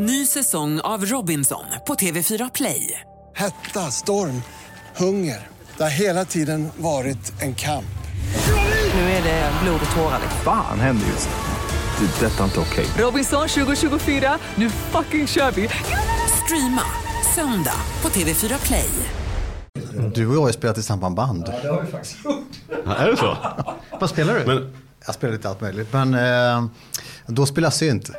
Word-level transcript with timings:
Ny 0.00 0.26
säsong 0.26 0.80
av 0.80 1.04
Robinson 1.04 1.64
på 1.86 1.94
TV4 1.94 2.50
Play. 2.54 3.00
Hetta, 3.36 3.80
storm, 3.80 4.42
hunger. 4.96 5.46
Det 5.76 5.82
har 5.82 5.90
hela 5.90 6.24
tiden 6.24 6.68
varit 6.76 7.42
en 7.42 7.54
kamp. 7.54 7.84
Nu 8.94 9.00
är 9.00 9.22
det 9.22 9.52
blod 9.62 9.80
och 9.90 9.96
tårar. 9.96 10.20
Fan 10.44 10.80
händer 10.80 11.06
just 11.06 11.28
nu. 11.28 12.06
Det. 12.06 12.26
är 12.26 12.30
Detta 12.30 12.40
är 12.40 12.44
inte 12.44 12.60
okej. 12.60 12.86
Robinson 12.98 13.48
2024, 13.48 14.38
nu 14.54 14.70
fucking 14.70 15.26
kör 15.26 15.50
vi! 15.50 15.68
Streama 16.44 16.82
söndag 17.34 17.80
på 18.00 18.08
TV4 18.08 18.66
Play. 18.66 18.90
Du 20.14 20.26
och 20.26 20.34
jag 20.34 20.40
har 20.40 20.46
ju 20.48 20.52
spelat 20.52 20.78
i 20.78 20.82
samma 20.82 21.10
band. 21.10 21.52
Ja, 21.64 21.82
är 22.96 23.10
det 23.10 23.16
så? 23.16 23.36
Vad 24.00 24.10
spelar 24.10 24.34
du? 24.34 24.46
Men, 24.46 24.72
Jag 25.06 25.14
spelar 25.14 25.34
lite 25.34 25.48
allt 25.48 25.60
möjligt. 25.60 25.92
Men 25.92 26.14
eh, 26.14 26.64
då 27.26 27.46
spelar 27.46 27.66
jag 27.66 27.72
synt. 27.72 28.10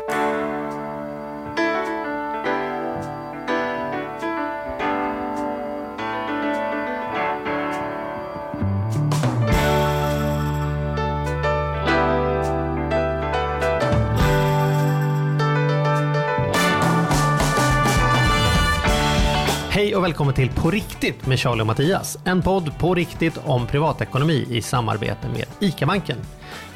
Till 20.39 20.49
På 20.49 20.71
riktigt 20.71 21.27
med 21.27 21.39
Charlie 21.39 21.61
och 21.61 21.67
Mattias. 21.67 22.17
En 22.23 22.41
podd 22.41 22.77
på 22.77 22.95
riktigt 22.95 23.37
om 23.45 23.67
privatekonomi 23.67 24.47
i 24.49 24.61
samarbete 24.61 25.27
med 25.27 25.45
ICA-banken. 25.59 26.17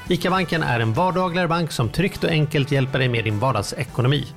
ICA-banken 0.09 0.63
är 0.63 0.80
en 0.80 0.94
vardagligare 0.94 1.48
bank 1.48 1.71
som 1.71 1.90
tryggt 1.90 2.23
och 2.23 2.30
enkelt 2.30 2.71
hjälper 2.71 2.99
dig 2.99 3.09
med 3.09 3.23
din 3.23 3.40
vardagsekonomi. 3.40 4.27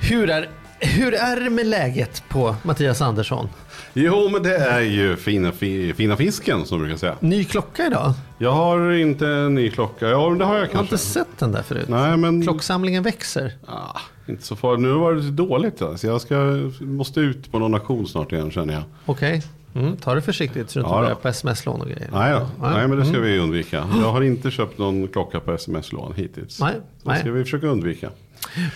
Hur 0.00 0.30
är, 0.30 0.48
hur 0.80 1.14
är 1.14 1.40
det 1.40 1.50
med 1.50 1.66
läget 1.66 2.22
på 2.28 2.56
Mattias 2.62 3.02
Andersson? 3.02 3.48
jo, 3.94 4.28
men 4.32 4.42
det 4.42 4.56
är 4.56 4.80
ju 4.80 5.16
fina, 5.16 5.52
fi, 5.52 5.94
fina 5.94 6.16
fisken 6.16 6.64
som 6.66 6.78
brukar 6.78 6.96
säga. 6.96 7.16
Ny 7.20 7.44
klocka 7.44 7.86
idag? 7.86 8.12
Jag 8.38 8.52
har 8.52 8.92
inte 8.92 9.26
en 9.28 9.54
ny 9.54 9.70
klocka. 9.70 10.08
Ja, 10.08 10.16
det 10.38 10.44
har 10.44 10.54
jag 10.54 10.62
Jag 10.62 10.66
har 10.66 10.66
kanske. 10.66 10.78
inte 10.94 10.98
sett 10.98 11.38
den 11.38 11.52
där 11.52 11.62
förut. 11.62 11.88
Nej, 11.88 12.16
men 12.16 12.42
Klocksamlingen 12.42 13.02
växer. 13.02 13.52
ah, 13.66 14.00
inte 14.28 14.42
så 14.42 14.56
farligt. 14.56 14.80
Nu 14.82 14.92
var 14.92 15.12
det 15.12 15.20
lite 15.20 15.32
dåligt. 15.32 15.82
Alltså. 15.82 16.06
Jag 16.06 16.20
ska, 16.20 16.34
måste 16.80 17.20
ut 17.20 17.52
på 17.52 17.58
någon 17.58 17.74
auktion 17.74 18.06
snart 18.06 18.32
igen 18.32 18.50
känner 18.50 18.74
jag. 18.74 18.82
Okej, 19.06 19.42
mm, 19.74 19.96
ta 19.96 20.14
det 20.14 20.22
försiktigt 20.22 20.70
så 20.70 20.78
du 20.78 20.82
inte 20.84 20.94
Ja 20.94 21.00
börjar 21.00 21.14
på 21.14 21.28
sms-lån 21.28 21.80
och 21.80 21.86
grejer. 21.86 22.08
Nej, 22.12 22.32
då. 22.32 22.48
nej 22.68 22.88
men 22.88 22.98
det 22.98 23.04
ska 23.04 23.16
Mm. 23.16 23.28
vi 23.28 23.38
undvika. 23.38 23.76
Jag 24.00 24.12
har 24.12 24.22
inte 24.22 24.50
köpt 24.50 24.78
någon 24.78 25.08
klocka 25.08 25.40
på 25.40 25.52
sms-lån 25.52 26.12
hittills. 26.16 26.60
Nej, 26.60 26.72
Det 27.02 27.08
nej. 27.10 27.20
ska 27.20 27.30
vi 27.32 27.44
försöka 27.44 27.66
undvika. 27.66 28.10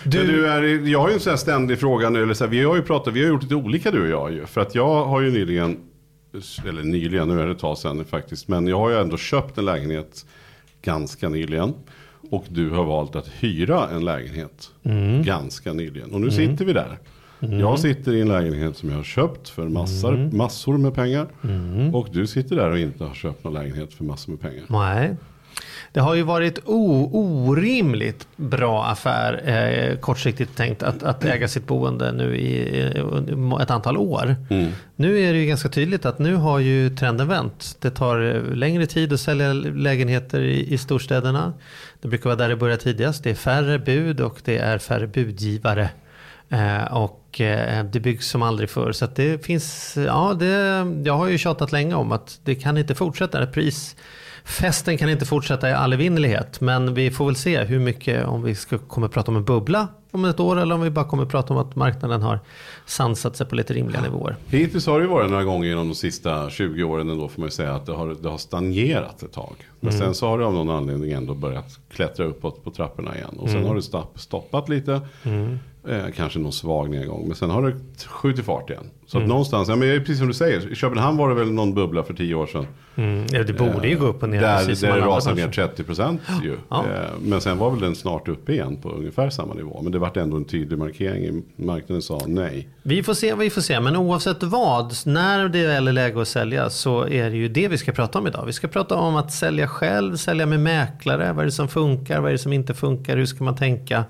Du- 0.03 0.27
du 0.27 0.47
är, 0.47 0.87
jag 0.87 0.99
har 0.99 1.07
ju 1.07 1.13
en 1.13 1.19
sån 1.19 1.29
här 1.29 1.37
ständig 1.37 1.79
fråga 1.79 2.09
nu. 2.09 2.23
Eller 2.23 2.33
så 2.33 2.43
här, 2.43 2.51
vi 2.51 2.63
har 2.63 2.75
ju 2.75 2.81
pratat, 2.81 3.13
vi 3.13 3.21
har 3.23 3.29
gjort 3.29 3.43
lite 3.43 3.55
olika 3.55 3.91
du 3.91 4.01
och 4.01 4.09
jag 4.09 4.31
ju. 4.33 4.45
För 4.45 4.61
att 4.61 4.75
jag 4.75 5.05
har 5.05 5.21
ju 5.21 5.31
nyligen, 5.31 5.77
eller 6.67 6.83
nyligen, 6.83 7.27
nu 7.27 7.41
är 7.41 7.45
det 7.45 7.51
ett 7.51 7.59
tag 7.59 7.77
sedan 7.77 8.05
faktiskt. 8.05 8.47
Men 8.47 8.67
jag 8.67 8.77
har 8.77 8.89
ju 8.89 8.97
ändå 8.97 9.17
köpt 9.17 9.57
en 9.57 9.65
lägenhet 9.65 10.25
ganska 10.81 11.29
nyligen. 11.29 11.73
Och 12.31 12.45
du 12.49 12.69
har 12.69 12.83
valt 12.85 13.15
att 13.15 13.27
hyra 13.39 13.89
en 13.89 14.05
lägenhet 14.05 14.69
Mm. 14.83 15.23
ganska 15.23 15.73
nyligen. 15.73 16.11
Och 16.13 16.21
nu 16.21 16.31
sitter 16.31 16.65
vi 16.65 16.73
där. 16.73 16.99
Jag 17.39 17.79
sitter 17.79 18.13
i 18.13 18.21
en 18.21 18.27
lägenhet 18.27 18.77
som 18.77 18.89
jag 18.89 18.95
har 18.97 19.03
köpt 19.03 19.49
för 19.49 19.67
massor, 19.69 20.13
Mm. 20.15 20.37
massor 20.37 20.77
med 20.77 20.93
pengar. 20.95 21.27
Och 21.93 22.07
du 22.11 22.27
sitter 22.27 22.55
där 22.55 22.69
och 22.69 22.79
inte 22.79 23.03
har 23.03 23.13
köpt 23.13 23.43
någon 23.43 23.53
lägenhet 23.53 23.93
för 23.93 24.03
massor 24.03 24.31
med 24.31 24.41
pengar. 24.41 24.63
Nej. 24.67 25.15
Det 25.93 25.99
har 25.99 26.15
ju 26.15 26.23
varit 26.23 26.59
orimligt 26.65 28.27
bra 28.35 28.85
affär, 28.85 29.41
eh, 29.49 29.97
kortsiktigt 29.97 30.55
tänkt, 30.57 30.83
att, 30.83 31.03
att 31.03 31.25
äga 31.25 31.47
sitt 31.47 31.67
boende 31.67 32.11
nu 32.11 32.37
i 32.37 32.79
eh, 32.95 33.61
ett 33.61 33.71
antal 33.71 33.97
år. 33.97 34.35
Mm. 34.49 34.71
Nu 34.95 35.19
är 35.19 35.33
det 35.33 35.39
ju 35.39 35.45
ganska 35.45 35.69
tydligt 35.69 36.05
att 36.05 36.19
nu 36.19 36.35
har 36.35 36.59
ju 36.59 36.89
trenden 36.95 37.27
vänt. 37.27 37.77
Det 37.81 37.89
tar 37.89 38.35
eh, 38.35 38.55
längre 38.55 38.85
tid 38.85 39.13
att 39.13 39.19
sälja 39.19 39.53
lägenheter 39.53 40.41
i, 40.41 40.73
i 40.73 40.77
storstäderna. 40.77 41.53
Det 42.01 42.07
brukar 42.07 42.25
vara 42.29 42.37
där 42.37 42.49
det 42.49 42.55
börjar 42.55 42.77
tidigast. 42.77 43.23
Det 43.23 43.29
är 43.29 43.35
färre 43.35 43.79
bud 43.79 44.21
och 44.21 44.41
det 44.45 44.57
är 44.57 44.77
färre 44.77 45.07
budgivare. 45.07 45.89
Eh, 46.49 46.93
och 46.97 47.18
eh, 47.37 47.83
det 47.91 47.99
byggs 47.99 48.27
som 48.29 48.41
aldrig 48.41 48.69
förr. 48.69 48.91
Så 48.91 49.07
det 49.15 49.45
finns, 49.45 49.97
ja 50.07 50.33
det, 50.39 50.47
jag 51.05 51.13
har 51.17 51.27
ju 51.27 51.37
tjatat 51.37 51.71
länge 51.71 51.95
om 51.95 52.11
att 52.11 52.39
det 52.43 52.55
kan 52.55 52.77
inte 52.77 52.95
fortsätta. 52.95 53.45
Pris, 53.47 53.95
festen 54.43 54.97
kan 54.97 55.09
inte 55.09 55.25
fortsätta 55.25 55.69
i 55.69 55.73
all 55.73 55.93
evinnerlighet. 55.93 56.61
Men 56.61 56.93
vi 56.93 57.11
får 57.11 57.25
väl 57.25 57.35
se 57.35 57.63
hur 57.63 57.79
mycket, 57.79 58.25
om 58.25 58.43
vi 58.43 58.55
ska, 58.55 58.77
kommer 58.77 59.07
prata 59.07 59.31
om 59.31 59.37
en 59.37 59.43
bubbla 59.45 59.87
om 60.11 60.25
ett 60.25 60.39
år 60.39 60.59
eller 60.59 60.75
om 60.75 60.81
vi 60.81 60.89
bara 60.89 61.05
kommer 61.05 61.25
prata 61.25 61.53
om 61.53 61.59
att 61.59 61.75
marknaden 61.75 62.21
har 62.21 62.39
sansat 62.85 63.35
sig 63.37 63.47
på 63.47 63.55
lite 63.55 63.73
rimliga 63.73 64.01
nivåer. 64.01 64.35
Hittills 64.47 64.87
har 64.87 64.99
det 64.99 65.03
ju 65.05 65.09
varit 65.11 65.31
några 65.31 65.43
gånger 65.43 65.67
genom 65.69 65.87
de 65.87 65.95
sista 65.95 66.49
20 66.49 66.83
åren 66.83 67.09
ändå 67.09 67.27
får 67.27 67.41
man 67.41 67.47
ju 67.47 67.51
säga 67.51 67.75
att 67.75 67.85
det 67.85 67.91
har, 67.93 68.15
det 68.21 68.29
har 68.29 68.37
stagnerat 68.37 69.23
ett 69.23 69.31
tag. 69.33 69.55
Men 69.79 69.89
Mm. 69.93 70.01
sen 70.05 70.15
så 70.15 70.27
har 70.27 70.39
det 70.39 70.45
av 70.45 70.53
någon 70.53 70.69
anledning 70.69 71.11
ändå 71.11 71.33
börjat 71.33 71.79
klättra 71.93 72.25
uppåt 72.25 72.63
på 72.63 72.71
trapporna 72.71 73.15
igen. 73.15 73.35
Och 73.39 73.47
sen 73.47 73.57
Mm. 73.57 73.67
har 73.69 73.75
det 73.75 73.81
stopp, 73.81 74.19
stoppat 74.19 74.69
lite. 74.69 75.01
Eh, 75.89 76.05
kanske 76.15 76.39
någon 76.39 76.53
svag 76.53 76.89
nedgång. 76.89 77.27
Men 77.27 77.35
sen 77.35 77.49
har 77.49 77.61
det 77.69 77.75
skjutit 78.07 78.45
fart 78.45 78.69
igen. 78.69 78.83
Så 79.07 79.17
Mm. 79.17 79.25
att 79.25 79.29
någonstans, 79.29 79.69
ja, 79.69 79.75
men 79.75 79.99
precis 79.99 80.17
som 80.17 80.27
du 80.27 80.33
säger. 80.33 80.71
I 80.71 80.75
Köpenhamn 80.75 81.17
var 81.17 81.29
det 81.29 81.35
väl 81.35 81.51
någon 81.51 81.73
bubbla 81.73 82.03
för 82.03 82.13
10 82.13 82.35
år 82.35 82.45
sedan. 82.47 82.67
Mm. 82.95 83.25
Ja, 83.31 83.43
det 83.43 83.53
borde 83.53 83.87
ju 83.87 83.97
gå 83.99 84.05
upp 84.05 84.23
och 84.23 84.29
ner. 84.29 84.41
Där, 84.41 84.57
precis 84.57 84.81
där 84.81 84.95
det 84.95 85.01
rasade 85.01 85.35
ner 85.35 85.41
branscher. 85.43 85.67
30 85.67 85.83
procent 85.83 86.21
ju. 86.43 86.57
Ja. 86.69 86.85
Eh, 86.85 87.09
Men 87.21 87.41
sen 87.41 87.57
var 87.57 87.71
väl 87.71 87.79
den 87.79 87.95
snart 87.95 88.27
uppe 88.27 88.51
igen 88.53 88.77
på 88.81 88.89
ungefär 88.89 89.29
samma 89.29 89.53
nivå. 89.53 89.79
Men 89.83 89.91
det 89.91 89.99
vart 89.99 90.17
ändå 90.17 90.37
en 90.37 90.45
tydlig 90.45 90.79
markering. 90.79 91.43
Marknaden 91.55 92.01
sa 92.01 92.21
nej. 92.27 92.67
Vi 92.83 93.03
får 93.03 93.13
se, 93.13 93.35
vi 93.35 93.49
får 93.49 93.61
se. 93.61 93.79
Men 93.79 93.95
oavsett 93.95 94.43
vad, 94.43 94.93
när 95.05 95.49
det 95.49 95.67
väl 95.67 95.87
är 95.87 95.91
läge 95.93 96.21
att 96.21 96.27
sälja 96.27 96.69
så 96.69 97.07
är 97.07 97.29
det 97.29 97.37
ju 97.37 97.47
det 97.47 97.67
vi 97.67 97.77
ska 97.77 97.91
prata 97.91 98.19
om 98.19 98.27
idag. 98.27 98.45
Vi 98.45 98.53
ska 98.53 98.67
prata 98.67 98.95
om 98.95 99.15
att 99.15 99.31
sälja 99.31 99.67
själv, 99.67 100.15
sälja 100.15 100.45
med 100.45 100.59
mäklare. 100.59 101.33
Vad 101.33 101.41
är 101.41 101.45
det 101.45 101.51
som 101.51 101.67
funkar, 101.67 102.19
vad 102.19 102.27
är 102.29 102.31
det 102.33 102.37
som 102.37 102.53
inte 102.53 102.73
funkar, 102.73 103.17
hur 103.17 103.25
ska 103.25 103.43
man 103.43 103.55
tänka? 103.55 104.03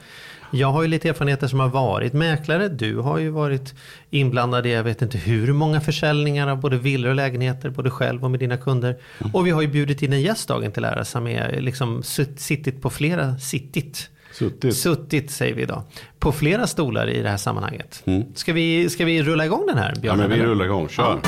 Jag 0.52 0.72
har 0.72 0.82
ju 0.82 0.88
lite 0.88 1.10
erfarenheter 1.10 1.48
som 1.48 1.60
har 1.60 1.68
varit 1.70 2.14
mäklare. 2.14 2.68
Du 2.68 2.98
har 2.98 3.18
ju 3.18 3.30
varit 3.30 3.74
inblandad 4.10 4.66
i 4.66 4.72
jag 4.72 4.84
vet 4.84 5.02
inte 5.02 5.18
hur 5.18 5.54
många 5.54 5.82
försäljningar 5.82 6.48
av 6.48 6.60
både 6.62 6.78
villor 6.78 7.10
och 7.10 7.16
lägenheter, 7.16 7.70
både 7.70 7.90
själv 7.90 8.24
och 8.24 8.32
med 8.32 8.40
dina 8.40 8.58
kunder. 8.58 8.98
Och 9.34 9.48
vi 9.48 9.52
har 9.52 9.62
ju 9.62 9.68
bjudit 9.68 10.02
in 10.02 10.14
en 10.14 10.22
gäst 10.22 10.48
dagen 10.48 10.72
till 10.72 10.84
ära 10.86 11.06
som 11.06 11.28
är 11.28 11.62
liksom 11.62 12.02
sutt- 12.04 12.40
sittit 12.40 12.82
på 12.82 12.90
flera, 12.90 13.38
sittit. 13.38 14.09
Suttit. 14.34 14.76
Suttit 14.78 15.32
säger 15.32 15.54
vi 15.56 15.62
idag. 15.62 15.84
På 16.20 16.32
flera 16.32 16.68
stolar 16.68 17.09
i 17.09 17.22
det 17.22 17.30
här 17.30 17.38
sammanhanget. 17.38 18.04
Ska, 18.36 18.54
vi, 18.54 18.90
ska 18.90 19.06
vi 19.06 19.24
rulla 19.24 19.46
igång 19.46 19.64
den 19.68 19.78
här 19.78 19.92
Ja, 19.96 20.02
Björn? 20.02 20.18
men 20.18 20.30
vi 20.30 20.38
rullar 20.42 20.66
igång, 20.66 20.88
kör. 20.90 21.20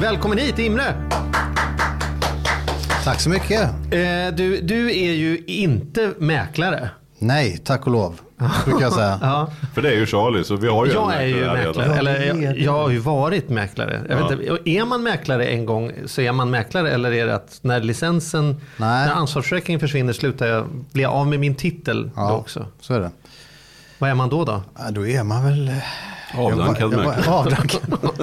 Välkommen 0.00 0.38
hit 0.38 0.58
Imre! 0.58 0.94
Tack 3.04 3.20
så 3.20 3.30
mycket. 3.30 3.62
Eh, 3.70 4.34
du, 4.36 4.60
du 4.62 4.90
är 4.90 5.12
ju 5.12 5.42
inte 5.46 6.12
mäklare. 6.18 6.90
Nej, 7.18 7.58
tack 7.64 7.86
och 7.86 7.92
lov. 7.92 8.20
Brukar 8.64 8.80
jag 8.80 8.92
säga. 8.92 9.18
Ja. 9.22 9.50
För 9.74 9.82
det 9.82 9.88
är 9.88 9.94
ju 9.96 10.06
Charlie, 10.06 10.44
så 10.44 10.56
vi 10.56 10.68
har 10.68 10.86
ju 10.86 10.90
en 10.90 10.96
Jag 10.96 11.14
är 11.14 11.26
ju 11.26 11.46
mäklare, 11.46 11.94
eller 11.98 12.24
Ja, 12.26 12.34
jag, 12.34 12.58
jag 12.58 12.72
har 12.72 12.90
ju 12.90 12.98
varit 12.98 13.48
mäklare. 13.48 14.00
Jag 14.08 14.16
vet 14.16 14.30
inte, 14.40 14.70
är 14.70 14.84
man 14.84 15.02
mäklare 15.02 15.46
en 15.46 15.66
gång 15.66 15.92
så 16.06 16.20
är 16.20 16.32
man 16.32 16.50
mäklare 16.50 16.90
eller 16.90 17.12
är 17.12 17.26
det 17.26 17.34
att 17.34 17.58
när 17.62 17.80
licensen, 17.80 18.46
Nej. 18.76 19.06
när 19.06 19.12
ansvarsförsäkringen 19.14 19.80
försvinner 19.80 20.12
slutar 20.12 20.46
jag, 20.46 20.66
blir 20.92 21.02
jag 21.02 21.12
av 21.12 21.26
med 21.26 21.40
min 21.40 21.54
titel 21.54 22.02
då 22.04 22.10
Ja, 22.16 22.32
också? 22.32 22.66
så 22.80 22.94
är 22.94 23.00
det. 23.00 23.10
Vad 23.98 24.10
är 24.10 24.14
man 24.14 24.28
då 24.28 24.44
då? 24.44 24.62
Ja, 24.78 24.90
då 24.90 25.06
är 25.06 25.22
man 25.22 25.44
väl... 25.44 25.72
Avdankad 26.38 26.92
Ja, 27.26 27.46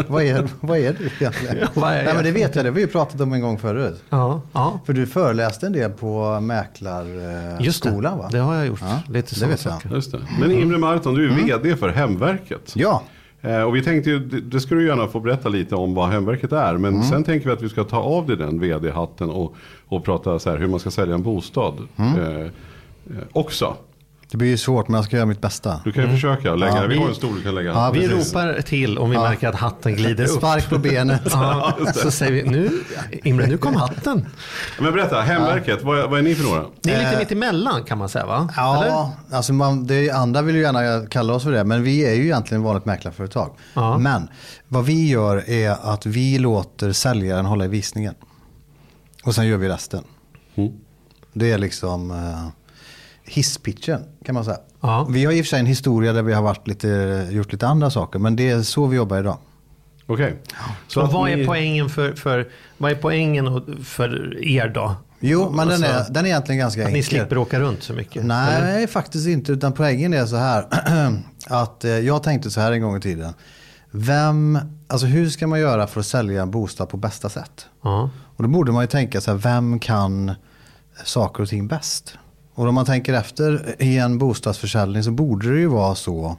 vad- 0.08 0.24
är, 0.24 0.48
vad 0.60 0.78
är 0.78 0.94
du 1.00 1.10
egentligen? 1.20 1.68
vad 1.74 1.92
är 1.94 2.04
Nej, 2.04 2.14
men 2.16 2.24
det 2.24 2.32
vet 2.32 2.56
jag, 2.56 2.66
det 2.66 2.70
har 2.70 2.76
vi 2.76 2.82
ju 2.82 2.88
pratat 2.88 3.22
om 3.22 3.34
en 3.34 3.42
gång 3.42 3.58
förut. 3.60 4.04
Ja, 4.10 4.42
ja. 4.54 4.80
För 4.86 4.94
du 4.94 5.06
föreläste 5.08 5.66
en 5.66 5.74
del 5.74 5.92
på 5.92 6.40
Just 6.42 6.80
det, 6.80 7.90
mäklarskolan 7.90 8.18
va? 8.18 8.30
det 8.32 8.38
har 8.38 8.56
jag 8.56 8.68
gjort. 8.68 8.80
Ja, 8.82 9.00
Lite 9.10 9.40
det 9.40 9.46
vet 9.48 9.66
jag. 9.66 9.82
Just 9.92 10.12
det. 10.12 10.20
Men 10.40 10.52
Imre 10.52 10.78
Marton, 10.78 11.14
du 11.16 11.32
är 11.32 11.36
vd 11.36 11.76
för 11.76 11.90
Hemverket. 11.90 12.72
Ja, 12.76 13.04
Eh, 13.44 13.62
och 13.62 13.76
vi 13.76 13.84
tänkte 13.84 14.10
ju, 14.10 14.20
det, 14.20 14.42
det 14.42 14.60
ska 14.60 14.76
du 14.76 14.88
gärna 14.88 15.08
få 15.08 15.20
berätta 15.20 15.50
lite 15.50 15.76
om 15.76 15.94
vad 15.94 16.10
Hemverket 16.10 16.52
är. 16.52 16.78
Men 16.78 17.04
sen 17.04 17.24
tänker 17.24 17.48
vi 17.48 17.54
att 17.54 17.62
vi 17.62 17.70
ska 17.70 17.84
ta 17.84 17.98
av 17.98 18.28
dig 18.28 18.38
den 18.38 18.60
vd-hatten 18.60 19.30
och, 19.30 19.56
och 19.88 20.04
prata 20.06 20.40
så 20.40 20.50
här 20.50 20.58
hur 20.58 20.68
man 20.68 20.80
ska 20.80 20.92
sälja 20.92 21.16
en 21.16 21.24
bostad. 21.24 21.74
Eh, 21.98 22.06
eh, 22.40 22.48
också. 23.32 23.76
Det 24.32 24.38
blir 24.38 24.48
ju 24.50 24.58
svårt 24.58 24.88
men 24.88 24.96
jag 24.96 25.06
ska 25.06 25.16
göra 25.16 25.26
mitt 25.26 25.42
bästa. 25.42 25.82
Du 25.84 25.92
kan 25.92 26.04
ju 26.04 26.10
försöka 26.10 26.56
lägga 26.56 26.76
Ja, 26.76 26.82
det. 26.82 26.88
Vi 26.88 26.94
vi- 26.94 27.00
har 27.02 27.10
en 27.10 27.16
stol 27.16 27.36
du 27.36 27.42
kan 27.44 27.56
lägga. 27.56 27.70
Ja, 27.70 27.92
Vi 27.92 28.08
ropar 28.08 28.62
till 28.62 28.98
om 28.98 29.10
vi 29.10 29.18
märker 29.18 29.48
att 29.48 29.56
hatten 29.56 29.96
glider 29.96 30.24
upp. 30.24 30.30
Spark 30.30 30.70
på 30.70 30.78
benet. 30.78 31.22
Ja, 31.32 31.78
så 31.96 32.12
säger 32.12 32.32
vi 32.32 32.44
nu, 32.44 32.70
Imre 33.24 33.48
nu 33.48 33.58
kom 33.58 33.76
hatten. 33.76 34.26
Men 34.80 34.94
berätta, 34.94 35.22
hemverket, 35.22 35.84
vad, 35.84 36.00
är- 36.00 36.08
vad 36.08 36.20
är 36.20 36.24
ni 36.24 36.36
för 36.36 36.44
några? 36.44 36.66
Ni 36.84 36.92
är 36.92 37.00
lite 37.06 37.20
mitt 37.20 37.32
emellan 37.32 37.84
kan 37.84 37.98
man 37.98 38.10
säga 38.10 38.26
va? 38.26 38.50
Eller? 38.58 38.88
Ja, 38.88 39.14
alltså 39.32 39.54
man, 39.54 39.88
det 39.88 40.10
är, 40.10 40.14
andra 40.14 40.42
vill 40.42 40.56
ju 40.56 40.62
gärna 40.62 41.06
kalla 41.08 41.34
oss 41.34 41.44
för 41.44 41.52
det, 41.52 41.64
men 41.64 41.84
vi 41.84 42.06
är 42.06 42.14
ju 42.14 42.24
egentligen 42.24 42.64
vanligt 42.64 42.86
mäklarföretag. 42.86 43.56
Ja. 43.74 43.98
Men 43.98 44.28
vad 44.68 44.86
vi 44.86 45.10
gör 45.10 45.50
är 45.50 45.72
att 45.94 46.06
vi 46.06 46.38
låter 46.40 46.92
säljaren 46.92 47.46
hålla 47.46 47.66
i 47.66 47.68
visningen. 47.68 48.14
Och 49.24 49.36
sen 49.36 49.48
gör 49.48 49.58
vi 49.58 49.70
resten. 49.70 50.04
Mm. 50.56 50.72
Det 51.34 51.52
är 51.52 51.58
liksom 51.58 52.12
uh, 52.12 52.48
hisspitchen 53.24 54.02
kan 54.26 54.36
man 54.36 54.46
säga. 54.46 54.58
Ja. 54.82 55.08
Vi 55.10 55.26
har 55.26 55.34
i 55.34 55.42
och 55.42 55.46
för 55.46 55.50
sig 55.50 55.60
en 55.60 55.66
historia 55.66 56.14
där 56.14 56.22
vi 56.24 56.34
har 56.34 56.42
varit 56.42 56.68
lite, 56.68 57.28
gjort 57.32 57.52
lite 57.52 57.68
andra 57.68 57.90
saker, 57.90 58.20
men 58.20 58.36
det 58.36 58.50
är 58.50 58.62
så 58.62 58.86
vi 58.88 58.98
jobbar 58.98 59.20
idag. 59.20 59.38
Okej. 60.06 60.36
Så 60.88 61.02
att 61.02 61.14
vad 61.14 61.26
ni- 61.26 61.42
är 61.42 61.46
poängen 61.46 61.90
för, 61.90 62.14
för, 62.14 62.50
vad 62.78 62.92
är 62.92 62.96
poängen 62.96 63.76
för 63.84 64.38
er 64.44 64.68
då? 64.70 64.96
Jo, 65.20 65.50
men 65.52 65.68
den 65.68 65.84
är, 65.84 65.94
Alltså, 65.98 66.14
den 66.14 66.26
är 66.26 66.30
egentligen 66.30 66.60
ganska 66.60 66.82
Att 66.82 66.88
enkel. 66.88 66.98
ni 67.00 67.04
slipper 67.04 67.38
åka 67.38 67.60
runt 67.60 67.84
så 67.84 67.94
mycket? 67.94 68.16
eller? 68.24 68.28
Nej, 68.62 68.88
faktiskt 68.88 69.28
inte. 69.28 69.52
Utan 69.52 69.72
poängen 69.74 70.14
är 70.14 70.26
så 70.26 70.36
här. 70.36 70.66
att 71.48 71.84
eh, 71.86 71.92
jag 71.92 72.24
tänkte 72.24 72.52
så 72.52 72.62
här 72.62 72.72
en 72.72 72.82
gång 72.82 72.98
i 72.98 73.02
tiden. 73.02 73.34
Vem, 73.92 74.60
alltså 74.88 75.08
hur 75.08 75.30
ska 75.30 75.48
man 75.48 75.60
göra 75.60 75.88
för 75.88 76.00
att 76.00 76.06
sälja 76.06 76.42
en 76.42 76.52
bostad 76.52 76.90
på 76.90 76.98
bästa 76.98 77.30
sätt? 77.30 77.66
Ja. 77.84 78.10
Och 78.38 78.44
då 78.44 78.50
borde 78.50 78.72
man 78.72 78.84
ju 78.84 78.88
tänka 78.88 79.22
så 79.22 79.32
här, 79.32 79.38
vem 79.38 79.80
kan 79.80 80.32
saker 81.04 81.44
och 81.44 81.50
ting 81.50 81.68
bäst? 81.68 82.18
Och 82.62 82.68
om 82.68 82.76
man 82.76 82.86
tänker 82.86 83.14
efter 83.14 83.76
i 83.80 83.98
en 83.98 84.18
bostadsförsäljning 84.18 85.04
så 85.04 85.12
borde 85.12 85.54
det 85.54 85.60
ju 85.60 85.68
vara 85.68 85.96
så 85.96 86.38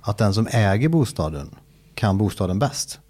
att 0.00 0.18
den 0.18 0.34
som 0.34 0.48
äger 0.50 0.88
bostaden 0.88 1.50
kan 1.94 2.18
bostaden 2.18 2.58
bäst. 2.58 3.00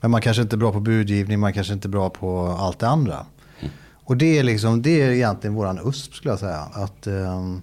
Men 0.00 0.10
man 0.10 0.20
kanske 0.20 0.42
inte 0.42 0.56
är 0.56 0.58
bra 0.58 0.72
på 0.72 0.80
budgivning, 0.80 1.40
man 1.40 1.52
kanske 1.52 1.72
inte 1.72 1.88
är 1.88 1.90
bra 1.90 2.10
på 2.10 2.46
allt 2.46 2.78
det 2.78 2.88
andra. 2.88 3.26
Och 4.04 4.16
det 4.16 4.38
är, 4.38 4.42
liksom, 4.42 4.82
det 4.82 5.02
är 5.02 5.10
egentligen 5.10 5.54
våran 5.54 5.80
USP 5.88 6.14
skulle 6.14 6.32
jag 6.32 6.38
säga. 6.38 6.60
Att, 6.72 7.06
ehm, 7.06 7.62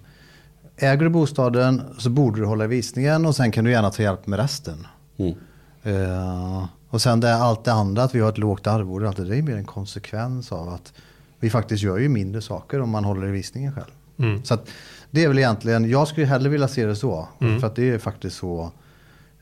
äger 0.77 1.03
du 1.03 1.09
bostaden 1.09 1.81
så 1.97 2.09
borde 2.09 2.41
du 2.41 2.45
hålla 2.45 2.63
i 2.63 2.67
visningen 2.67 3.25
och 3.25 3.35
sen 3.35 3.51
kan 3.51 3.63
du 3.63 3.71
gärna 3.71 3.91
ta 3.91 4.03
hjälp 4.03 4.27
med 4.27 4.39
resten. 4.39 4.87
Mm. 5.17 5.35
Eh, 5.83 6.65
och 6.89 7.01
sen 7.01 7.19
det, 7.19 7.35
allt 7.35 7.63
det 7.63 7.73
andra, 7.73 8.03
att 8.03 8.15
vi 8.15 8.19
har 8.19 8.29
ett 8.29 8.37
lågt 8.37 8.67
arvode, 8.67 9.07
allt 9.07 9.17
det, 9.17 9.25
det 9.25 9.37
är 9.37 9.41
mer 9.41 9.57
en 9.57 9.65
konsekvens 9.65 10.51
av 10.51 10.69
att 10.69 10.93
vi 11.39 11.49
faktiskt 11.49 11.83
gör 11.83 11.97
ju 11.97 12.09
mindre 12.09 12.41
saker 12.41 12.81
om 12.81 12.89
man 12.89 13.05
håller 13.05 13.27
i 13.27 13.31
visningen 13.31 13.73
själv. 13.73 13.91
Mm. 14.17 14.43
Så 14.43 14.53
att 14.53 14.69
det 15.11 15.23
är 15.23 15.27
väl 15.27 15.37
egentligen, 15.37 15.89
jag 15.89 16.07
skulle 16.07 16.25
hellre 16.25 16.49
vilja 16.49 16.67
se 16.67 16.85
det 16.85 16.95
så. 16.95 17.27
För 17.39 17.67
att 17.67 17.75
det 17.75 17.89
är 17.89 17.99
faktiskt 17.99 18.37
så 18.37 18.71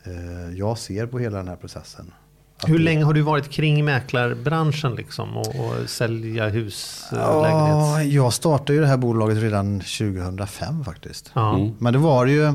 eh, 0.04 0.58
jag 0.58 0.78
ser 0.78 1.08
på 1.08 1.20
hela 1.20 1.38
den 1.38 1.48
här 1.48 1.56
processen. 1.56 2.14
Att 2.58 2.70
Hur 2.70 2.80
länge 2.80 3.04
har 3.04 3.14
du 3.14 3.22
varit 3.22 3.50
kring 3.50 3.86
mäklarbranschen 3.86 4.96
liksom 4.96 5.38
och, 5.38 5.48
och 5.48 5.90
sälja 5.90 6.50
hus, 6.50 7.04
eh, 7.12 7.18
Ja, 7.20 7.42
lägenhets? 7.42 8.14
jag 8.16 8.34
startade 8.34 8.74
ju 8.74 8.80
det 8.80 8.88
här 8.88 8.98
bolaget 8.98 9.38
redan 9.38 9.80
2005 9.80 10.84
faktiskt. 10.84 11.32
Mm. 11.36 11.72
Men 11.80 11.94
det 11.94 12.00
var 12.00 12.26
ju, 12.26 12.54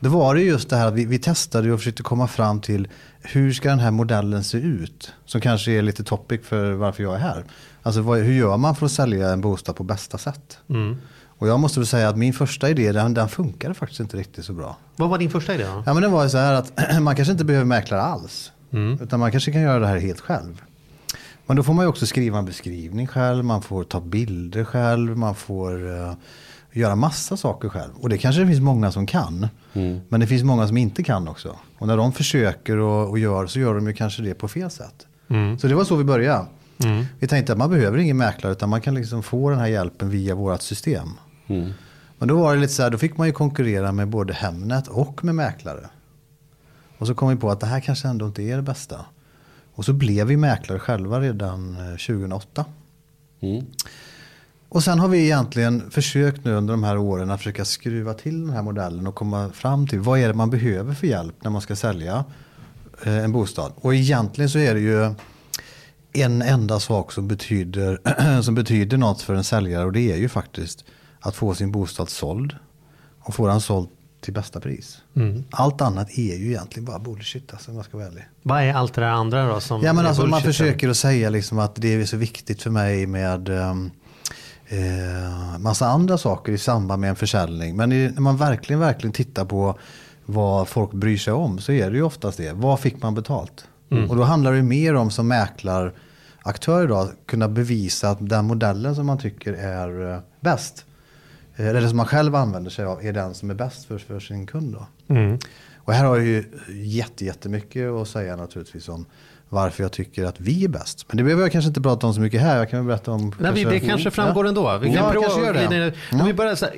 det 0.00 0.08
var 0.08 0.34
ju 0.34 0.44
just 0.44 0.70
det 0.70 0.76
här 0.76 0.86
att 0.86 0.94
vi, 0.94 1.04
vi 1.04 1.18
testade 1.18 1.72
och 1.72 1.78
försökte 1.78 2.02
komma 2.02 2.26
fram 2.28 2.60
till 2.60 2.88
hur 3.22 3.52
ska 3.52 3.68
den 3.68 3.78
här 3.78 3.90
modellen 3.90 4.44
se 4.44 4.58
ut? 4.58 5.12
Som 5.24 5.40
kanske 5.40 5.72
är 5.72 5.82
lite 5.82 6.04
topic 6.04 6.40
för 6.44 6.72
varför 6.72 7.02
jag 7.02 7.14
är 7.14 7.18
här. 7.18 7.44
Alltså 7.82 8.00
vad, 8.00 8.18
hur 8.18 8.32
gör 8.34 8.56
man 8.56 8.76
för 8.76 8.86
att 8.86 8.92
sälja 8.92 9.28
en 9.30 9.40
bostad 9.40 9.76
på 9.76 9.84
bästa 9.84 10.18
sätt? 10.18 10.58
Mm. 10.68 10.96
Och 11.40 11.48
jag 11.48 11.60
måste 11.60 11.80
väl 11.80 11.86
säga 11.86 12.08
att 12.08 12.16
min 12.16 12.32
första 12.32 12.70
idé 12.70 12.92
den, 12.92 13.14
den 13.14 13.28
funkade 13.28 13.74
faktiskt 13.74 14.00
inte 14.00 14.16
riktigt 14.16 14.44
så 14.44 14.52
bra. 14.52 14.76
Vad 14.96 15.10
var 15.10 15.18
din 15.18 15.30
första 15.30 15.54
idé 15.54 15.64
då? 15.64 15.82
Ja 15.86 15.94
men 15.94 16.02
det 16.02 16.08
var 16.08 16.28
så 16.28 16.38
här 16.38 16.52
att 16.52 16.72
man 17.02 17.16
kanske 17.16 17.32
inte 17.32 17.44
behöver 17.44 17.66
mäklare 17.66 18.02
alls. 18.02 18.52
Mm. 18.70 18.98
Utan 19.02 19.20
man 19.20 19.30
kanske 19.30 19.52
kan 19.52 19.62
göra 19.62 19.78
det 19.78 19.86
här 19.86 19.98
helt 19.98 20.20
själv. 20.20 20.62
Men 21.46 21.56
då 21.56 21.62
får 21.62 21.74
man 21.74 21.84
ju 21.84 21.88
också 21.88 22.06
skriva 22.06 22.38
en 22.38 22.44
beskrivning 22.44 23.06
själv, 23.06 23.44
man 23.44 23.62
får 23.62 23.84
ta 23.84 24.00
bilder 24.00 24.64
själv, 24.64 25.16
man 25.16 25.34
får 25.34 25.96
eh, 25.96 26.12
göra 26.72 26.96
massa 26.96 27.36
saker 27.36 27.68
själv. 27.68 27.92
Och 28.00 28.08
det 28.08 28.18
kanske 28.18 28.40
det 28.40 28.46
finns 28.46 28.60
många 28.60 28.92
som 28.92 29.06
kan. 29.06 29.48
Men 30.08 30.20
det 30.20 30.26
finns 30.26 30.42
många 30.42 30.68
som 30.68 30.76
inte 30.76 31.02
kan 31.02 31.28
också. 31.28 31.56
Och 31.78 31.86
när 31.86 31.96
de 31.96 32.12
försöker 32.12 32.76
och, 32.76 33.10
och 33.10 33.18
gör 33.18 33.46
så 33.46 33.60
gör 33.60 33.74
de 33.74 33.86
ju 33.86 33.92
kanske 33.92 34.22
det 34.22 34.34
på 34.34 34.48
fel 34.48 34.70
sätt. 34.70 35.06
Mm. 35.28 35.58
Så 35.58 35.66
det 35.66 35.74
var 35.74 35.84
så 35.84 35.96
vi 35.96 36.04
började. 36.04 36.46
Mm. 36.84 37.04
Vi 37.18 37.26
tänkte 37.26 37.52
att 37.52 37.58
man 37.58 37.70
behöver 37.70 37.98
ingen 37.98 38.16
mäklare 38.16 38.52
utan 38.52 38.68
man 38.68 38.80
kan 38.80 38.94
liksom 38.94 39.22
få 39.22 39.50
den 39.50 39.58
här 39.58 39.66
hjälpen 39.66 40.10
via 40.10 40.34
vårt 40.34 40.62
system. 40.62 41.08
Mm. 41.50 41.72
Men 42.18 42.28
då 42.28 42.40
var 42.40 42.54
det 42.54 42.60
lite 42.60 42.72
så 42.72 42.82
här, 42.82 42.90
då 42.90 42.98
fick 42.98 43.16
man 43.16 43.26
ju 43.26 43.32
konkurrera 43.32 43.92
med 43.92 44.08
både 44.08 44.32
Hemnet 44.32 44.88
och 44.88 45.24
med 45.24 45.34
mäklare. 45.34 45.88
Och 46.98 47.06
så 47.06 47.14
kom 47.14 47.28
vi 47.28 47.36
på 47.36 47.50
att 47.50 47.60
det 47.60 47.66
här 47.66 47.80
kanske 47.80 48.08
ändå 48.08 48.26
inte 48.26 48.42
är 48.42 48.56
det 48.56 48.62
bästa. 48.62 49.06
Och 49.74 49.84
så 49.84 49.92
blev 49.92 50.26
vi 50.26 50.36
mäklare 50.36 50.78
själva 50.78 51.20
redan 51.20 51.76
eh, 51.76 51.96
2008. 51.96 52.64
Mm. 53.40 53.66
Och 54.68 54.84
sen 54.84 54.98
har 54.98 55.08
vi 55.08 55.24
egentligen 55.24 55.90
försökt 55.90 56.44
nu 56.44 56.52
under 56.52 56.74
de 56.74 56.84
här 56.84 56.98
åren 56.98 57.30
att 57.30 57.40
försöka 57.40 57.64
skruva 57.64 58.14
till 58.14 58.40
den 58.40 58.50
här 58.50 58.62
modellen 58.62 59.06
och 59.06 59.14
komma 59.14 59.50
fram 59.50 59.86
till 59.86 60.00
vad 60.00 60.18
är 60.18 60.28
det 60.28 60.34
man 60.34 60.50
behöver 60.50 60.94
för 60.94 61.06
hjälp 61.06 61.34
när 61.40 61.50
man 61.50 61.60
ska 61.60 61.76
sälja 61.76 62.24
eh, 63.02 63.24
en 63.24 63.32
bostad. 63.32 63.72
Och 63.76 63.94
egentligen 63.94 64.50
så 64.50 64.58
är 64.58 64.74
det 64.74 64.80
ju 64.80 65.14
en 66.12 66.42
enda 66.42 66.80
sak 66.80 67.12
som 67.12 67.28
betyder, 67.28 68.00
som 68.42 68.54
betyder 68.54 68.96
något 68.96 69.22
för 69.22 69.34
en 69.34 69.44
säljare 69.44 69.84
och 69.84 69.92
det 69.92 70.12
är 70.12 70.16
ju 70.16 70.28
faktiskt 70.28 70.84
att 71.20 71.36
få 71.36 71.54
sin 71.54 71.72
bostad 71.72 72.08
såld 72.08 72.56
och 73.20 73.34
få 73.34 73.46
den 73.46 73.60
såld 73.60 73.88
till 74.20 74.34
bästa 74.34 74.60
pris. 74.60 75.02
Mm. 75.16 75.44
Allt 75.50 75.80
annat 75.80 76.18
är 76.18 76.36
ju 76.36 76.46
egentligen 76.46 76.84
bara 76.84 76.98
bullshit 76.98 77.52
alltså, 77.52 77.70
om 77.70 77.76
jag 77.76 77.84
ska 77.84 77.96
vara 77.96 78.06
ärlig. 78.06 78.28
Vad 78.42 78.62
är 78.62 78.74
allt 78.74 78.94
det 78.94 79.00
där 79.00 79.08
andra 79.08 79.48
då? 79.48 79.60
Som 79.60 79.82
Ja 79.82 79.92
men 79.92 80.06
alltså 80.06 80.26
man 80.26 80.40
försöker 80.40 80.88
att 80.88 80.96
säga 80.96 81.30
liksom 81.30 81.58
att 81.58 81.74
det 81.74 81.94
är 81.94 82.04
så 82.04 82.16
viktigt 82.16 82.62
för 82.62 82.70
mig 82.70 83.06
med 83.06 83.48
um, 83.48 83.90
eh, 84.66 85.58
massa 85.58 85.86
andra 85.86 86.18
saker 86.18 86.52
i 86.52 86.58
samband 86.58 87.00
med 87.00 87.10
en 87.10 87.16
försäljning. 87.16 87.76
Men 87.76 87.92
i, 87.92 88.10
när 88.14 88.20
man 88.20 88.36
verkligen, 88.36 88.80
verkligen 88.80 89.12
tittar 89.12 89.44
på 89.44 89.78
vad 90.26 90.68
folk 90.68 90.92
bryr 90.92 91.18
sig 91.18 91.32
om 91.32 91.58
så 91.58 91.72
är 91.72 91.90
det 91.90 91.96
ju 91.96 92.02
oftast 92.02 92.38
det. 92.38 92.52
Vad 92.52 92.80
fick 92.80 93.02
man 93.02 93.14
betalt? 93.14 93.64
Och 94.08 94.16
då 94.16 94.22
handlar 94.22 94.52
det 94.52 94.62
mer 94.62 94.94
om 94.94 95.10
som 95.10 95.28
mäklaraktör 95.28 96.84
idag 96.84 97.08
kunna 97.26 97.48
bevisa 97.48 98.10
att 98.10 98.28
den 98.28 98.44
modellen 98.44 98.94
som 98.94 99.06
man 99.06 99.18
tycker 99.18 99.52
är 99.52 100.14
eh, 100.14 100.20
bäst 100.40 100.84
eller 101.68 101.88
som 101.88 101.96
man 101.96 102.06
själv 102.06 102.34
använder 102.34 102.70
sig 102.70 102.84
av 102.84 103.04
är 103.04 103.12
den 103.12 103.34
som 103.34 103.50
är 103.50 103.54
bäst 103.54 103.84
för, 103.84 103.98
för 103.98 104.20
sin 104.20 104.46
kund. 104.46 104.72
Då. 104.74 105.14
Mm. 105.14 105.38
Och 105.76 105.92
här 105.92 106.04
har 106.04 106.16
jag 106.16 106.26
ju 106.26 106.44
jätte, 106.68 107.24
jättemycket 107.24 107.90
att 107.90 108.08
säga 108.08 108.36
naturligtvis 108.36 108.88
om 108.88 109.06
varför 109.48 109.82
jag 109.82 109.92
tycker 109.92 110.24
att 110.24 110.40
vi 110.40 110.64
är 110.64 110.68
bäst. 110.68 111.04
Men 111.08 111.16
det 111.16 111.22
behöver 111.22 111.42
jag 111.42 111.52
kanske 111.52 111.68
inte 111.68 111.80
prata 111.80 112.06
om 112.06 112.14
så 112.14 112.20
mycket 112.20 112.40
här. 112.40 112.58
Jag 112.58 112.70
kan 112.70 112.78
väl 112.78 112.86
berätta 112.86 113.10
om... 113.12 113.34
Nej, 113.38 113.52
vi- 113.54 113.64
det 113.64 113.80
kanske 113.80 114.10
framgår 114.10 114.48
ändå. 114.48 114.78
Vi 114.78 114.86
kan 114.86 114.94
Ja, 115.04 115.10
prova 115.12 115.26
kanske 115.28 115.46
gör 115.46 115.52
det. 115.80 115.94
Om 116.12 116.26
vi 116.26 116.34
börjar 116.34 116.54
så 116.54 116.64
här, 116.66 116.74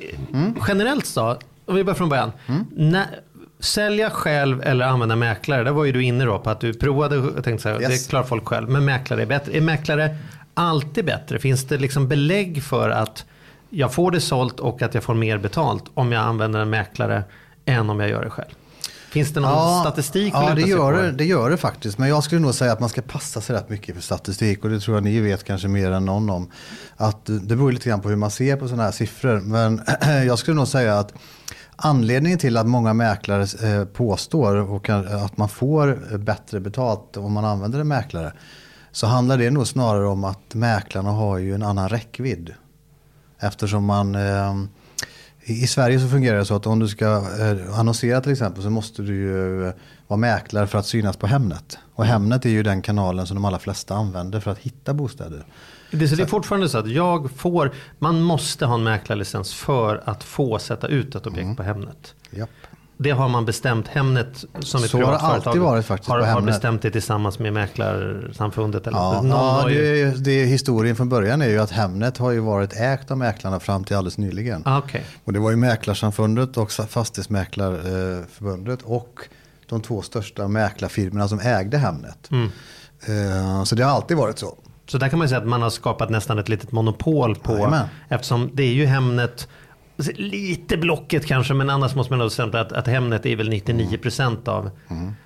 generellt 0.67 1.15
då, 1.15 1.37
om 1.65 1.75
vi 1.75 1.83
börjar 1.83 1.95
från 1.95 2.09
början. 2.09 2.31
När, 2.75 3.05
sälja 3.59 4.09
själv 4.09 4.61
eller 4.63 4.85
använda 4.85 5.15
mäklare, 5.15 5.63
där 5.63 5.71
var 5.71 5.85
ju 5.85 5.91
du 5.91 6.03
inne 6.03 6.25
då 6.25 6.39
på 6.39 6.49
att 6.49 6.59
du 6.59 6.73
provade 6.73 7.17
och 7.17 7.43
tänkte 7.43 7.63
så 7.63 7.69
här, 7.69 7.81
Yes. 7.81 8.03
det 8.03 8.09
klarar 8.09 8.23
folk 8.25 8.45
själv, 8.45 8.69
men 8.69 8.85
mäklare 8.85 9.21
är 9.21 9.25
bättre. 9.25 9.57
Är 9.57 9.61
mäklare 9.61 10.17
alltid 10.53 11.05
bättre? 11.05 11.39
Finns 11.39 11.63
det 11.65 11.77
liksom 11.77 12.07
belägg 12.07 12.63
för 12.63 12.89
att 12.89 13.25
jag 13.73 13.93
får 13.93 14.11
det 14.11 14.21
sålt 14.21 14.59
och 14.59 14.81
att 14.81 14.93
jag 14.93 15.03
får 15.03 15.13
mer 15.13 15.37
betalt 15.37 15.83
om 15.93 16.11
jag 16.11 16.23
använder 16.23 16.59
en 16.59 16.69
mäklare 16.69 17.23
än 17.65 17.89
om 17.89 17.99
jag 17.99 18.09
gör 18.09 18.23
det 18.23 18.29
själv? 18.29 18.49
Finns 19.11 19.33
det 19.33 19.39
någon 19.39 19.81
statistik 19.81 20.33
att 20.35 20.49
Ja, 20.49 20.55
det 20.55 20.61
gör 20.61 20.93
det, 20.93 21.11
det 21.11 21.25
gör 21.25 21.49
det 21.49 21.57
faktiskt. 21.57 21.97
Men 21.97 22.09
jag 22.09 22.23
skulle 22.23 22.41
nog 22.41 22.53
säga 22.53 22.71
att 22.71 22.79
man 22.79 22.89
ska 22.89 23.01
passa 23.01 23.41
sig 23.41 23.55
rätt 23.55 23.69
mycket 23.69 23.95
för 23.95 24.01
statistik. 24.01 24.63
Och 24.63 24.69
det 24.69 24.79
tror 24.79 24.97
jag 24.97 25.03
ni 25.03 25.19
vet 25.19 25.43
kanske 25.43 25.67
mer 25.67 25.91
än 25.91 26.05
någon 26.05 26.29
om. 26.29 26.49
Att 26.97 27.25
det 27.25 27.55
beror 27.55 27.71
lite 27.71 27.89
grann 27.89 28.01
på 28.01 28.09
hur 28.09 28.15
man 28.15 28.31
ser 28.31 28.55
på 28.55 28.67
sådana 28.67 28.83
här 28.83 28.91
siffror. 28.91 29.41
Men 29.41 29.81
jag 30.27 30.39
skulle 30.39 30.55
nog 30.55 30.67
säga 30.67 30.99
att 30.99 31.13
anledningen 31.75 32.39
till 32.39 32.57
att 32.57 32.67
många 32.67 32.93
mäklare 32.93 33.69
eh, 33.69 33.85
påstår 33.85 34.75
att 35.25 35.37
man 35.37 35.49
får 35.49 36.17
bättre 36.17 36.59
betalt 36.59 37.17
om 37.17 37.33
man 37.33 37.45
använder 37.45 37.79
en 37.79 37.87
mäklare. 37.87 38.33
Så 38.91 39.07
handlar 39.07 39.37
det 39.37 39.51
nog 39.51 39.67
snarare 39.67 40.07
om 40.07 40.23
att 40.23 40.53
mäklarna 40.53 41.09
har 41.09 41.37
ju 41.37 41.55
en 41.55 41.63
annan 41.63 41.89
räckvidd. 41.89 42.53
Eftersom 43.43 43.85
man 43.85 44.15
eh, 44.15 44.53
i 45.45 45.67
Sverige 45.67 45.99
så 45.99 46.07
fungerar 46.07 46.37
det 46.37 46.45
så 46.45 46.55
att 46.55 46.67
om 46.67 46.79
du 46.79 46.87
ska 46.87 47.05
eh, 47.15 47.79
annonsera 47.79 48.21
till 48.21 48.31
exempel 48.31 48.63
så 48.63 48.69
måste 48.69 49.01
du 49.01 49.15
ju 49.15 49.71
vara 50.07 50.17
mäklare 50.17 50.67
för 50.67 50.77
att 50.77 50.85
synas 50.85 51.17
på 51.17 51.27
Hemnet. 51.27 51.77
Och 51.95 52.05
Hemnet 52.05 52.45
är 52.45 52.49
ju 52.49 52.63
den 52.63 52.81
kanalen 52.81 53.27
som 53.27 53.35
de 53.35 53.45
allra 53.45 53.59
flesta 53.59 53.95
använder 53.95 54.39
för 54.39 54.51
att 54.51 54.57
hitta 54.59 54.93
bostäder. 54.93 55.45
Det, 55.91 56.07
så 56.07 56.15
det 56.15 56.23
är 56.23 56.27
fortfarande 56.27 56.69
så 56.69 56.77
att 56.77 56.89
jag 56.89 57.31
får, 57.31 57.71
man 57.99 58.21
måste 58.21 58.65
ha 58.65 58.75
en 58.75 58.83
mäklarlicens 58.83 59.53
för 59.53 60.01
att 60.05 60.23
få 60.23 60.59
sätta 60.59 60.87
ut 60.87 61.15
ett 61.15 61.27
objekt 61.27 61.43
Mm. 61.43 61.55
på 61.55 61.63
Hemnet. 61.63 62.15
Japp. 62.29 62.49
Det 63.03 63.11
har 63.11 63.29
man 63.29 63.45
bestämt, 63.45 63.87
Hemnet 63.87 64.45
som 64.59 64.83
ett 64.83 64.89
Så 64.89 64.97
har 64.97 65.01
det 65.03 65.07
privatföretag 65.07 65.47
alltid 65.47 65.61
varit 65.61 65.85
faktiskt 65.85 66.09
har, 66.11 66.19
har 66.19 66.41
bestämt 66.41 66.81
det 66.81 66.91
tillsammans 66.91 67.39
med 67.39 67.53
Mäklarsamfundet. 67.53 68.87
Eller 68.87 68.97
Ja, 68.97 69.21
ja 69.25 69.35
har 69.35 69.69
ju- 69.69 69.81
det, 69.81 70.01
är- 70.01 70.15
det 70.23 70.31
är 70.31 70.45
historien 70.45 70.95
från 70.95 71.09
början 71.09 71.41
är 71.41 71.49
ju 71.49 71.59
att 71.59 71.71
Hemnet 71.71 72.17
har 72.17 72.31
ju 72.31 72.39
varit 72.39 72.73
ägt 72.73 73.11
av 73.11 73.17
mäklarna 73.17 73.59
fram 73.59 73.83
till 73.83 73.95
alldeles 73.95 74.17
nyligen. 74.17 74.61
Ah, 74.65 74.77
okej. 74.77 75.05
Och 75.23 75.33
det 75.33 75.39
var 75.39 75.51
ju 75.51 75.57
Mäklarsamfundet 75.57 76.57
och 76.57 76.71
Fastighetsmäklarförbundet 76.71 78.79
och 78.83 79.19
de 79.69 79.81
två 79.81 80.01
största 80.01 80.47
mäklarfirmorna 80.47 81.27
som 81.27 81.39
ägde 81.39 81.77
Hemnet. 81.77 82.31
Mm. 82.31 82.49
Eh, 83.07 83.63
Så 83.63 83.75
det 83.75 83.83
har 83.83 83.91
alltid 83.91 84.17
varit 84.17 84.39
så. 84.39 84.57
Så 84.87 84.97
där 84.97 85.09
kan 85.09 85.19
man 85.19 85.29
säga 85.29 85.41
att 85.41 85.47
man 85.47 85.61
har 85.61 85.69
skapat 85.69 86.09
nästan 86.09 86.39
ett 86.39 86.49
litet 86.49 86.71
monopol 86.71 87.35
på. 87.35 87.53
Jajamän. 87.53 87.87
Eftersom 88.09 88.49
det 88.53 88.63
är 88.63 88.73
ju 88.73 88.85
Hemnet, 88.85 89.47
lite 90.15 90.77
Blocket 90.77 91.25
kanske, 91.25 91.53
men 91.53 91.69
annars 91.69 91.95
måste 91.95 92.13
man 92.13 92.19
nog 92.19 92.31
säga 92.31 92.59
att, 92.59 92.71
att 92.71 92.87
Hemnet 92.87 93.25
är 93.25 93.35
väl 93.35 93.49
99% 93.51 94.47
av. 94.49 94.69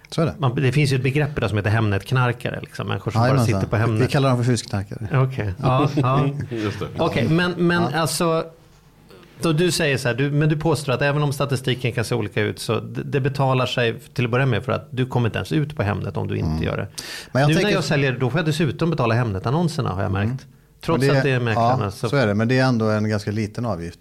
Så 0.10 0.22
är 0.22 0.26
det. 0.26 0.34
Man, 0.38 0.56
det 0.56 0.72
finns 0.72 0.92
ju 0.92 0.96
ett 0.96 1.04
begrepp 1.04 1.38
idag 1.38 1.50
som 1.50 1.58
heter 1.58 1.70
Hemnetknarkare. 1.70 2.60
Liksom, 2.62 2.88
människor 2.88 3.12
som 3.12 3.20
bara 3.22 3.28
Jajamensan. 3.28 3.62
sitter 3.62 3.70
på 3.70 3.76
Vi 3.76 3.82
Hemnet. 3.82 4.10
kallar 4.10 4.30
dem 4.30 4.38
för 4.38 4.52
fuskknarkare. 4.52 5.20
Okej, 5.28 5.54
ja, 5.62 5.90
ja. 5.96 6.30
Det. 6.50 6.86
Okej, 6.98 7.30
men, 7.30 7.52
men 7.58 7.84
alltså. 7.94 8.44
Då 9.42 9.54
du 9.54 9.72
säger 9.72 9.98
så 9.98 10.08
här, 10.08 10.16
du, 10.16 10.32
men 10.32 10.50
du 10.50 10.58
påstår 10.58 10.94
att 10.94 11.02
även 11.02 11.24
om 11.24 11.34
statistiken 11.34 11.92
kan 11.92 12.06
se 12.06 12.16
olika 12.16 12.42
ut 12.42 12.60
så 12.60 12.80
det, 12.80 13.04
det 13.04 13.20
betalar 13.20 13.66
sig 13.66 14.00
till 14.14 14.26
att 14.26 14.32
börja 14.32 14.46
med 14.46 14.64
för 14.64 14.72
att 14.72 14.88
du 14.92 15.06
kommer 15.06 15.28
inte 15.30 15.38
ens 15.38 15.52
ut 15.52 15.76
på 15.76 15.84
Hemnet 15.84 16.18
om 16.18 16.28
du 16.28 16.38
inte 16.38 16.66
gör 16.66 16.78
det. 16.78 16.82
Mm. 16.82 16.94
Men 17.32 17.42
jag 17.42 17.48
nu 17.48 17.54
tänker- 17.54 17.68
när 17.70 17.76
jag 17.76 17.84
säljer, 17.84 18.18
då 18.20 18.30
får 18.30 18.40
jag 18.40 18.46
dessutom 18.46 18.90
betala 18.90 19.16
Hemnet-annonserna 19.16 19.90
har 19.90 20.04
jag 20.04 20.12
märkt. 20.12 20.46
Trots 20.82 21.04
Men 21.06 21.18
att 21.18 21.24
det 21.24 21.30
är 21.32 21.40
mäklarna. 21.40 21.86
Ja, 22.02 22.10
så 22.10 22.16
är 22.16 22.28
det. 22.28 22.34
Men 22.34 22.48
det 22.48 22.60
är 22.60 22.64
ändå 22.66 22.90
en 22.90 23.10
ganska 23.10 23.32
liten 23.32 23.66
avgift. 23.66 24.00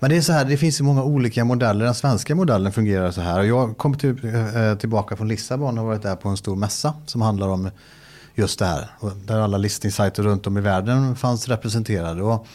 Men 0.00 0.10
det 0.10 0.16
är 0.16 0.20
så 0.20 0.32
här, 0.32 0.44
det 0.44 0.56
finns 0.56 0.80
ju 0.80 0.84
många 0.84 1.02
olika 1.02 1.44
modeller. 1.44 1.84
Den 1.84 1.94
svenska 1.94 2.34
modellen 2.34 2.72
fungerar 2.72 3.10
så 3.10 3.20
här. 3.20 3.38
Och 3.38 3.46
jag 3.46 3.78
kom 3.78 3.94
till, 3.94 4.34
eh, 4.56 4.74
tillbaka 4.78 5.16
från 5.16 5.28
Lissabon 5.28 5.78
och 5.78 5.84
har 5.84 5.90
varit 5.90 6.02
där 6.02 6.16
på 6.16 6.28
en 6.28 6.36
stor 6.36 6.56
mässa 6.56 6.94
som 7.06 7.20
handlar 7.20 7.48
om 7.48 7.70
just 8.34 8.58
det 8.58 8.66
här. 8.66 8.90
Där 9.24 9.38
alla 9.38 9.58
listingssajter 9.58 10.22
runt 10.22 10.46
om 10.46 10.58
i 10.58 10.60
världen 10.60 11.16
fanns 11.16 11.48
representerade. 11.48 12.22
Och 12.22 12.46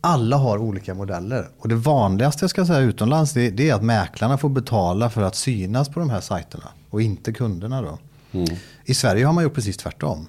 alla 0.00 0.36
har 0.36 0.58
olika 0.58 0.94
modeller. 0.94 1.48
Och 1.58 1.68
det 1.68 1.74
vanligaste 1.74 2.42
jag 2.42 2.50
ska 2.50 2.66
säga 2.66 2.78
utomlands 2.78 3.32
det, 3.32 3.50
det 3.50 3.70
är 3.70 3.74
att 3.74 3.82
mäklarna 3.82 4.38
får 4.38 4.48
betala 4.48 5.10
för 5.10 5.22
att 5.22 5.34
synas 5.34 5.88
på 5.88 6.00
de 6.00 6.10
här 6.10 6.20
sajterna. 6.20 6.68
Och 6.90 7.02
inte 7.02 7.32
kunderna 7.32 7.82
då. 7.82 7.98
I 8.84 8.94
Sverige 8.94 9.26
har 9.26 9.32
man 9.32 9.44
gjort 9.44 9.54
precis 9.54 9.76
tvärtom. 9.76 10.28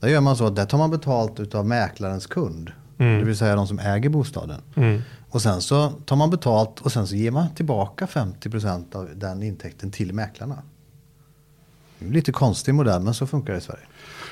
Där 0.00 0.08
gör 0.08 0.20
man 0.20 0.36
så 0.36 0.46
att 0.46 0.56
där 0.56 0.66
tar 0.66 0.78
man 0.78 0.90
betalt 0.90 1.54
av 1.54 1.66
mäklarens 1.66 2.26
kund. 2.26 2.70
Det 2.98 3.24
vill 3.24 3.36
säga 3.36 3.56
de 3.56 3.66
som 3.66 3.78
äger 3.78 4.08
bostaden. 4.08 4.60
Och 5.30 5.42
sen 5.42 5.60
så 5.60 5.88
tar 5.90 6.16
man 6.16 6.30
betalt 6.30 6.80
och 6.80 6.92
sen 6.92 7.06
så 7.06 7.16
ger 7.16 7.30
man 7.30 7.54
tillbaka 7.54 8.06
50% 8.06 8.96
av 8.96 9.08
den 9.14 9.42
intäkten 9.42 9.90
till 9.90 10.12
mäklarna. 10.12 10.58
Det 11.98 12.06
är 12.06 12.10
lite 12.12 12.32
konstig 12.32 12.74
modell 12.74 13.02
men 13.02 13.14
så 13.14 13.26
funkar 13.26 13.52
det 13.52 13.58
i 13.58 13.62
Sverige. 13.62 13.84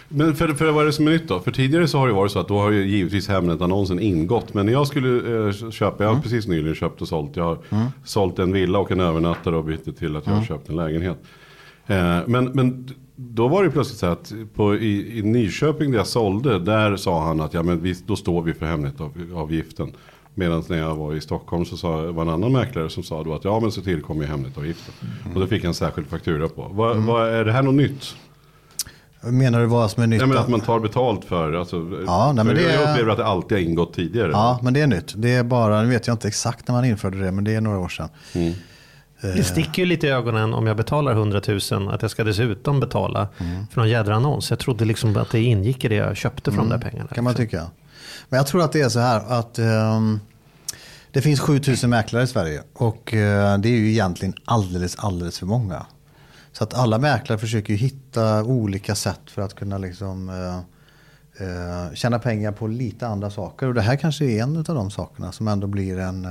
Men 0.09 0.35
för, 0.37 0.49
för 0.49 0.71
vad 0.71 0.83
är 0.83 0.87
det 0.87 0.93
som 0.93 1.07
är 1.07 1.11
nytt 1.11 1.29
då? 1.29 1.41
För 1.41 1.51
tidigare 1.51 1.89
så 1.89 1.99
har 1.99 2.07
det 2.07 2.13
varit 2.13 2.33
så 2.33 2.39
att 2.39 2.49
då 2.49 2.59
har 2.59 2.71
ju 2.71 2.87
givetvis 2.87 3.29
Hemnet-annonsen 3.29 4.01
ingått. 4.01 4.55
Men 4.55 4.67
när 4.67 4.73
jag 4.73 4.87
skulle 4.87 5.47
eh, 5.47 5.71
köpa, 5.71 6.05
jag 6.05 6.15
har 6.15 6.23
precis 6.23 6.47
nyligen 6.47 6.75
köpt 6.75 7.03
och 7.03 7.09
sålt. 7.09 7.37
Jag 7.37 7.45
har 7.45 7.59
sålt 8.05 8.39
en 8.39 8.53
villa 8.53 8.79
och 8.79 8.91
en 8.91 9.01
övernattare 9.01 9.57
och 9.57 9.65
bytt 9.65 9.99
till 9.99 10.17
att 10.17 10.27
jag 10.27 10.33
har 10.33 10.45
köpt 10.45 10.69
en 10.69 10.77
lägenhet. 10.77 11.19
Eh, 11.87 12.19
men, 12.27 12.45
men 12.45 12.89
då 13.17 13.49
var 13.49 13.65
det 13.65 13.71
plötsligt 13.71 13.99
så 13.99 14.07
att 14.07 14.33
på, 14.55 14.75
i, 14.77 15.19
i 15.19 15.23
Nyköping 15.23 15.91
där 15.91 15.99
jag 15.99 16.07
sålde, 16.07 16.59
där 16.59 16.97
sa 16.97 17.25
han 17.27 17.41
att 17.41 17.55
ja, 17.55 17.63
men 17.63 17.83
vi, 17.83 17.95
då 18.07 18.17
står 18.17 18.43
vi 18.43 18.55
för 18.55 18.67
Hemnet-avgiften. 18.67 19.93
Medan 20.35 20.63
när 20.69 20.79
jag 20.79 20.95
var 20.97 21.15
i 21.15 21.21
Stockholm 21.21 21.65
så 21.65 21.77
sa, 21.77 22.13
var 22.13 22.23
en 22.23 22.29
annan 22.29 22.53
mäklare 22.53 22.91
som 22.91 23.03
sa 23.03 23.23
då 23.25 23.35
att 23.35 23.45
ja 23.45 23.61
men 23.61 23.73
så 23.73 23.83
tillkommer 23.83 24.23
ju 24.23 24.29
Hemnet-avgiften. 24.29 24.95
Och 25.35 25.41
då 25.41 25.47
fick 25.47 25.63
jag 25.65 25.69
en 25.69 25.75
särskild 25.75 26.07
faktura 26.07 26.49
på. 26.49 26.71
Vad, 26.73 26.97
vad, 26.97 27.29
är 27.29 27.45
det 27.45 27.53
här 27.53 27.63
något 27.63 27.75
nytt? 27.75 28.15
Menar 29.23 29.61
du 29.61 29.67
vad 29.67 29.91
som 29.91 30.03
är 30.03 30.07
nytt? 30.07 30.21
Ja, 30.21 30.27
men 30.27 30.39
att 30.39 30.49
man 30.49 30.61
tar 30.61 30.81
betalt 30.81 31.25
för, 31.25 31.53
alltså, 31.53 31.77
Ja, 32.07 32.33
nej, 32.37 32.45
men 32.45 32.57
för 32.57 32.63
det 32.63 32.73
jag 32.73 32.83
är- 32.83 32.93
upplever 32.93 33.11
att 33.11 33.19
det 33.19 33.27
alltid 33.27 33.59
har 33.59 33.63
ingått 33.65 33.95
tidigare. 33.95 34.31
Ja, 34.33 34.61
men 34.63 34.75
det 34.75 34.81
är 34.81 34.87
nytt. 34.87 35.13
Det 35.17 35.33
är 35.35 35.45
bara, 35.45 35.83
nu 35.83 35.89
vet 35.89 36.07
jag 36.07 36.15
inte 36.15 36.29
exakt 36.29 36.69
när 36.69 36.75
man 36.75 36.85
införde 36.85 37.19
det, 37.19 37.33
men 37.33 37.45
det 37.45 37.55
är 37.55 37.61
några 37.61 37.79
år 37.79 37.89
sedan. 37.89 38.09
Det 39.21 39.45
sticker 39.45 39.83
ju 39.83 39.87
lite 39.87 40.07
i 40.07 40.11
ögonen 40.11 40.55
om 40.55 40.67
jag 40.67 40.77
betalar 40.77 41.13
100 41.13 41.41
000 41.71 41.89
att 41.95 42.03
jag 42.03 42.11
ska 42.11 42.25
dessutom 42.25 42.81
betala 42.81 43.29
Mm. 43.39 43.67
för 43.67 43.81
någon 43.81 43.89
jädra 43.91 44.15
annons. 44.15 44.51
Jag 44.51 44.59
trodde 44.59 44.85
liksom 44.85 45.17
att 45.17 45.31
det 45.31 45.41
ingick 45.41 45.85
i 45.85 45.89
det 45.89 45.95
jag 45.95 46.17
köpte 46.17 46.51
för 46.51 46.59
de 46.59 46.69
där 46.69 46.79
pengarna. 46.79 47.01
Mm. 47.01 47.15
Kan 47.15 47.25
man 47.25 47.33
liksom. 47.33 47.47
tycka. 47.47 47.71
Men 48.29 48.37
jag 48.37 48.47
tror 48.47 48.63
att 48.63 48.73
det 48.73 48.81
är 48.81 48.89
så 48.89 49.01
här 49.01 49.21
att 49.39 49.59
ehm, 49.59 50.21
det 51.13 51.23
finns 51.23 51.41
7000 51.41 51.91
mäklare 51.91 52.23
i 52.23 52.27
Sverige. 52.27 52.63
Och 52.75 53.15
eh, 53.15 53.59
det 53.59 53.69
är 53.69 53.77
ju 53.77 53.91
egentligen 53.91 54.35
alldeles, 54.45 54.97
alldeles 54.97 55.39
för 55.39 55.47
många. 55.47 55.87
Så 56.53 56.65
att 56.65 56.75
alla 56.75 56.99
mäklare 56.99 57.39
försöker 57.39 57.73
ju 57.73 57.77
hitta 57.79 58.45
olika 58.45 58.95
sätt 58.95 59.21
för 59.27 59.43
att 59.43 59.55
kunna 59.55 59.79
liksom 59.79 60.29
eh, 60.29 60.57
eh, 61.47 61.95
tjäna 61.95 62.19
pengar 62.19 62.53
på 62.53 62.67
lite 62.67 63.07
andra 63.09 63.31
saker. 63.31 63.67
Och 63.67 63.75
det 63.75 63.83
här 63.83 63.97
kanske 63.97 64.25
är 64.25 64.43
en 64.43 64.57
av 64.57 64.65
de 64.65 64.91
sakerna 64.91 65.33
som 65.33 65.49
ändå 65.49 65.67
blir 65.67 65.99
en, 65.99 66.25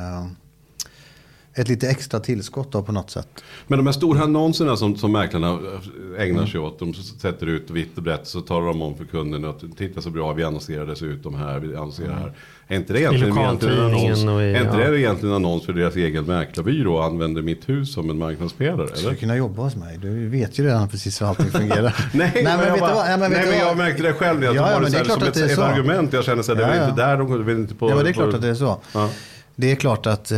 ett 1.55 1.67
lite 1.67 1.87
extra 1.89 2.19
tillskott 2.19 2.71
då 2.71 2.81
på 2.83 2.91
något 2.91 3.09
sätt. 3.11 3.27
Men 3.67 3.79
de 3.79 3.85
här 3.85 3.93
stora 3.93 4.21
annonserna 4.23 4.75
som, 4.77 4.95
som 4.97 5.11
mäklarna 5.11 5.59
ägnar 6.19 6.45
sig 6.45 6.59
åt. 6.59 6.79
De 6.79 6.93
sätter 6.93 7.47
ut 7.47 7.69
vitt 7.69 7.97
och 7.97 8.03
brett 8.03 8.27
så 8.27 8.41
talar 8.41 8.67
de 8.67 8.81
om 8.81 8.97
för 8.97 9.05
kunden 9.05 9.45
att 9.45 9.63
titta 9.77 10.01
så 10.01 10.09
bra 10.09 10.33
vi 10.33 10.43
annonserar 10.43 10.85
dessutom 10.85 11.35
här, 11.35 11.59
vi 11.59 11.75
annonserar 11.75 12.13
här. 12.13 12.33
Är 12.67 12.75
inte 12.75 12.93
det 12.93 12.99
egentligen, 12.99 13.37
egentligen 13.37 13.77
en 13.77 13.83
annons, 13.85 14.19
i- 14.23 14.27
är 14.27 14.61
inte 14.65 14.77
ja. 14.81 14.89
det 14.89 14.99
egentligen 14.99 15.35
en 15.35 15.45
annons 15.45 15.65
för 15.65 15.73
deras 15.73 15.95
egen 15.95 16.25
mäklarbyrå 16.25 16.95
och 16.95 17.03
använder 17.05 17.41
mitt 17.41 17.69
hus 17.69 17.93
som 17.93 18.09
en 18.09 18.17
marknadspelare? 18.17 18.87
Skulle 18.87 19.01
du 19.01 19.07
Eller? 19.07 19.17
kunna 19.19 19.35
jobba 19.35 19.61
hos 19.63 19.75
mig? 19.75 19.97
Du 20.01 20.29
vet 20.29 20.59
ju 20.59 20.63
redan 20.65 20.87
precis 20.89 21.21
hur 21.21 21.25
allting 21.25 21.45
fungerar. 21.51 21.95
Nej, 22.13 22.31
men, 22.43 22.59
jag, 22.67 22.79
bara, 22.79 22.93
vad? 22.95 23.11
Ja, 23.11 23.17
men 23.17 23.31
nej, 23.31 23.45
men 23.49 23.59
jag 23.59 23.77
märkte 23.77 24.03
det 24.03 24.13
själv. 24.13 24.43
Jag 24.43 24.55
Ja, 24.55 24.71
ja, 24.71 24.79
det 24.79 24.85
det 24.85 24.91
är 24.91 24.97
här 24.97 25.05
klart 25.05 25.19
som 25.19 25.23
att 25.23 25.27
ett, 25.29 25.33
det 25.33 25.41
är 25.41 25.45
ett 25.45 25.55
så. 25.55 25.61
argument. 25.63 26.13
Jag 26.13 26.23
kände 26.23 26.43
så 26.43 26.51
här, 26.55 26.59
det 26.61 26.67
var 26.67 26.75
Ja, 26.75 26.81
ja. 26.81 26.89
inte 26.89 27.01
där 27.01 27.17
de 27.17 27.45
vill 27.45 27.57
inte 27.57 27.75
på. 27.75 27.89
Ja, 27.89 27.95
men 27.95 28.03
det 28.03 28.09
är 28.09 28.13
på- 28.13 28.19
klart 28.21 28.33
att 28.33 28.41
det 28.41 28.47
är 28.49 28.53
så. 28.55 28.79
Ja. 28.93 29.09
Det 29.55 29.71
är 29.71 29.75
klart 29.75 30.05
att, 30.05 30.31
eh, 30.31 30.37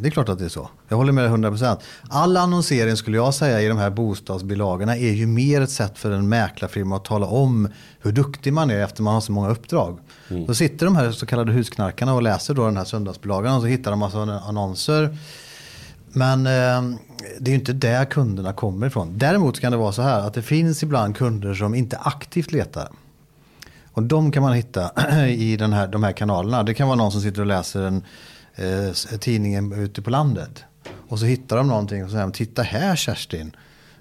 det 0.00 0.08
är 0.08 0.10
klart 0.10 0.28
att 0.28 0.38
det 0.38 0.44
är 0.44 0.48
så. 0.48 0.68
Jag 0.88 0.96
håller 0.96 1.12
med 1.12 1.24
dig 1.24 1.32
100%. 1.32 1.76
All 2.08 2.36
annonsering 2.36 2.96
skulle 2.96 3.16
jag 3.16 3.34
säga 3.34 3.60
i 3.60 3.68
de 3.68 3.78
här 3.78 3.90
bostadsbilagorna 3.90 4.96
är 4.96 5.12
ju 5.12 5.26
mer 5.26 5.60
ett 5.60 5.70
sätt 5.70 5.98
för 5.98 6.10
en 6.10 6.28
mäklarfirma 6.28 6.96
att 6.96 7.04
tala 7.04 7.26
om 7.26 7.68
hur 8.00 8.12
duktig 8.12 8.52
man 8.52 8.70
är 8.70 8.78
efter 8.78 9.02
man 9.02 9.14
har 9.14 9.20
så 9.20 9.32
många 9.32 9.50
uppdrag. 9.50 9.98
Då 10.46 10.54
sitter 10.54 10.86
de 10.86 10.96
här 10.96 11.12
så 11.12 11.26
kallade 11.26 11.52
husknarkarna 11.52 12.14
och 12.14 12.22
läser 12.22 12.54
då 12.54 12.64
den 12.64 12.76
här 12.76 12.84
söndagsbilagan 12.84 13.54
och 13.54 13.60
så 13.60 13.66
hittar 13.66 13.90
de 13.90 14.00
massa 14.00 14.18
annonser. 14.18 15.18
Men 16.12 16.46
eh, 16.46 16.98
det 17.40 17.50
är 17.50 17.52
ju 17.52 17.54
inte 17.54 17.72
där 17.72 18.04
kunderna 18.04 18.52
kommer 18.52 18.86
ifrån. 18.86 19.18
Däremot 19.18 19.60
kan 19.60 19.72
det 19.72 19.78
vara 19.78 19.92
så 19.92 20.02
här 20.02 20.20
att 20.20 20.34
det 20.34 20.42
finns 20.42 20.82
ibland 20.82 21.16
kunder 21.16 21.54
som 21.54 21.74
inte 21.74 21.96
aktivt 21.96 22.52
letar. 22.52 22.88
Och 23.92 24.02
de 24.02 24.32
kan 24.32 24.42
man 24.42 24.52
hitta 24.52 24.90
i 25.28 25.56
den 25.56 25.72
här, 25.72 25.86
de 25.86 26.02
här 26.02 26.12
kanalerna. 26.12 26.62
Det 26.62 26.74
kan 26.74 26.88
vara 26.88 26.96
någon 26.96 27.12
som 27.12 27.20
sitter 27.20 27.40
och 27.40 27.46
läser 27.46 27.82
en 27.82 28.04
eh, 28.54 29.18
tidningen 29.18 29.72
ute 29.72 30.02
på 30.02 30.10
landet. 30.10 30.64
Och 31.08 31.18
så 31.18 31.24
hittar 31.26 31.56
de 31.56 31.68
någonting 31.68 32.04
och 32.04 32.10
säger, 32.10 32.30
titta 32.30 32.62
här 32.62 32.96
Kerstin. 32.96 33.56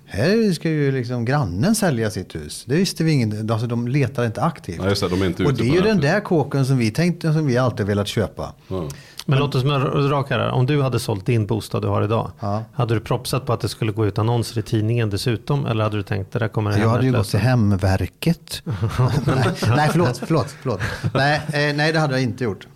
Här 0.05 0.53
ska 0.53 0.69
ju 0.69 0.91
liksom 0.91 1.25
grannen 1.25 1.75
sälja 1.75 2.11
sitt 2.11 2.35
hus. 2.35 2.65
Det 2.67 2.75
visste 2.75 3.03
vi 3.03 3.11
ingen, 3.11 3.51
alltså 3.51 3.67
de 3.67 3.87
letar 3.87 4.25
inte 4.25 4.41
aktivt. 4.41 4.79
Ja, 4.83 4.89
just 4.89 5.01
det, 5.01 5.09
de 5.09 5.21
är 5.21 5.25
inte 5.25 5.45
och 5.45 5.53
det 5.53 5.63
är 5.63 5.73
ju 5.73 5.81
den 5.81 6.01
där 6.01 6.19
kåken 6.19 6.65
som 6.65 6.77
vi 6.77 6.91
tänkte, 6.91 7.33
som 7.33 7.47
vi 7.47 7.57
alltid 7.57 7.85
velat 7.85 8.07
köpa. 8.07 8.53
Ja. 8.67 8.87
Men 9.25 9.39
låt 9.39 9.55
oss 9.55 9.63
vara 9.63 10.09
raka 10.09 10.37
här. 10.37 10.51
Om 10.51 10.65
du 10.65 10.81
hade 10.81 10.99
sålt 10.99 11.25
din 11.25 11.45
bostad 11.45 11.81
du 11.81 11.87
har 11.87 12.03
idag. 12.03 12.31
Ja. 12.39 12.63
Hade 12.73 12.93
du 12.93 12.99
propsat 12.99 13.45
på 13.45 13.53
att 13.53 13.61
det 13.61 13.69
skulle 13.69 13.91
gå 13.91 14.05
ut 14.05 14.19
annonser 14.19 14.59
i 14.59 14.61
tidningen 14.61 15.09
dessutom? 15.09 15.65
Eller 15.65 15.83
hade 15.83 15.97
du 15.97 16.03
tänkt 16.03 16.31
det 16.31 16.39
där 16.39 16.47
kommer 16.47 16.79
Jag 16.79 16.89
hade 16.89 17.05
ju 17.05 17.11
gått 17.11 17.29
till? 17.29 17.39
Hemverket. 17.39 18.63
nej, 18.65 19.45
nej, 19.75 19.89
förlåt, 19.91 20.17
förlåt, 20.17 20.55
förlåt. 20.61 20.79
Nej, 21.13 21.41
eh, 21.47 21.75
nej, 21.75 21.93
det 21.93 21.99
hade 21.99 22.13
jag 22.13 22.23
inte 22.23 22.43
gjort. 22.43 22.67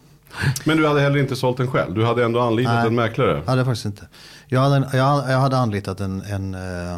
Men 0.63 0.77
du 0.77 0.88
hade 0.88 1.01
heller 1.01 1.18
inte 1.20 1.36
sålt 1.36 1.58
den 1.58 1.68
själv? 1.68 1.94
Du 1.94 2.06
hade 2.06 2.25
ändå 2.25 2.39
anlitat 2.39 2.74
Nej. 2.75 2.88
en 2.88 2.96
mäklare? 2.96 3.42
hade 3.46 3.58
jag 3.60 3.65
faktiskt 3.65 3.86
inte. 3.86 4.08
Jag 4.48 4.60
hade, 4.62 4.98
jag, 4.98 5.32
jag 5.32 5.39
hade 5.39 5.58
anlitat 5.58 6.00
en, 6.00 6.22
en, 6.22 6.54
eh, 6.54 6.98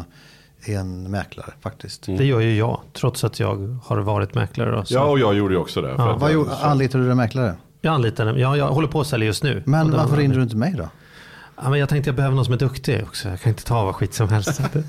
en 0.76 1.10
mäklare 1.10 1.52
faktiskt. 1.60 2.02
Det 2.06 2.24
gör 2.24 2.40
ju 2.40 2.56
jag. 2.56 2.80
Trots 2.92 3.24
att 3.24 3.40
jag 3.40 3.78
har 3.84 3.96
varit 3.98 4.34
mäklare. 4.34 4.70
Då, 4.70 4.84
så. 4.84 4.94
Ja, 4.94 5.04
och 5.04 5.18
jag 5.18 5.34
gjorde 5.34 5.54
ju 5.54 5.60
också 5.60 5.80
det. 5.82 5.96
för 5.96 6.02
Ja. 6.02 6.14
att 6.14 6.20
Vad 6.20 6.30
jag- 6.30 6.34
gjorde, 6.34 6.56
anlitade 6.62 7.04
du 7.04 7.10
en 7.10 7.16
mäklare? 7.16 7.54
Jag 7.80 7.94
anlitar 7.94 8.24
den. 8.24 8.38
Ja, 8.38 8.56
jag 8.56 8.66
håller 8.68 8.88
på 8.88 9.00
att 9.00 9.06
sälja 9.06 9.26
just 9.26 9.42
nu. 9.42 9.62
Men 9.66 9.90
varför 9.90 10.16
ringde 10.16 10.36
du 10.36 10.42
inte 10.42 10.56
mig 10.56 10.74
då? 10.78 10.88
Ja, 11.62 11.70
men 11.70 11.80
jag 11.80 11.88
tänkte 11.88 12.08
jag 12.08 12.14
behöver 12.16 12.36
någon 12.36 12.44
som 12.44 12.54
är 12.54 12.58
duktig 12.58 13.02
också. 13.02 13.28
Jag 13.28 13.40
kan 13.40 13.50
inte 13.50 13.64
ta 13.64 13.84
vad 13.84 13.94
skit 13.94 14.14
som 14.14 14.28
helst. 14.28 14.60
Nej, 14.74 14.84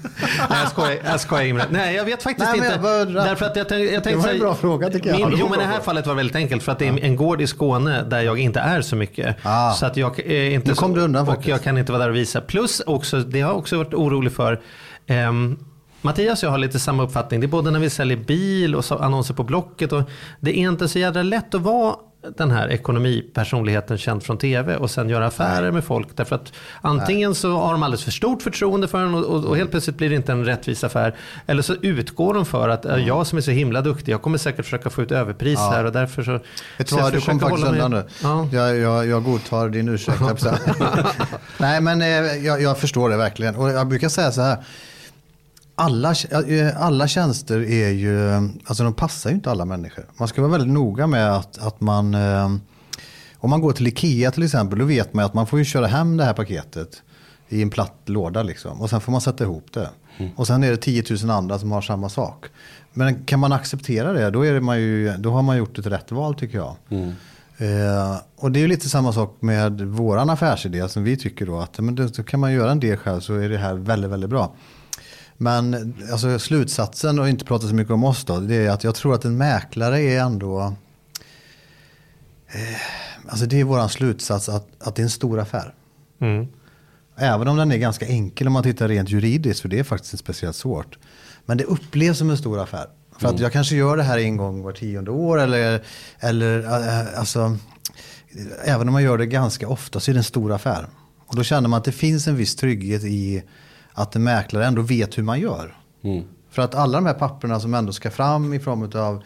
jag 0.49 0.69
skojar, 0.71 0.97
jag 1.05 1.19
skojar 1.19 1.45
Imre. 1.45 1.63
Nej, 1.69 1.95
jag 1.95 2.05
vet 2.05 2.23
faktiskt 2.23 2.49
Nej, 2.51 2.57
inte. 2.67 2.79
bara- 2.79 3.05
Därför 3.05 3.45
att 3.45 3.55
jag, 3.55 3.69
tänkte- 3.69 3.93
jag 3.93 4.03
tänkte 4.03 4.09
Det 4.21 4.27
var 4.27 4.33
en 4.33 4.39
bra 4.39 4.55
fråga, 4.55 4.89
tycker 4.89 5.09
jag. 5.09 5.15
Min, 5.15 5.21
Ja, 5.21 5.29
det 5.29 5.35
var 5.35 5.39
jo, 5.39 5.45
en 5.45 5.51
men 5.51 5.59
i 5.59 5.63
det 5.63 5.69
här 5.69 5.79
fallet 5.81 6.07
var 6.07 6.15
väldigt 6.15 6.35
enkelt. 6.35 6.63
För 6.63 6.71
att 6.71 6.79
det 6.79 6.87
är 6.87 6.99
en 7.03 7.15
gård 7.15 7.41
i 7.41 7.47
Skåne 7.47 8.01
där 8.03 8.21
jag 8.21 8.39
inte 8.39 8.59
är 8.59 8.81
så 8.81 8.95
mycket. 8.95 9.35
Ah. 9.43 9.71
Så 9.71 9.85
att 9.85 9.97
jag 9.97 10.19
är 10.19 10.49
inte 10.51 10.67
Nu 10.69 10.75
kom 10.75 10.91
så, 10.91 10.95
du 10.95 11.01
undan 11.01 11.21
Och 11.21 11.27
faktiskt. 11.27 11.47
jag 11.49 11.63
kan 11.63 11.77
inte 11.77 11.91
vara 11.91 12.01
där 12.03 12.09
och 12.09 12.15
visa. 12.15 12.41
Plus 12.41 12.79
också, 12.79 13.19
det 13.19 13.41
har 13.41 13.49
jag 13.49 13.57
också 13.59 13.77
varit 13.77 13.93
orolig 13.93 14.31
för. 14.33 14.61
Ehm, 15.07 15.57
Mattias 16.01 16.43
och 16.43 16.47
jag 16.47 16.51
har 16.51 16.57
lite 16.57 16.79
samma 16.79 17.03
uppfattning. 17.03 17.39
Det 17.39 17.45
är 17.45 17.47
både 17.47 17.71
när 17.71 17.79
vi 17.79 17.89
säljer 17.89 18.17
bil 18.17 18.75
och 18.75 18.83
annonser 19.05 19.33
på 19.33 19.43
Blocket. 19.43 19.91
Och 19.93 20.03
det 20.39 20.51
är 20.59 20.69
inte 20.69 20.87
så 20.87 20.99
jädra 20.99 21.23
lätt 21.23 21.55
att 21.55 21.61
vara 21.61 21.95
den 22.37 22.51
här 22.51 22.71
ekonomipersonligheten 22.71 23.97
känd 23.97 24.23
från 24.23 24.37
tv 24.37 24.75
och 24.75 24.91
sen 24.91 25.09
göra 25.09 25.27
affärer 25.27 25.71
med 25.71 25.83
folk. 25.83 26.07
Därför 26.15 26.35
att 26.35 26.53
antingen 26.81 27.35
så 27.35 27.57
har 27.57 27.71
de 27.71 27.83
alldeles 27.83 28.03
för 28.03 28.11
stort 28.11 28.41
förtroende 28.41 28.87
för 28.87 29.05
en 29.05 29.15
och, 29.15 29.23
och, 29.23 29.45
och 29.45 29.57
helt 29.57 29.71
plötsligt 29.71 29.97
blir 29.97 30.09
det 30.09 30.15
inte 30.15 30.31
en 30.31 30.45
rättvis 30.45 30.83
affär. 30.83 31.15
Eller 31.45 31.61
så 31.61 31.75
utgår 31.81 32.33
de 32.33 32.45
för 32.45 32.69
att 32.69 32.85
mm. 32.85 33.07
jag 33.07 33.27
som 33.27 33.37
är 33.37 33.41
så 33.41 33.51
himla 33.51 33.81
duktig, 33.81 34.11
jag 34.11 34.21
kommer 34.21 34.37
säkert 34.37 34.65
försöka 34.65 34.89
få 34.89 35.01
ut 35.01 35.11
överpris 35.11 35.59
ja. 35.59 35.71
här 35.71 35.85
och 35.85 35.91
därför 35.91 36.23
så... 36.23 36.31
Vet 36.77 36.89
du 36.89 36.95
vad, 36.95 37.13
du 37.13 37.21
kom 37.21 37.39
faktiskt 37.39 37.67
undan 37.67 37.91
nu. 37.91 38.03
Ja. 38.23 38.47
Jag, 38.51 38.77
jag, 38.77 39.07
jag 39.07 39.23
godtar 39.23 39.69
din 39.69 39.89
ursäkt. 39.89 40.19
Nej 41.57 41.81
men 41.81 42.01
eh, 42.01 42.07
jag, 42.45 42.61
jag 42.61 42.77
förstår 42.77 43.09
det 43.09 43.17
verkligen. 43.17 43.55
Och 43.55 43.69
jag 43.69 43.87
brukar 43.87 44.09
säga 44.09 44.31
så 44.31 44.41
här 44.41 44.57
alla, 45.79 46.11
eh, 46.47 46.81
alla 46.81 47.07
tjänster 47.07 47.59
är 47.59 47.89
ju, 47.89 48.33
alltså 48.65 48.83
de 48.83 48.93
passar 48.93 49.29
ju 49.29 49.35
inte 49.35 49.51
alla 49.51 49.65
människor. 49.65 50.05
Man 50.17 50.27
ska 50.27 50.41
vara 50.41 50.51
väldigt 50.51 50.73
noga 50.73 51.07
med 51.07 51.35
att, 51.35 51.57
att 51.57 51.81
man, 51.81 52.13
eh, 52.13 52.49
om 53.37 53.49
man 53.49 53.61
går 53.61 53.71
till 53.71 53.87
Ikea 53.87 54.31
till 54.31 54.43
exempel, 54.43 54.79
då 54.79 54.85
vet 54.85 55.13
man 55.13 55.25
att 55.25 55.33
man 55.33 55.47
får 55.47 55.59
ju 55.59 55.65
köra 55.65 55.87
hem 55.87 56.17
det 56.17 56.23
här 56.23 56.33
paketet 56.33 57.01
i 57.49 57.61
en 57.61 57.69
platt 57.69 57.95
låda 58.05 58.43
liksom. 58.43 58.81
Och 58.81 58.89
sen 58.89 59.01
får 59.01 59.11
man 59.11 59.21
sätta 59.21 59.43
ihop 59.43 59.67
det. 59.73 59.89
Mm. 60.17 60.31
Och 60.35 60.47
sen 60.47 60.63
är 60.63 60.71
det 60.71 60.77
10 60.77 61.03
000 61.23 61.29
andra 61.29 61.59
som 61.59 61.71
har 61.71 61.81
samma 61.81 62.09
sak. 62.09 62.45
Men 62.93 63.25
kan 63.25 63.39
man 63.39 63.51
acceptera 63.51 64.13
det, 64.13 64.29
då, 64.29 64.45
är 64.45 64.59
man 64.59 64.79
ju, 64.79 65.17
då 65.17 65.31
har 65.31 65.41
man 65.41 65.57
gjort 65.57 65.79
ett 65.79 65.85
rätt 65.85 66.11
val 66.11 66.35
tycker 66.35 66.57
jag. 66.57 66.75
Mm. 66.89 67.09
Eh, 67.57 68.17
och 68.35 68.51
det 68.51 68.59
är 68.59 68.61
ju 68.61 68.67
lite 68.67 68.89
samma 68.89 69.13
sak 69.13 69.37
med 69.39 69.81
våran 69.81 70.29
affärsidé 70.29 70.89
som 70.89 71.03
vi 71.03 71.17
tycker 71.17 71.45
då 71.45 71.59
att 71.59 71.79
men 71.79 71.95
då 71.95 72.23
kan 72.23 72.39
man 72.39 72.53
göra 72.53 72.71
en 72.71 72.79
del 72.79 72.97
själv 72.97 73.19
så 73.19 73.35
är 73.35 73.49
det 73.49 73.57
här 73.57 73.73
väldigt, 73.73 74.11
väldigt 74.11 74.29
bra. 74.29 74.53
Men 75.41 75.93
alltså, 76.11 76.39
slutsatsen, 76.39 77.19
och 77.19 77.29
inte 77.29 77.45
prata 77.45 77.67
så 77.67 77.73
mycket 77.73 77.93
om 77.93 78.03
oss 78.03 78.25
då, 78.25 78.39
det 78.39 78.55
är 78.55 78.69
att 78.69 78.83
jag 78.83 78.95
tror 78.95 79.15
att 79.15 79.25
en 79.25 79.37
mäklare 79.37 80.01
är 80.01 80.19
ändå... 80.19 80.75
Eh, 82.47 82.81
alltså 83.27 83.45
det 83.45 83.59
är 83.59 83.63
vår 83.63 83.87
slutsats 83.87 84.49
att, 84.49 84.67
att 84.79 84.95
det 84.95 85.01
är 85.01 85.03
en 85.03 85.09
stor 85.09 85.39
affär. 85.39 85.73
Mm. 86.21 86.47
Även 87.15 87.47
om 87.47 87.57
den 87.57 87.71
är 87.71 87.77
ganska 87.77 88.05
enkel 88.05 88.47
om 88.47 88.53
man 88.53 88.63
tittar 88.63 88.87
rent 88.87 89.09
juridiskt, 89.09 89.61
för 89.61 89.69
det 89.69 89.79
är 89.79 89.83
faktiskt 89.83 90.13
inte 90.13 90.23
speciellt 90.23 90.55
svårt. 90.55 90.97
Men 91.45 91.57
det 91.57 91.63
upplevs 91.63 92.17
som 92.17 92.29
en 92.29 92.37
stor 92.37 92.59
affär. 92.59 92.87
För 93.11 93.25
mm. 93.25 93.35
att 93.35 93.41
jag 93.41 93.51
kanske 93.51 93.75
gör 93.75 93.97
det 93.97 94.03
här 94.03 94.17
en 94.17 94.37
gång 94.37 94.63
var 94.63 94.71
tionde 94.71 95.11
år 95.11 95.39
eller, 95.39 95.83
eller 96.19 96.63
äh, 96.63 97.19
alltså, 97.19 97.57
även 98.63 98.87
om 98.87 98.93
man 98.93 99.03
gör 99.03 99.17
det 99.17 99.25
ganska 99.25 99.67
ofta 99.67 99.99
så 99.99 100.11
är 100.11 100.13
det 100.13 100.19
en 100.19 100.23
stor 100.23 100.51
affär. 100.51 100.87
Och 101.25 101.35
då 101.35 101.43
känner 101.43 101.69
man 101.69 101.77
att 101.77 101.85
det 101.85 101.91
finns 101.91 102.27
en 102.27 102.35
viss 102.35 102.55
trygghet 102.55 103.03
i 103.03 103.43
att 103.99 104.15
en 104.15 104.23
mäklare 104.23 104.65
ändå 104.65 104.81
vet 104.81 105.17
hur 105.17 105.23
man 105.23 105.39
gör. 105.39 105.75
Mm. 106.03 106.23
För 106.49 106.61
att 106.61 106.75
alla 106.75 106.97
de 106.97 107.05
här 107.05 107.13
papperna 107.13 107.59
som 107.59 107.73
ändå 107.73 107.91
ska 107.91 108.11
fram 108.11 108.53
i 108.53 108.59
form 108.59 108.91
av 108.95 109.23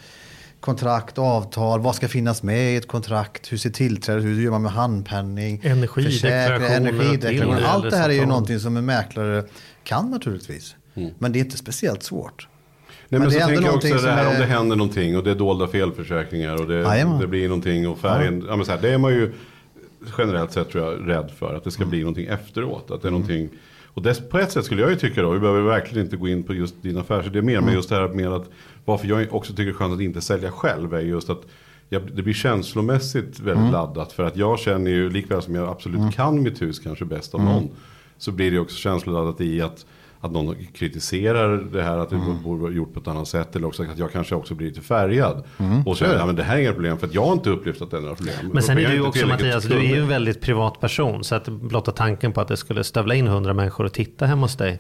kontrakt, 0.60 1.18
avtal, 1.18 1.82
vad 1.82 1.96
ska 1.96 2.08
finnas 2.08 2.44
med 2.44 2.74
i 2.74 2.76
ett 2.76 2.88
kontrakt, 2.88 3.52
hur 3.52 3.58
ser 3.58 3.70
tillträdet 3.70 4.24
hur 4.24 4.42
gör 4.42 4.52
man 4.52 4.62
med 4.62 4.72
handpenning, 4.72 5.62
energideklarationer, 5.64 6.78
energideklaration. 6.78 7.64
Allt 7.66 7.92
det 7.92 7.98
här 7.98 8.10
är 8.10 8.14
ju 8.14 8.26
någonting 8.26 8.60
som 8.60 8.78
en 8.78 8.86
mäklare 8.86 9.44
kan 9.84 10.12
naturligtvis. 10.12 10.76
Mm. 10.96 11.14
Men 11.20 11.32
det 11.32 11.40
är 11.40 11.42
inte 11.42 11.58
speciellt 11.58 12.04
svårt. 12.04 12.48
Nej, 12.88 13.20
men, 13.20 13.22
men 13.22 13.32
så 13.32 13.40
tänker 13.40 13.66
jag 13.66 13.76
också 13.76 13.88
det 13.88 14.12
här 14.12 14.26
är... 14.26 14.30
om 14.30 14.40
det 14.40 14.46
händer 14.46 14.76
någonting 14.76 15.18
och 15.18 15.24
det 15.24 15.32
är 15.32 15.36
dolda 15.36 15.68
felförsäkringar 15.68 16.62
och 16.62 16.68
det, 16.68 17.18
det 17.20 17.28
blir 17.28 17.48
någonting 17.48 17.88
och 17.88 18.00
färgen. 18.00 18.40
Ja. 18.40 18.48
ja. 18.50 18.56
men 18.56 18.66
så 18.66 18.72
här, 18.72 18.82
det 18.82 18.94
är 18.94 18.98
man 18.98 19.12
ju 19.12 19.34
generellt 20.18 20.52
sett 20.52 20.70
tror 20.70 20.84
jag 20.84 21.10
rädd 21.10 21.32
för 21.38 21.56
att 21.56 21.64
det 21.64 21.72
ska 21.72 21.84
mm. 21.84 21.90
bli 21.90 22.00
någonting 22.00 22.26
efteråt. 22.26 22.92
Att 22.92 23.02
det 23.02 23.08
är 23.08 23.10
mm. 23.10 23.22
någonting 23.22 23.50
och 23.94 24.02
dess, 24.02 24.30
på 24.30 24.40
ett 24.40 24.52
sätt 24.52 24.66
skulle 24.66 24.82
jag 24.82 24.92
ju 24.92 24.96
tycka 24.96 25.22
då, 25.22 25.30
vi 25.30 25.40
behöver 25.40 25.62
verkligen 25.62 26.06
inte 26.06 26.18
gå 26.18 26.28
in 26.28 26.44
på 26.44 26.54
just 26.54 26.82
din 26.82 26.98
affärsidé 26.98 27.42
mer, 27.42 27.54
mm. 27.54 27.66
men 27.66 27.74
just 27.74 27.90
det 27.90 27.96
här 27.96 28.08
med 28.08 28.28
att 28.28 28.50
varför 28.86 29.08
jag 29.08 29.34
också 29.34 29.54
tycker 29.54 29.64
det 29.64 29.72
är 29.72 29.74
skönt 29.74 29.94
att 29.94 30.02
inte 30.02 30.22
sälja 30.22 30.52
själv 30.52 30.94
är 30.94 31.00
just 31.00 31.30
att 31.30 31.42
jag, 31.90 32.02
det 32.16 32.24
blir 32.24 32.34
känslomässigt 32.34 33.40
väldigt 33.40 33.58
mm. 33.58 33.72
laddat. 33.72 34.12
För 34.12 34.24
att 34.24 34.38
jag 34.38 34.60
känner 34.60 34.92
ju, 34.92 35.10
likväl 35.10 35.42
som 35.42 35.56
jag 35.56 35.70
absolut 35.70 36.00
mm. 36.00 36.12
kan 36.12 36.44
mitt 36.44 36.62
hus 36.62 36.80
kanske 36.80 37.06
bäst 37.06 37.34
av 37.34 37.42
mm. 37.42 37.54
någon, 37.54 37.70
så 38.18 38.32
blir 38.32 38.52
det 38.52 38.60
också 38.60 38.78
känsloladdat 38.78 39.42
i 39.42 39.62
att 39.62 39.86
att 40.24 40.32
någon 40.32 40.56
kritiserar 40.74 41.58
det 41.58 41.84
här 41.84 41.98
att 41.98 42.10
det 42.10 42.16
mm. 42.16 42.44
borde 42.44 42.62
vara 42.62 42.72
gjort 42.72 42.94
på 42.94 43.00
ett 43.00 43.08
annat 43.08 43.28
sätt. 43.28 43.56
Eller 43.56 43.68
också 43.68 43.84
att 43.84 43.98
jag 43.98 44.12
kanske 44.12 44.36
också 44.36 44.56
blir 44.56 44.68
lite 44.68 44.82
färgad. 44.82 45.44
Mm. 45.58 45.88
Och 45.88 45.98
säger, 45.98 46.18
ja 46.18 46.26
men 46.26 46.36
det 46.36 46.44
här 46.44 46.56
är 46.56 46.62
inga 46.62 46.74
problem 46.74 46.98
för 46.98 47.08
att 47.08 47.14
jag 47.14 47.26
har 47.26 47.34
inte 47.34 47.50
upplevt 47.50 47.82
att 47.82 47.92
det 47.92 47.98
är 47.98 48.02
några 48.02 48.16
problem. 48.16 48.36
Men 48.54 48.64
sen 48.64 48.78
är 48.78 48.88
du 48.90 48.94
ju 48.94 49.02
också 49.02 49.28
Mattias, 49.28 49.64
du 49.64 49.78
är 49.78 49.82
ju 49.82 50.02
en 50.02 50.08
väldigt 50.08 50.42
privat 50.42 50.80
person. 50.80 51.24
Så 51.24 51.36
att 51.36 51.48
blotta 51.48 51.92
tanken 51.92 52.34
på 52.34 52.42
att 52.42 52.48
det 52.48 52.58
skulle 52.58 52.84
stövla 52.84 53.16
in 53.16 53.28
hundra 53.28 53.54
människor 53.54 53.86
och 53.86 53.94
titta 53.94 54.26
hemma 54.26 54.42
hos 54.42 54.56
dig. 54.56 54.80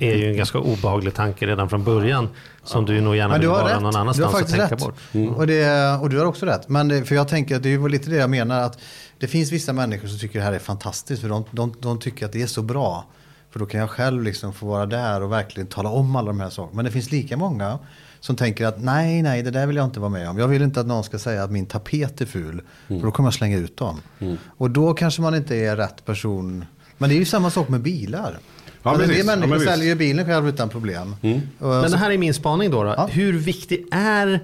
Är 0.00 0.14
ju 0.14 0.30
en 0.30 0.36
ganska 0.36 0.58
obehaglig 0.58 1.14
tanke 1.14 1.46
redan 1.46 1.68
från 1.68 1.84
början. 1.84 2.28
Som 2.62 2.84
du 2.84 3.00
nog 3.00 3.16
gärna 3.16 3.38
vill 3.38 3.48
vara 3.48 3.74
rätt. 3.74 3.82
någon 3.82 3.96
annanstans 3.96 4.34
och 4.42 4.48
tänka 4.48 4.64
rätt. 4.64 4.80
bort. 4.80 4.94
Mm. 5.12 5.34
Och, 5.34 5.46
det, 5.46 5.98
och 6.02 6.10
du 6.10 6.18
har 6.18 6.26
också 6.26 6.46
rätt. 6.46 6.68
Men 6.68 6.88
det, 6.88 7.04
för 7.04 7.14
jag 7.14 7.28
tänker 7.28 7.56
att 7.56 7.62
det 7.62 7.74
är 7.74 7.88
lite 7.88 8.10
det 8.10 8.16
jag 8.16 8.30
menar. 8.30 8.60
att 8.60 8.78
Det 9.18 9.26
finns 9.26 9.52
vissa 9.52 9.72
människor 9.72 10.08
som 10.08 10.18
tycker 10.18 10.38
det 10.38 10.44
här 10.44 10.52
är 10.52 10.58
fantastiskt. 10.58 11.22
För 11.22 11.28
de, 11.28 11.44
de, 11.50 11.74
de 11.80 11.98
tycker 11.98 12.26
att 12.26 12.32
det 12.32 12.42
är 12.42 12.46
så 12.46 12.62
bra. 12.62 13.04
För 13.50 13.58
då 13.58 13.66
kan 13.66 13.80
jag 13.80 13.90
själv 13.90 14.22
liksom 14.22 14.52
få 14.52 14.66
vara 14.66 14.86
där 14.86 15.22
och 15.22 15.32
verkligen 15.32 15.66
tala 15.66 15.88
om 15.88 16.16
alla 16.16 16.26
de 16.26 16.40
här 16.40 16.50
sakerna. 16.50 16.76
Men 16.76 16.84
det 16.84 16.90
finns 16.90 17.10
lika 17.10 17.36
många 17.36 17.78
som 18.20 18.36
tänker 18.36 18.66
att 18.66 18.82
nej, 18.82 19.22
nej, 19.22 19.42
det 19.42 19.50
där 19.50 19.66
vill 19.66 19.76
jag 19.76 19.84
inte 19.84 20.00
vara 20.00 20.10
med 20.10 20.28
om. 20.28 20.38
Jag 20.38 20.48
vill 20.48 20.62
inte 20.62 20.80
att 20.80 20.86
någon 20.86 21.04
ska 21.04 21.18
säga 21.18 21.44
att 21.44 21.50
min 21.50 21.66
tapet 21.66 22.20
är 22.20 22.26
ful. 22.26 22.62
Mm. 22.88 23.00
För 23.00 23.06
då 23.06 23.10
kommer 23.10 23.26
jag 23.26 23.34
slänga 23.34 23.56
ut 23.58 23.76
dem. 23.76 24.00
Mm. 24.18 24.36
Och 24.56 24.70
då 24.70 24.94
kanske 24.94 25.22
man 25.22 25.34
inte 25.34 25.56
är 25.56 25.76
rätt 25.76 26.04
person. 26.04 26.64
Men 26.98 27.10
det 27.10 27.16
är 27.16 27.18
ju 27.18 27.24
samma 27.24 27.50
sak 27.50 27.68
med 27.68 27.80
bilar. 27.80 28.38
Ja, 28.82 28.90
alltså, 28.90 29.06
det 29.08 29.26
människor 29.26 29.56
ja, 29.56 29.64
säljer 29.64 29.86
ju 29.86 29.94
bilen 29.94 30.26
själv 30.26 30.48
utan 30.48 30.68
problem. 30.68 31.16
Mm. 31.22 31.40
Men 31.58 31.90
det 31.90 31.96
här 31.96 32.10
är 32.10 32.18
min 32.18 32.34
spaning 32.34 32.70
då. 32.70 32.84
då. 32.84 32.94
Ja. 32.96 33.06
Hur 33.06 33.38
viktig 33.38 33.86
är 33.90 34.40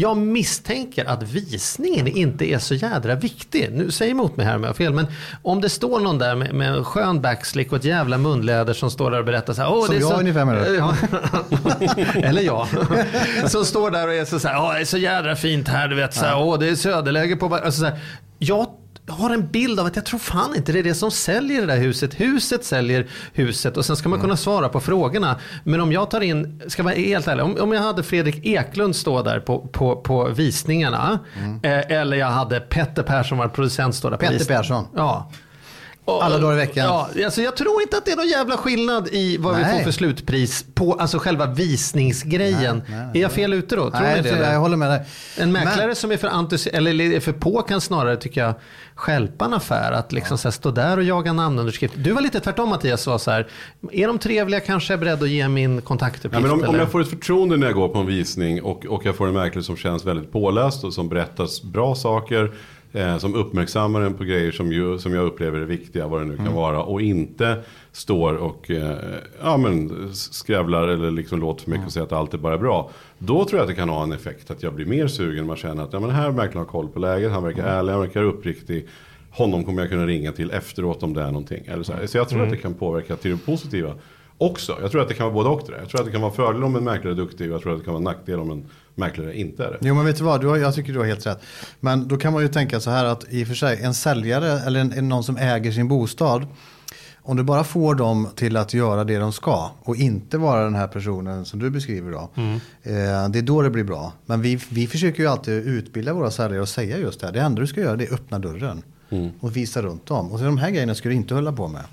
jag 0.00 0.16
misstänker 0.16 1.04
att 1.04 1.22
visningen 1.22 2.06
inte 2.06 2.44
är 2.44 2.58
så 2.58 2.74
jädra 2.74 3.14
viktig. 3.14 3.68
Nu 3.72 3.90
säg 3.90 4.10
emot 4.10 4.36
mig 4.36 4.46
här 4.46 4.56
om 4.56 4.62
jag 4.62 4.70
har 4.70 4.74
fel. 4.74 4.92
Men 4.92 5.06
om 5.42 5.60
det 5.60 5.68
står 5.68 6.00
någon 6.00 6.18
där 6.18 6.34
med, 6.34 6.54
med 6.54 6.68
en 6.68 6.84
skön 6.84 7.20
backslick 7.20 7.72
och 7.72 7.78
ett 7.78 7.84
jävla 7.84 8.18
munläder 8.18 8.72
som 8.72 8.90
står 8.90 9.10
där 9.10 9.18
och 9.18 9.24
berättar 9.24 9.52
så 9.52 9.62
här. 9.62 9.72
Åh, 9.72 9.86
som 9.86 9.94
det 9.94 9.98
är 9.98 10.00
jag 10.00 10.10
så... 10.10 10.20
ungefär 10.20 10.44
med 10.44 10.56
det. 10.56 12.22
Eller 12.26 12.42
jag. 12.42 12.66
som 13.50 13.64
står 13.64 13.90
där 13.90 14.08
och 14.08 14.14
är 14.14 14.24
så, 14.24 14.38
så 14.38 14.48
här. 14.48 14.62
Åh, 14.62 14.74
det 14.74 14.80
är 14.80 14.84
så 14.84 14.98
jädra 14.98 15.36
fint 15.36 15.68
här. 15.68 15.88
Du 15.88 15.96
vet. 15.96 16.14
Så 16.14 16.24
här, 16.24 16.38
Åh, 16.38 16.58
det 16.58 16.68
är 16.68 16.74
söderläge 16.74 17.36
på... 17.36 17.54
Alltså, 17.54 17.80
så 17.80 17.86
här. 17.86 17.98
Jag 18.38 18.66
jag 19.08 19.14
har 19.14 19.30
en 19.30 19.46
bild 19.46 19.80
av 19.80 19.86
att 19.86 19.96
jag 19.96 20.04
tror 20.04 20.20
fan 20.20 20.56
inte 20.56 20.72
det 20.72 20.78
är 20.78 20.82
det 20.82 20.94
som 20.94 21.10
säljer 21.10 21.60
det 21.60 21.66
där 21.66 21.76
huset. 21.76 22.20
Huset 22.20 22.64
säljer 22.64 23.06
huset 23.32 23.76
och 23.76 23.84
sen 23.84 23.96
ska 23.96 24.08
man 24.08 24.20
kunna 24.20 24.36
svara 24.36 24.68
på 24.68 24.80
frågorna. 24.80 25.36
Men 25.64 25.80
om 25.80 25.92
jag 25.92 26.10
tar 26.10 26.20
in, 26.20 26.62
ska 26.66 26.82
vara 26.82 26.94
helt 26.94 27.28
ärlig, 27.28 27.44
om, 27.44 27.56
om 27.60 27.72
jag 27.72 27.82
hade 27.82 28.02
Fredrik 28.02 28.46
Eklund 28.46 28.96
stå 28.96 29.22
där 29.22 29.40
på, 29.40 29.58
på, 29.58 29.96
på 29.96 30.28
visningarna. 30.28 31.18
Mm. 31.36 31.60
Eh, 31.62 31.98
eller 31.98 32.16
jag 32.16 32.26
hade 32.26 32.60
Petter 32.60 33.02
Persson, 33.02 33.38
var 33.38 33.48
producent, 33.48 33.94
stå 33.94 34.10
där 34.10 34.16
på 34.16 34.26
Petter. 34.26 34.44
Persson. 34.44 34.86
Ja. 34.96 35.30
Alla 36.08 36.38
dagar 36.38 36.52
i 36.52 36.56
veckan. 36.56 36.84
Ja, 36.86 37.24
alltså 37.24 37.42
jag 37.42 37.56
tror 37.56 37.82
inte 37.82 37.96
att 37.96 38.04
det 38.04 38.12
är 38.12 38.16
någon 38.16 38.28
jävla 38.28 38.56
skillnad 38.56 39.08
i 39.12 39.36
vad 39.36 39.52
nej. 39.52 39.64
vi 39.64 39.78
får 39.78 39.84
för 39.84 39.90
slutpris 39.90 40.64
på 40.74 40.92
alltså 40.92 41.18
själva 41.18 41.46
visningsgrejen. 41.46 42.82
Nej, 42.88 42.98
nej, 42.98 43.10
är 43.14 43.22
jag 43.22 43.32
fel 43.32 43.52
ute 43.52 43.76
då? 43.76 43.90
Tror 43.90 44.00
nej, 44.00 44.22
det? 44.22 44.28
Jag, 44.28 44.54
jag 44.54 44.60
håller 44.60 44.76
med 44.76 44.90
dig. 44.90 45.02
En 45.36 45.52
mäklare 45.52 45.86
Men... 45.86 45.96
som 45.96 46.12
är 46.12 46.16
för, 46.16 46.28
entusi- 46.28 46.70
eller 46.72 47.00
är 47.00 47.20
för 47.20 47.32
på 47.32 47.62
kan 47.62 47.80
snarare 47.80 48.16
tycker 48.16 48.40
jag 48.40 48.54
skälpa 48.94 49.44
en 49.44 49.54
affär. 49.54 49.92
Att 49.92 50.12
liksom 50.12 50.34
ja. 50.34 50.38
så 50.38 50.48
här, 50.48 50.52
stå 50.52 50.70
där 50.70 50.96
och 50.96 51.04
jaga 51.04 51.32
namnunderskrift. 51.32 51.94
Du 51.96 52.12
var 52.12 52.20
lite 52.20 52.40
tvärtom 52.40 52.68
Mattias. 52.68 53.06
Var 53.06 53.18
så 53.18 53.30
här, 53.30 53.46
är 53.92 54.06
de 54.06 54.18
trevliga 54.18 54.60
kanske 54.60 54.92
är 54.92 54.94
jag 54.94 55.00
beredd 55.00 55.22
att 55.22 55.28
ge 55.28 55.48
min 55.48 55.80
kontaktuppgift. 55.80 56.34
Ja, 56.34 56.40
men 56.40 56.50
om, 56.50 56.74
om, 56.74 56.74
jag 56.74 56.90
får 56.90 57.00
ett 57.00 57.10
förtroende 57.10 57.56
när 57.56 57.66
jag 57.66 57.74
går 57.74 57.88
på 57.88 57.98
en 57.98 58.06
visning 58.06 58.62
och, 58.62 58.86
och 58.86 59.06
jag 59.06 59.16
får 59.16 59.26
en 59.28 59.34
mäklare 59.34 59.64
som 59.64 59.76
känns 59.76 60.04
väldigt 60.04 60.32
påläst 60.32 60.84
och 60.84 60.94
som 60.94 61.08
berättar 61.08 61.66
bra 61.66 61.94
saker 61.94 62.52
Eh, 62.92 63.18
som 63.18 63.34
uppmärksammar 63.34 64.00
en 64.00 64.14
på 64.14 64.24
grejer 64.24 64.52
som, 64.52 64.72
ju, 64.72 64.98
som 64.98 65.14
jag 65.14 65.26
upplever 65.26 65.60
är 65.60 65.64
viktiga, 65.64 66.06
vad 66.06 66.20
det 66.20 66.24
nu 66.24 66.36
kan 66.36 66.46
mm. 66.46 66.56
vara. 66.56 66.82
Och 66.82 67.02
inte 67.02 67.62
står 67.92 68.34
och 68.34 68.70
eh, 68.70 68.96
ja, 69.42 69.56
men, 69.56 70.08
skrävlar 70.14 70.88
eller 70.88 71.10
liksom 71.10 71.40
låter 71.40 71.64
för 71.64 71.70
mycket 71.70 71.78
mm. 71.78 71.86
och 71.86 71.92
säger 71.92 72.06
att 72.06 72.12
allt 72.12 72.34
är 72.34 72.38
bara 72.38 72.58
bra. 72.58 72.90
Då 73.18 73.44
tror 73.44 73.58
jag 73.58 73.62
att 73.62 73.68
det 73.68 73.74
kan 73.74 73.88
ha 73.88 74.02
en 74.02 74.12
effekt 74.12 74.50
att 74.50 74.62
jag 74.62 74.74
blir 74.74 74.86
mer 74.86 75.06
sugen. 75.06 75.46
Man 75.46 75.56
känner 75.56 75.84
att 75.84 75.92
ja, 75.92 76.00
men 76.00 76.10
här 76.10 76.30
verkar 76.30 76.58
ha 76.58 76.66
koll 76.66 76.88
på 76.88 76.98
läget, 76.98 77.32
han 77.32 77.44
verkar 77.44 77.62
mm. 77.62 77.74
ärlig, 77.74 77.92
han 77.92 78.00
verkar 78.00 78.22
uppriktig. 78.22 78.86
Honom 79.30 79.64
kommer 79.64 79.82
jag 79.82 79.90
kunna 79.90 80.06
ringa 80.06 80.32
till 80.32 80.50
efteråt 80.50 81.02
om 81.02 81.14
det 81.14 81.22
är 81.22 81.26
någonting. 81.26 81.66
Eller 81.66 81.82
så, 81.82 81.92
här. 81.92 82.06
så 82.06 82.18
jag 82.18 82.28
tror 82.28 82.38
mm. 82.38 82.50
att 82.50 82.56
det 82.56 82.62
kan 82.62 82.74
påverka 82.74 83.16
till 83.16 83.30
det 83.30 83.36
positiva 83.36 83.94
också. 84.38 84.78
Jag 84.80 84.90
tror 84.90 85.02
att 85.02 85.08
det 85.08 85.14
kan 85.14 85.26
vara 85.26 85.34
både 85.34 85.48
och 85.48 85.62
det. 85.66 85.78
Jag 85.78 85.88
tror 85.88 86.00
att 86.00 86.06
det 86.06 86.12
kan 86.12 86.22
vara 86.22 86.32
fördel 86.32 86.64
om 86.64 86.76
en 86.76 86.84
mäklare 86.84 87.14
är 87.14 87.16
duktig 87.16 87.48
och 87.48 87.54
jag 87.54 87.62
tror 87.62 87.72
att 87.72 87.78
det 87.78 87.84
kan 87.84 87.94
vara 87.94 88.04
nackdel 88.04 88.40
om 88.40 88.50
en 88.50 88.64
mäklare 88.98 89.38
inte 89.38 89.64
är 89.64 89.70
det. 89.70 89.78
Jo 89.80 89.94
men 89.94 90.04
vet 90.04 90.16
du 90.16 90.24
vad, 90.24 90.40
du 90.40 90.46
har, 90.46 90.56
jag 90.56 90.74
tycker 90.74 90.92
du 90.92 90.98
har 90.98 91.06
helt 91.06 91.26
rätt. 91.26 91.40
Men 91.80 92.08
då 92.08 92.16
kan 92.16 92.32
man 92.32 92.42
ju 92.42 92.48
tänka 92.48 92.80
så 92.80 92.90
här 92.90 93.04
att 93.04 93.24
i 93.30 93.44
och 93.44 93.48
för 93.48 93.54
sig 93.54 93.82
en 93.82 93.94
säljare 93.94 94.60
eller 94.60 94.80
en, 94.80 94.92
en, 94.92 95.08
någon 95.08 95.24
som 95.24 95.36
äger 95.36 95.72
sin 95.72 95.88
bostad. 95.88 96.46
Om 97.16 97.36
du 97.36 97.42
bara 97.42 97.64
får 97.64 97.94
dem 97.94 98.28
till 98.36 98.56
att 98.56 98.74
göra 98.74 99.04
det 99.04 99.18
de 99.18 99.32
ska 99.32 99.70
och 99.82 99.96
inte 99.96 100.38
vara 100.38 100.64
den 100.64 100.74
här 100.74 100.88
personen 100.88 101.44
som 101.44 101.58
du 101.58 101.70
beskriver 101.70 102.12
då. 102.12 102.30
Mm. 102.34 102.54
Eh, 102.82 103.30
det 103.30 103.38
är 103.38 103.42
då 103.42 103.62
det 103.62 103.70
blir 103.70 103.84
bra. 103.84 104.12
Men 104.26 104.42
vi, 104.42 104.60
vi 104.70 104.86
försöker 104.86 105.22
ju 105.22 105.28
alltid 105.28 105.66
utbilda 105.66 106.12
våra 106.12 106.30
säljare 106.30 106.62
och 106.62 106.68
säga 106.68 106.98
just 106.98 107.20
det 107.20 107.26
här. 107.26 107.32
Det 107.32 107.40
enda 107.40 107.60
du 107.60 107.66
ska 107.66 107.80
göra 107.80 107.96
det 107.96 108.04
är 108.04 108.14
öppna 108.14 108.38
dörren. 108.38 108.82
Mm. 109.10 109.30
Och 109.40 109.56
visa 109.56 109.82
runt 109.82 110.06
dem. 110.06 110.32
Och 110.32 110.38
de 110.38 110.58
här 110.58 110.70
grejerna 110.70 110.94
ska 110.94 111.08
du 111.08 111.14
inte 111.14 111.34
hålla 111.34 111.52
på 111.52 111.68
med. 111.68 111.84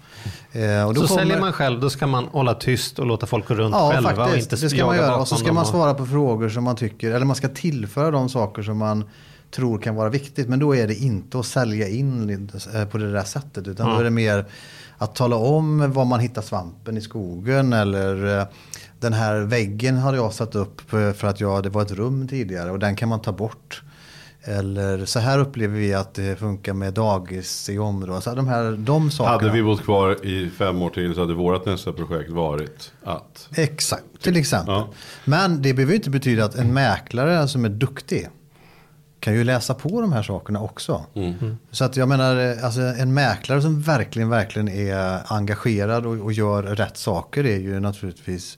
Eh, 0.52 0.88
så 0.88 0.94
kommer... 0.94 1.08
säljer 1.08 1.40
man 1.40 1.54
själv 1.54 1.80
då 1.80 1.90
ska 1.90 2.08
man 2.08 2.26
hålla 2.26 2.54
tyst 2.54 3.00
och 3.00 3.06
låta 3.06 3.26
folk 3.26 3.48
gå 3.48 3.54
runt 3.54 3.76
ja, 3.76 3.92
själva 3.94 4.10
faktiskt, 4.10 4.32
och 4.32 4.54
inte 4.54 4.66
det 4.66 4.70
ska 4.70 4.86
man 4.86 4.96
göra. 4.96 5.16
Och 5.16 5.28
så 5.28 5.36
ska 5.36 5.54
man 5.54 5.66
svara 5.66 5.94
på 5.94 6.06
frågor 6.06 6.50
som 6.50 6.64
man 6.64 6.76
tycker, 6.76 7.12
eller 7.12 7.26
man 7.26 7.36
ska 7.36 7.48
tillföra 7.48 8.12
de 8.12 8.30
saker 8.30 8.64
som 8.64 8.78
man 8.78 9.04
tror 9.52 9.80
kan 9.80 9.96
vara 9.96 10.10
viktigt. 10.10 10.50
Men 10.50 10.60
då 10.60 10.76
är 10.76 10.88
det 10.88 10.96
inte 10.96 11.40
att 11.40 11.46
sälja 11.46 11.88
in 11.88 12.50
eh, 12.74 12.86
på 12.86 12.98
det 12.98 13.12
där 13.12 13.24
sättet. 13.24 13.68
Utan 13.68 13.88
Ja. 13.88 13.94
då 13.94 14.00
är 14.00 14.04
det 14.04 14.10
mer 14.10 14.46
att 14.98 15.16
tala 15.16 15.36
om 15.36 15.92
var 15.92 16.06
man 16.06 16.20
hittar 16.20 16.42
svampen 16.42 16.98
i 16.98 17.02
skogen. 17.02 17.74
Eller 17.74 18.40
eh, 18.40 18.46
den 19.00 19.14
här 19.14 19.40
väggen 19.40 19.98
hade 19.98 20.18
jag 20.18 20.34
satt 20.34 20.56
upp 20.56 20.82
för 20.90 21.26
att 21.26 21.40
jag, 21.40 21.64
det 21.64 21.70
var 21.70 21.82
ett 21.82 21.92
rum 21.92 22.28
tidigare 22.28 22.72
och 22.72 22.80
den 22.80 22.96
kan 22.96 23.10
man 23.10 23.22
ta 23.22 23.32
bort. 23.32 23.84
Eller 24.48 25.06
så 25.06 25.20
här 25.20 25.40
upplever 25.40 25.80
vi 25.80 25.94
att 25.94 26.14
det 26.14 26.40
funkar 26.40 26.74
med 26.74 26.94
dagis 26.94 27.70
i 27.70 27.80
området. 27.80 28.24
Så 28.24 28.36
de 28.36 28.48
här 28.48 28.72
de 28.72 29.12
sakerna. 29.12 29.38
Hade 29.38 29.52
vi 29.52 29.64
bott 29.64 29.84
kvar 29.84 30.26
i 30.26 30.50
fem 30.50 30.82
år 30.82 30.90
till 30.90 31.14
så 31.14 31.20
hade 31.20 31.34
vårt 31.34 31.66
nästa 31.66 31.94
projekt 31.94 32.30
varit 32.30 32.92
att. 33.04 33.50
Exakt, 33.56 34.04
till 34.22 34.38
exempel. 34.38 34.74
Ja. 34.74 34.90
Men 35.26 35.62
det 35.62 35.74
behöver 35.74 35.94
inte 35.94 36.10
betyda 36.10 36.46
att 36.46 36.56
en 36.56 36.74
mäklare 36.74 37.48
som 37.48 37.66
är 37.66 37.70
duktig 37.70 38.30
kan 39.20 39.34
ju 39.34 39.44
läsa 39.44 39.74
på 39.74 40.02
de 40.02 40.14
här 40.14 40.24
sakerna 40.24 40.62
också. 40.62 41.06
Mm. 41.14 41.58
Så 41.72 41.84
att 41.84 41.98
jag 41.98 42.08
menar, 42.08 42.58
alltså 42.64 42.82
en 42.82 43.14
mäklare 43.14 43.62
som 43.62 43.82
verkligen, 43.82 44.30
verkligen 44.30 44.70
är 44.70 45.22
engagerad 45.26 46.06
och, 46.06 46.18
och 46.18 46.34
gör 46.34 46.64
rätt 46.64 46.98
saker 46.98 47.46
är 47.46 47.58
ju 47.58 47.80
naturligtvis 47.80 48.58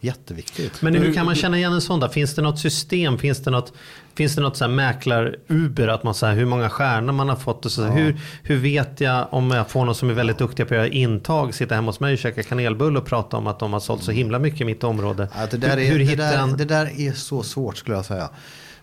jätteviktigt. 0.00 0.82
Men 0.82 0.94
hur 0.94 1.14
kan 1.14 1.26
man 1.26 1.34
känna 1.34 1.56
igen 1.56 1.72
en 1.72 1.80
sån 1.80 2.00
då? 2.00 2.08
Finns 2.08 2.34
det 2.34 2.42
något 2.42 2.58
system? 2.58 3.18
Finns 3.18 3.38
det 3.38 3.50
något, 3.50 3.72
finns 4.16 4.34
det 4.34 4.40
något 4.40 4.56
så 4.56 4.64
här 4.64 4.72
mäklar-Uber? 4.72 5.88
Att 5.88 6.02
man 6.02 6.14
säger 6.14 6.34
hur 6.34 6.46
många 6.46 6.70
stjärnor 6.70 7.12
man 7.12 7.28
har 7.28 7.36
fått? 7.36 7.64
Och 7.64 7.72
så, 7.72 7.84
hur, 7.84 8.20
hur 8.42 8.56
vet 8.56 9.00
jag 9.00 9.26
om 9.30 9.50
jag 9.50 9.70
får 9.70 9.84
någon 9.84 9.94
som 9.94 10.10
är 10.10 10.14
väldigt 10.14 10.38
duktiga 10.38 10.66
på 10.66 10.74
att 10.74 10.78
göra 10.78 10.88
intag, 10.88 11.54
sitta 11.54 11.74
hemma 11.74 11.88
hos 11.88 12.00
mig 12.00 12.12
och 12.12 12.18
käka 12.18 12.42
kanelbulle 12.42 12.98
och 12.98 13.06
prata 13.06 13.36
om 13.36 13.46
att 13.46 13.58
de 13.58 13.72
har 13.72 13.80
sålt 13.80 14.02
så 14.02 14.12
himla 14.12 14.38
mycket 14.38 14.60
i 14.60 14.64
mitt 14.64 14.84
område? 14.84 15.28
Ja, 15.36 15.46
det, 15.50 15.56
där 15.56 15.76
hur, 15.76 15.78
är, 15.78 15.86
hur 15.86 15.98
det, 15.98 16.16
där, 16.16 16.56
det 16.56 16.64
där 16.64 17.00
är 17.00 17.12
så 17.12 17.42
svårt 17.42 17.76
skulle 17.76 17.96
jag 17.96 18.04
säga. 18.04 18.30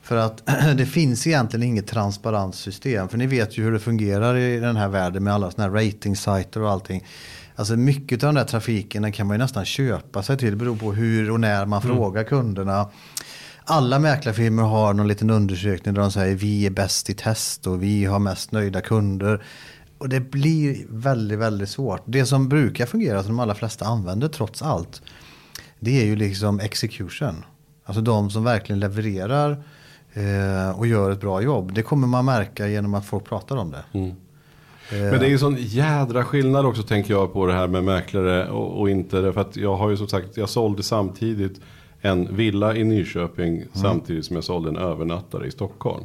För 0.01 0.15
att 0.15 0.43
det 0.77 0.85
finns 0.85 1.27
egentligen 1.27 1.63
inget 1.63 1.87
transparent 1.87 2.55
system. 2.55 3.09
För 3.09 3.17
ni 3.17 3.27
vet 3.27 3.57
ju 3.57 3.63
hur 3.63 3.71
det 3.71 3.79
fungerar 3.79 4.37
i 4.37 4.59
den 4.59 4.75
här 4.75 4.87
världen 4.87 5.23
med 5.23 5.33
alla 5.33 5.51
sådana 5.51 5.79
här 5.79 5.85
ratingsajter 5.85 6.61
och 6.61 6.71
allting. 6.71 7.03
Alltså 7.55 7.75
mycket 7.75 8.23
av 8.23 8.27
den 8.27 8.35
där 8.35 8.43
trafiken 8.43 9.01
den 9.01 9.11
kan 9.11 9.27
man 9.27 9.35
ju 9.35 9.37
nästan 9.37 9.65
köpa 9.65 10.23
sig 10.23 10.37
till. 10.37 10.49
Det 10.49 10.55
beror 10.55 10.75
på 10.75 10.93
hur 10.93 11.31
och 11.31 11.39
när 11.39 11.65
man 11.65 11.81
frågar 11.81 12.23
kunderna. 12.23 12.89
Alla 13.65 13.99
mäklarfirmor 13.99 14.63
har 14.63 14.93
någon 14.93 15.07
liten 15.07 15.29
undersökning 15.29 15.93
där 15.93 16.01
de 16.01 16.11
säger 16.11 16.35
vi 16.35 16.65
är 16.65 16.69
bäst 16.69 17.09
i 17.09 17.13
test 17.13 17.67
och 17.67 17.83
vi 17.83 18.05
har 18.05 18.19
mest 18.19 18.51
nöjda 18.51 18.81
kunder. 18.81 19.43
Och 19.97 20.09
det 20.09 20.19
blir 20.19 20.85
väldigt, 20.89 21.39
väldigt 21.39 21.69
svårt. 21.69 22.01
Det 22.05 22.25
som 22.25 22.49
brukar 22.49 22.85
fungera, 22.85 23.23
som 23.23 23.31
de 23.31 23.39
allra 23.39 23.55
flesta 23.55 23.85
använder 23.85 24.27
trots 24.27 24.61
allt, 24.61 25.01
det 25.79 26.01
är 26.01 26.05
ju 26.05 26.15
liksom 26.15 26.59
execution. 26.59 27.45
Alltså 27.85 28.01
de 28.01 28.29
som 28.29 28.43
verkligen 28.43 28.79
levererar 28.79 29.63
eh, 30.13 30.79
och 30.79 30.87
gör 30.87 31.11
ett 31.11 31.21
bra 31.21 31.41
jobb. 31.41 31.73
Det 31.73 31.81
kommer 31.81 32.07
man 32.07 32.25
märka 32.25 32.67
genom 32.67 32.93
att 32.93 33.05
folk 33.05 33.25
pratar 33.25 33.55
om 33.55 33.71
det. 33.71 33.83
Mm. 33.99 34.15
Men 34.89 35.19
det 35.19 35.25
är 35.25 35.29
ju 35.29 35.37
sån 35.37 35.55
jädra 35.59 36.23
skillnad 36.23 36.65
också 36.65 36.83
tänker 36.83 37.13
jag 37.13 37.33
på 37.33 37.45
det 37.45 37.53
här 37.53 37.67
med 37.67 37.83
mäklare 37.83 38.49
och, 38.49 38.81
och 38.81 38.89
inte. 38.89 39.21
Därför 39.21 39.41
att 39.41 39.55
jag 39.55 39.75
har 39.75 39.89
ju 39.89 39.97
som 39.97 40.07
sagt, 40.07 40.37
jag 40.37 40.49
sålde 40.49 40.83
samtidigt 40.83 41.61
en 42.05 42.35
villa 42.35 42.75
i 42.75 42.83
Nyköping 42.83 43.63
samtidigt 43.73 44.25
som 44.25 44.35
jag 44.35 44.43
sålde 44.43 44.69
en 44.69 44.77
övernattare 44.77 45.47
i 45.47 45.51
Stockholm. 45.51 46.03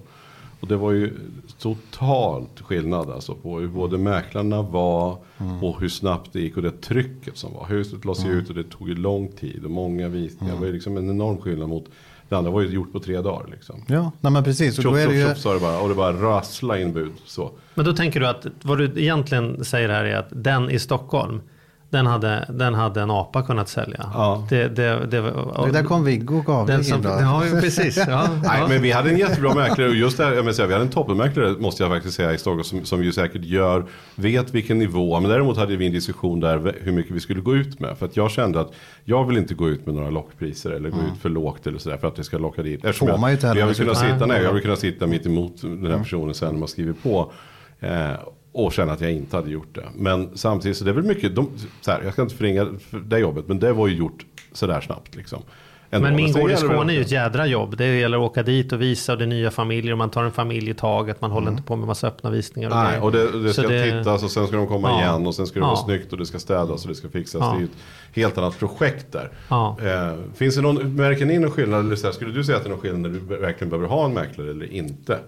Och 0.61 0.69
det 0.69 0.77
var 0.77 0.93
ju 0.93 1.13
totalt 1.59 2.61
skillnad 2.61 3.11
alltså 3.11 3.35
på 3.35 3.59
hur 3.59 3.69
både 3.69 3.99
mäklarna 3.99 4.63
var 4.63 5.19
och 5.63 5.81
hur 5.81 5.89
snabbt 5.89 6.33
det 6.33 6.41
gick 6.41 6.57
och 6.57 6.63
det 6.63 6.81
trycket 6.81 7.37
som 7.37 7.55
var. 7.55 7.67
Huset 7.67 8.05
lades 8.05 8.27
ju 8.27 8.31
ut 8.31 8.49
och 8.49 8.55
det 8.55 8.65
tog 8.65 8.89
ju 8.89 8.95
lång 8.95 9.29
tid 9.29 9.65
och 9.65 9.71
många 9.71 10.09
visningar. 10.09 10.55
Det 10.55 10.61
var 10.61 10.67
ju 10.67 10.73
liksom 10.73 10.97
en 10.97 11.11
enorm 11.11 11.39
skillnad 11.39 11.69
mot 11.69 11.85
det 12.29 12.37
andra 12.37 12.51
var 12.51 12.61
ju 12.61 12.69
gjort 12.69 12.93
på 12.93 13.01
tre 13.01 13.21
dagar 13.21 13.47
liksom. 13.51 13.85
Ja, 13.87 14.13
nej 14.21 14.33
men 14.33 14.45
precis. 14.45 14.79
Och 14.79 14.85
då 14.85 14.95
är 14.95 15.09
det 15.09 15.15
ju... 15.15 15.35
sa 15.35 15.55
det 15.55 15.61
bara 15.61 15.81
och 15.81 15.89
det 15.89 15.95
bara 15.95 16.13
rassla 16.13 16.81
in 16.81 16.93
bud 16.93 17.13
så. 17.25 17.51
Men 17.75 17.85
då 17.85 17.93
tänker 17.93 18.21
du 18.21 18.27
att 18.27 18.47
vad 18.63 18.79
du 18.79 18.85
egentligen 18.85 19.65
säger 19.65 19.89
här 19.89 20.05
är 20.05 20.17
att 20.17 20.29
den 20.31 20.71
i 20.71 20.79
Stockholm 20.79 21.41
den 21.91 22.07
hade, 22.07 22.47
den 22.49 22.75
hade 22.75 23.01
en 23.01 23.11
apa 23.11 23.43
kunnat 23.43 23.69
sälja. 23.69 24.11
Ja. 24.15 24.47
Det, 24.49 24.69
det, 24.69 25.07
det, 25.07 25.21
Det 25.65 25.73
där 25.73 25.85
kom 25.85 26.05
Viggo 26.05 26.39
och 26.39 26.45
gav 26.45 26.67
den 26.67 26.85
som, 26.85 27.03
då. 27.03 27.09
Ja, 27.09 27.43
precis. 27.61 27.97
Ja, 27.97 28.29
Nej, 28.43 28.61
ja. 28.61 28.69
men 28.69 28.83
vi 28.83 28.93
hade 28.93 29.11
en 29.11 29.19
jättebra 29.19 29.55
mäklare 29.55 29.89
och 29.89 29.95
just 29.95 30.17
det 30.17 30.25
här, 30.25 30.33
jag 30.33 30.55
säga, 30.55 30.67
vi 30.67 30.73
hade 30.73 30.85
en 30.85 30.91
toppenmäklare 30.91 31.51
måste 31.59 31.83
jag 31.83 31.93
faktiskt 31.93 32.17
säga 32.17 32.33
i 32.33 32.39
Stockholm 32.39 32.65
som, 32.65 32.85
som 32.85 33.05
ju 33.05 33.13
säkert 33.13 33.45
gör, 33.45 33.85
vet 34.15 34.55
vilken 34.55 34.79
nivå, 34.79 35.21
men 35.21 35.31
däremot 35.31 35.57
hade 35.57 35.77
vi 35.77 35.87
en 35.87 35.93
diskussion 35.93 36.41
där 36.41 36.75
hur 36.81 36.93
mycket 36.93 37.13
vi 37.13 37.21
skulle 37.21 37.41
gå 37.41 37.57
ut 37.57 37.81
med. 37.81 37.99
För 37.99 38.07
att 38.07 38.17
jag 38.17 38.31
kände 38.31 38.61
att 38.61 38.73
jag 39.05 39.25
vill 39.25 39.37
inte 39.37 39.55
gå 39.55 39.69
ut 39.69 39.87
med 39.87 39.95
några 39.95 40.11
lockpriser 40.11 40.71
eller 40.71 40.91
gå 40.91 40.99
ut 40.99 41.23
för 41.23 41.29
lågt 41.29 41.67
eller 41.67 41.79
sådär 41.79 41.97
för 41.97 42.09
att 42.09 42.17
det 42.17 42.25
ska 42.25 42.39
locka 42.39 42.63
dit. 42.63 42.85
Eftersom 42.85 43.09
Får 43.09 43.19
man 43.19 43.31
ju 43.31 43.35
inte 43.35 43.47
jag, 43.47 43.57
jag 43.57 43.67
vill 43.67 43.77
kunna 43.77 43.95
sitta, 43.95 44.17
nej, 44.19 44.29
Nej. 44.29 44.43
jag 44.43 44.53
vill 44.53 44.63
kunna 44.63 44.77
sitta 44.77 45.07
mitt 45.07 45.27
emot 45.27 45.63
den 45.63 45.91
här 45.91 45.99
personen 45.99 46.35
sen 46.35 46.53
när 46.53 46.59
man 46.59 46.69
skriver 46.69 46.93
på. 46.93 47.33
Eh, 47.81 48.11
och 48.53 48.73
känna 48.73 48.93
att 48.93 49.01
jag 49.01 49.13
inte 49.13 49.37
hade 49.37 49.51
gjort 49.51 49.75
det. 49.75 49.85
Men 49.95 50.31
samtidigt 50.35 50.77
så 50.77 50.85
det 50.85 50.91
är 50.91 50.95
väl 50.95 51.05
mycket, 51.05 51.35
de, 51.37 51.51
så 51.81 51.91
här, 51.91 52.01
jag 52.05 52.13
ska 52.13 52.23
inte 52.23 52.35
förringa 52.35 52.67
för 52.91 52.99
det 52.99 53.19
jobbet, 53.19 53.49
men 53.49 53.59
det 53.59 53.73
var 53.73 53.89
ju 53.89 53.95
gjort 53.97 54.25
sådär 54.53 54.81
snabbt 54.81 55.17
liksom. 55.17 55.43
Ändå. 55.91 56.07
Men 56.09 56.17
min 56.17 56.33
gård 56.33 56.51
i 56.51 56.57
Skåne 56.57 56.93
är 56.93 56.95
ju 56.97 57.01
ett 57.03 57.11
jädra 57.11 57.47
jobb. 57.47 57.77
Det 57.77 57.99
gäller 57.99 58.17
att 58.17 58.31
åka 58.31 58.43
dit 58.43 58.73
och 58.73 58.83
visa 58.83 59.13
och 59.13 59.19
det 59.19 59.25
är 59.25 59.27
nya 59.27 59.51
familjer 59.51 59.93
och 59.93 59.99
man 59.99 60.11
tar 60.11 60.25
en 60.25 60.33
familj 60.33 60.71
i 60.71 60.75
taget. 60.75 61.21
Man 61.21 61.31
håller 61.31 61.51
inte 61.51 61.63
på 61.63 61.77
med 61.77 61.87
massa 61.87 62.07
öppna 62.09 62.31
visningar. 62.31 62.71
Och 62.71 62.77
Nej, 62.77 63.01
och 63.01 63.13
det, 63.13 63.43
det 63.43 63.53
Så 63.55 63.63
ska 63.63 63.71
det- 63.73 63.99
tittas 63.99 64.23
och 64.23 64.31
sen 64.31 64.47
ska 64.47 64.57
de 64.57 64.67
komma 64.67 64.89
Ja. 64.91 65.01
igen 65.01 65.27
och 65.27 65.35
sen 65.35 65.47
ska 65.47 65.61
det 65.61 65.65
Ja. 65.65 65.67
vara 65.69 65.77
snyggt 65.77 66.13
och 66.13 66.19
det 66.19 66.27
ska 66.27 66.39
städas 66.39 66.83
och 66.83 66.89
det 66.89 66.95
ska 66.95 67.09
fixas. 67.09 67.41
Ja. 67.41 67.51
Det 67.51 67.57
är 67.57 67.61
ju 67.61 67.65
ett 67.65 67.71
helt 68.17 68.39
annat 68.39 68.59
projekt 68.59 69.07
där. 69.13 69.31
Eh, 69.51 70.15
finns 70.35 70.55
det 70.57 70.63
någon, 70.63 70.95
märker 70.97 71.27
ni 71.27 71.39
någon 71.39 71.51
skillnad? 71.51 71.81
Eller 71.87 71.97
så 71.97 72.07
här, 72.07 72.13
skulle 72.15 72.33
du 72.33 72.45
säga 72.45 72.57
att 72.59 72.65
det 72.65 72.69
är 72.69 72.71
någon 72.71 72.81
skillnad 72.81 73.01
när 73.01 73.09
du 73.09 73.19
verkligen 73.37 73.71
behöver 73.71 73.89
ha 73.89 74.05
en 74.05 74.15
mäklare 74.15 74.51
eller 74.51 74.73
inte? 74.73 75.19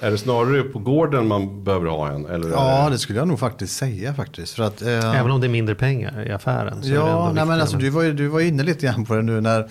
Är 0.00 0.10
det 0.10 0.18
snarare 0.18 0.62
på 0.62 0.78
gården 0.78 1.28
man 1.28 1.64
behöver 1.64 1.86
ha 1.86 2.08
en? 2.10 2.26
Eller 2.26 2.48
Ja, 2.50 2.88
det 2.90 2.98
skulle 2.98 3.18
jag 3.18 3.28
nog 3.28 3.38
faktiskt 3.38 3.76
säga 3.76 4.14
faktiskt. 4.14 4.54
För 4.54 4.62
att, 4.62 4.82
eh, 4.82 5.20
Även 5.20 5.30
om 5.30 5.40
det 5.40 5.46
är 5.46 5.48
mindre 5.48 5.74
pengar 5.74 6.26
i 6.28 6.32
affären. 6.32 6.82
Så 6.82 6.88
är 6.88 6.92
det 6.92 6.98
ändå 7.00 7.08
Ja, 7.10 7.32
nej, 7.34 7.46
men 7.46 7.60
alltså, 7.60 7.76
du, 7.76 7.90
var 7.90 8.02
ju, 8.02 8.12
du 8.12 8.28
var 8.28 8.40
inne 8.40 8.62
lite 8.62 8.86
grann 8.86 9.04
på 9.04 9.14
det 9.14 9.22
nu 9.22 9.40
när 9.40 9.68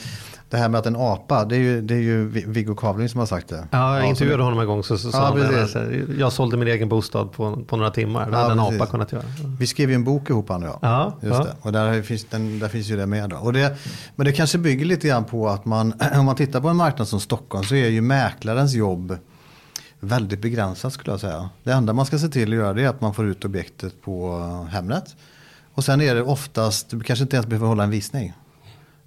det 0.50 0.58
här 0.58 0.70
med 0.70 0.80
att 0.80 0.86
en 0.86 0.96
apa, 0.96 1.46
det 1.46 1.56
är 1.56 1.60
ju, 1.60 1.82
det 1.82 1.94
är 1.94 2.00
ju 2.00 2.28
Vi- 2.28 2.44
Viggo 2.48 2.76
Kavling 2.76 3.10
som 3.10 3.20
har 3.20 3.28
sagt 3.28 3.48
det. 3.50 3.68
Ja, 3.72 3.98
jag 4.00 4.08
intervjuade 4.10 4.42
det- 4.42 4.44
honom 4.44 4.60
en 4.60 4.68
gång 4.68 4.84
så, 4.84 4.98
så 4.98 5.12
sa 5.12 5.18
Ja, 5.18 5.24
han 5.26 5.54
det. 5.54 5.62
Alltså, 5.62 5.84
Jag 6.18 6.32
sålde 6.34 6.58
min 6.58 6.68
egen 6.68 6.90
bostad 6.90 7.32
på, 7.32 7.64
på 7.68 7.78
några 7.78 7.92
timmar. 7.92 8.26
Det 8.26 8.32
Ja, 8.32 8.38
hade 8.38 8.52
en 8.52 8.58
precis. 8.66 8.82
apa 8.82 8.92
kunnat 8.92 9.12
göra. 9.12 9.24
Vi 9.60 9.68
skrev 9.68 9.90
ju 9.90 9.96
en 9.96 10.04
bok 10.04 10.30
ihop 10.30 10.50
han 10.50 10.64
och 10.64 10.70
jag. 10.70 10.78
Ja, 10.82 11.14
Just 11.22 11.34
ja. 11.40 11.44
det. 11.44 11.54
Och 11.62 11.72
där 11.72 12.02
finns, 12.02 12.26
den, 12.30 12.60
där 12.60 12.68
finns 12.68 12.88
ju 12.88 12.98
det 12.98 13.06
med. 13.06 13.30
Då. 13.30 13.36
Och 13.38 13.54
det, 13.54 13.78
men 14.16 14.26
det 14.26 14.32
kanske 14.32 14.58
bygger 14.58 14.86
lite 14.86 15.08
grann 15.08 15.24
på 15.24 15.50
att 15.50 15.66
man, 15.66 15.94
om 16.20 16.26
man 16.26 16.36
tittar 16.36 16.62
på 16.62 16.68
en 16.68 16.76
marknad 16.76 17.08
som 17.08 17.20
Stockholm 17.20 17.64
så 17.64 17.76
är 17.76 17.88
ju 17.90 18.02
mäklarens 18.02 18.74
jobb 18.74 19.18
väldigt 20.08 20.42
begränsat 20.42 20.94
skulle 20.94 21.14
jag 21.14 21.20
säga. 21.20 21.50
Det 21.64 21.72
enda 21.72 21.94
man 21.94 22.06
ska 22.06 22.20
se 22.20 22.28
till 22.28 22.54
att 22.54 22.60
göra 22.60 22.74
det 22.74 22.84
är 22.84 22.90
att 22.90 23.02
man 23.02 23.14
får 23.14 23.26
ut 23.26 23.46
objektet 23.46 24.02
på 24.02 24.38
Hemnet. 24.72 25.16
Och 25.74 25.84
sen 25.84 26.02
är 26.02 26.16
det 26.16 26.22
oftast, 26.22 26.90
du 26.90 27.00
kanske 27.00 27.24
inte 27.24 27.36
ens 27.36 27.48
behöver 27.48 27.68
hålla 27.68 27.84
en 27.84 27.90
visning. 27.90 28.34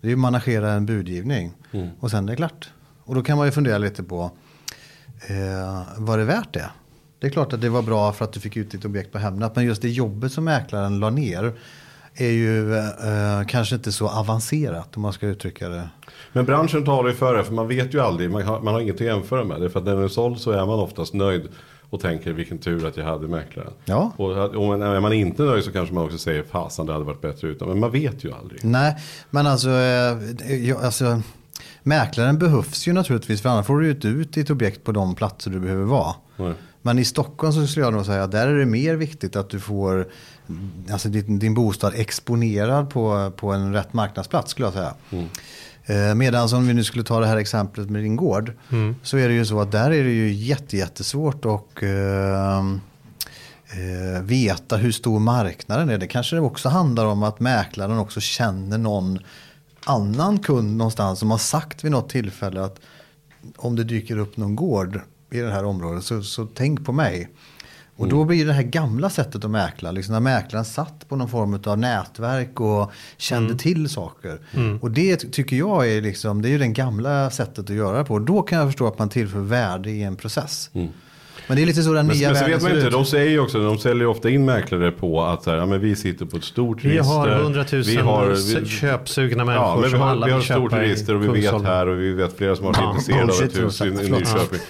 Det 0.00 0.06
är 0.06 0.11
ju 0.11 0.16
managera 0.16 0.72
en 0.72 0.87
budgivning. 0.87 1.52
Och 2.00 2.11
sen 2.11 2.24
är 2.24 2.32
det 2.32 2.37
klart. 2.37 2.70
Och 3.04 3.14
då 3.14 3.22
kan 3.22 3.37
man 3.37 3.46
ju 3.46 3.52
fundera 3.52 3.78
lite 3.78 4.02
på, 4.02 4.30
eh, 5.26 5.82
var 5.96 6.18
det 6.18 6.24
värt 6.24 6.52
det? 6.52 6.70
Det 7.18 7.26
är 7.26 7.30
klart 7.30 7.52
att 7.52 7.61
det 7.61 7.68
var 7.68 7.82
bra 7.82 8.12
för 8.12 8.24
att 8.24 8.32
du 8.32 8.40
fick 8.40 8.56
ut 8.56 8.70
ditt 8.70 8.84
objekt 8.84 9.12
på 9.12 9.18
Hemnet. 9.18 9.56
Men 9.56 9.64
just 9.64 9.82
det 9.82 9.88
jobbet 9.88 10.32
som 10.32 10.44
mäklaren 10.44 11.00
la 11.00 11.11
ner 11.11 11.54
är 12.18 12.31
ju 12.31 12.76
eh, 12.76 13.46
kanske 13.48 13.74
inte 13.74 13.92
så 13.92 14.09
avancerat 14.09 14.96
om 14.96 15.02
man 15.02 15.12
ska 15.12 15.26
uttrycka 15.26 15.68
det. 15.68 15.88
Men 16.33 16.44
branschen 16.44 16.85
talar 16.85 17.09
ju 17.09 17.14
för 17.14 17.37
det, 17.37 17.44
för 17.44 17.52
man 17.52 17.68
vet 17.68 17.94
ju 17.94 18.00
aldrig, 18.00 18.31
man 18.31 18.42
har, 18.42 18.61
man 18.61 18.74
har 18.74 18.81
inget 18.81 18.94
att 18.94 19.00
jämföra 19.00 19.44
med. 19.44 19.61
Det 19.61 19.70
för 19.70 19.78
att 19.81 19.87
när 19.87 19.94
den 19.94 20.04
är 20.04 20.09
såld 20.09 20.38
så 20.38 20.50
är 20.50 20.66
man 20.66 20.78
oftast 20.78 21.14
nöjd 21.14 21.48
och 21.90 22.00
tänker 22.00 22.33
vilken 22.33 22.59
tur 22.59 22.87
att 22.87 22.96
jag 22.96 23.04
hade 23.04 23.28
mäklaren. 23.28 23.72
Ja. 23.85 24.12
Och, 24.16 24.31
och 24.31 24.74
är 24.74 25.00
man 25.00 25.12
inte 25.12 25.42
nöjd 25.42 25.64
så 25.64 25.72
kanske 25.72 25.94
man 25.94 26.04
också 26.04 26.18
säger 26.18 26.42
fasen 26.42 26.87
det 26.87 26.92
hade 26.92 27.04
varit 27.04 27.20
bättre 27.20 27.48
utan. 27.48 27.68
Men 27.68 27.81
man 27.81 27.90
vet 27.90 28.24
ju 28.24 28.33
aldrig. 28.33 28.64
Nej, 28.64 28.96
men 29.31 29.46
alltså, 29.46 29.68
eh, 29.70 30.54
jag, 30.68 30.85
alltså 30.85 31.22
mäklaren 31.83 32.38
behövs 32.38 32.88
ju 32.88 32.92
naturligtvis 32.92 33.42
för 33.42 33.48
annars 33.48 33.66
får 33.66 33.78
du 33.78 33.87
ju 33.87 33.92
inte 33.92 34.09
ut 34.09 34.33
ditt 34.33 34.50
objekt 34.50 34.85
på 34.85 34.92
de 34.92 35.14
platser 35.14 35.50
du 35.50 35.61
behöver 35.61 35.85
vara. 35.85 36.14
Nej. 36.37 36.52
Men 36.88 36.98
i 36.98 37.05
Stockholm 37.05 37.53
så 37.53 37.66
skulle 37.66 37.87
jag 37.87 37.92
nog 37.92 38.07
säga 38.07 38.22
att 38.22 38.31
där 38.31 38.48
är 38.48 38.59
det 38.59 38.66
mer 38.66 38.94
viktigt 38.94 39.37
att 39.37 39.51
du 39.51 39.61
får 39.61 40.09
alltså 40.90 41.09
din, 41.09 41.38
din 41.38 41.55
bostad 41.55 41.92
exponerad 41.96 42.90
på, 42.90 43.33
på 43.37 43.53
en 43.53 43.72
rätt 43.72 43.92
marknadsplats 43.92 44.51
skulle 44.51 44.66
jag 44.66 44.74
säga. 44.74 44.94
Eh, 45.85 46.14
Medan 46.14 46.55
om 46.55 46.66
vi 46.66 46.74
nu 46.74 46.85
skulle 46.85 47.05
ta 47.05 47.20
det 47.20 47.27
här 47.27 47.37
exemplet 47.37 47.90
med 47.90 48.03
din 48.03 48.16
gård 48.16 48.53
så 49.03 49.16
är 49.16 49.29
det 49.29 49.35
ju 49.35 49.44
så 49.44 49.61
att 49.61 49.72
där 49.72 49.90
är 49.90 50.05
det 50.05 50.11
ju 50.11 50.33
jätte, 50.33 50.77
jättesvårt 50.77 51.44
att 51.44 51.83
eh, 51.83 52.59
eh, 52.59 54.22
veta 54.22 54.77
hur 54.77 54.92
stor 54.92 55.20
marknaden 55.20 55.90
är. 55.90 55.98
Det 55.98 56.07
kanske 56.07 56.37
det 56.37 56.42
också 56.42 56.68
handlar 56.68 57.07
om 57.07 57.22
att 57.22 57.40
mäklaren 57.40 57.98
också 57.98 58.20
känner 58.20 58.79
någon 58.79 59.18
annan 59.85 60.38
kund 60.38 60.77
någonstans 60.77 61.18
som 61.18 61.31
har 61.31 61.38
sagt 61.38 61.85
vid 61.85 61.92
något 61.92 62.11
tillfälle 62.11 62.64
att 62.64 62.81
om 63.57 63.77
det 63.77 63.85
dyker 63.85 64.18
upp 64.18 64.37
någon 64.37 64.57
gård 64.57 65.01
i 65.31 65.38
det 65.38 65.51
här 65.51 65.64
området 65.64 66.05
så, 66.05 66.23
så 66.23 66.47
tänk 66.47 66.85
på 66.85 66.93
mig. 66.93 67.29
Och 67.97 68.09
då 68.09 68.25
blir 68.25 68.47
det 68.47 68.53
här 68.53 68.62
gamla 68.62 69.11
sättet 69.11 69.45
att 69.45 69.51
mäkla, 69.51 69.91
liksom 69.91 70.12
när 70.12 70.21
mäklaren 70.21 70.64
satt 70.64 71.09
på 71.09 71.17
någon 71.17 71.29
form 71.29 71.61
av 71.67 71.79
nätverk 71.79 72.61
och 72.61 72.93
kände 73.17 73.47
Mm. 73.47 73.59
till 73.59 73.88
saker. 73.88 74.41
Och 74.81 74.91
det 74.91 75.17
tycker 75.33 75.57
jag 75.57 75.88
är 75.93 76.01
liksom, 76.03 76.43
det 76.43 76.49
är 76.49 76.51
ju 76.51 76.59
det 76.59 76.67
gamla 76.69 77.31
sättet 77.31 77.59
att 77.71 77.77
göra 77.77 77.99
det 77.99 78.05
på. 78.05 78.19
Då 78.19 78.43
kan 78.43 78.59
jag 78.59 78.69
förstå 78.69 78.87
att 78.87 78.99
man 78.99 79.09
tillför 79.09 79.38
värde 79.41 79.91
i 79.91 80.03
en 80.03 80.17
process. 80.17 80.71
Men 81.48 81.56
det 81.56 81.62
är 81.62 81.66
lite 81.66 81.82
så 81.82 81.92
den 81.92 82.06
Men, 82.06 82.16
nya 82.16 82.28
men 82.28 82.34
världen 82.34 82.50
vet 82.52 82.62
man 82.62 82.72
inte, 82.72 82.87
ut. 82.87 82.92
de 82.92 83.04
säger 83.04 83.30
ju 83.30 83.40
också, 83.40 83.58
de 83.64 83.78
säljer 83.78 84.06
ofta 84.06 84.30
in 84.30 84.44
mäklare 84.44 84.90
på 84.90 85.22
att 85.22 85.42
så 85.42 85.50
här, 85.50 85.56
ja, 85.58 85.66
men 85.66 85.80
vi 85.80 85.96
sitter 85.96 86.26
på 86.26 86.37
ett 86.37 86.44
stort 86.44 86.84
Vi 86.84 86.88
register. 86.88 87.14
har 87.14 87.28
100 87.28 87.64
000 87.72 87.82
vi 87.82 87.96
har, 87.96 88.61
vi, 88.61 88.66
köpsugna 88.66 89.44
människor 89.44 89.66
Ja, 89.66 89.74
men 89.74 89.84
vi 89.84 89.90
som 89.90 90.00
har, 90.00 90.08
alla 90.08 90.26
vi 90.26 90.32
har 90.32 90.38
ett 90.38 90.44
stort 90.44 90.72
register 90.72 91.14
och 91.14 91.22
vi 91.24 91.40
vet 91.40 91.62
här 91.62 91.87
och 91.88 91.98
vi 92.00 92.12
vet 92.12 92.37
flera 92.38 92.56
som 92.56 92.64
har 92.66 92.72
varit 92.72 92.82
Ja, 93.08 93.20
intresserade 93.20 93.32
av 93.32 93.42
ett 93.42 93.62
hus 93.64 93.80
i. 93.80 94.11
Nyköping. 94.11 94.61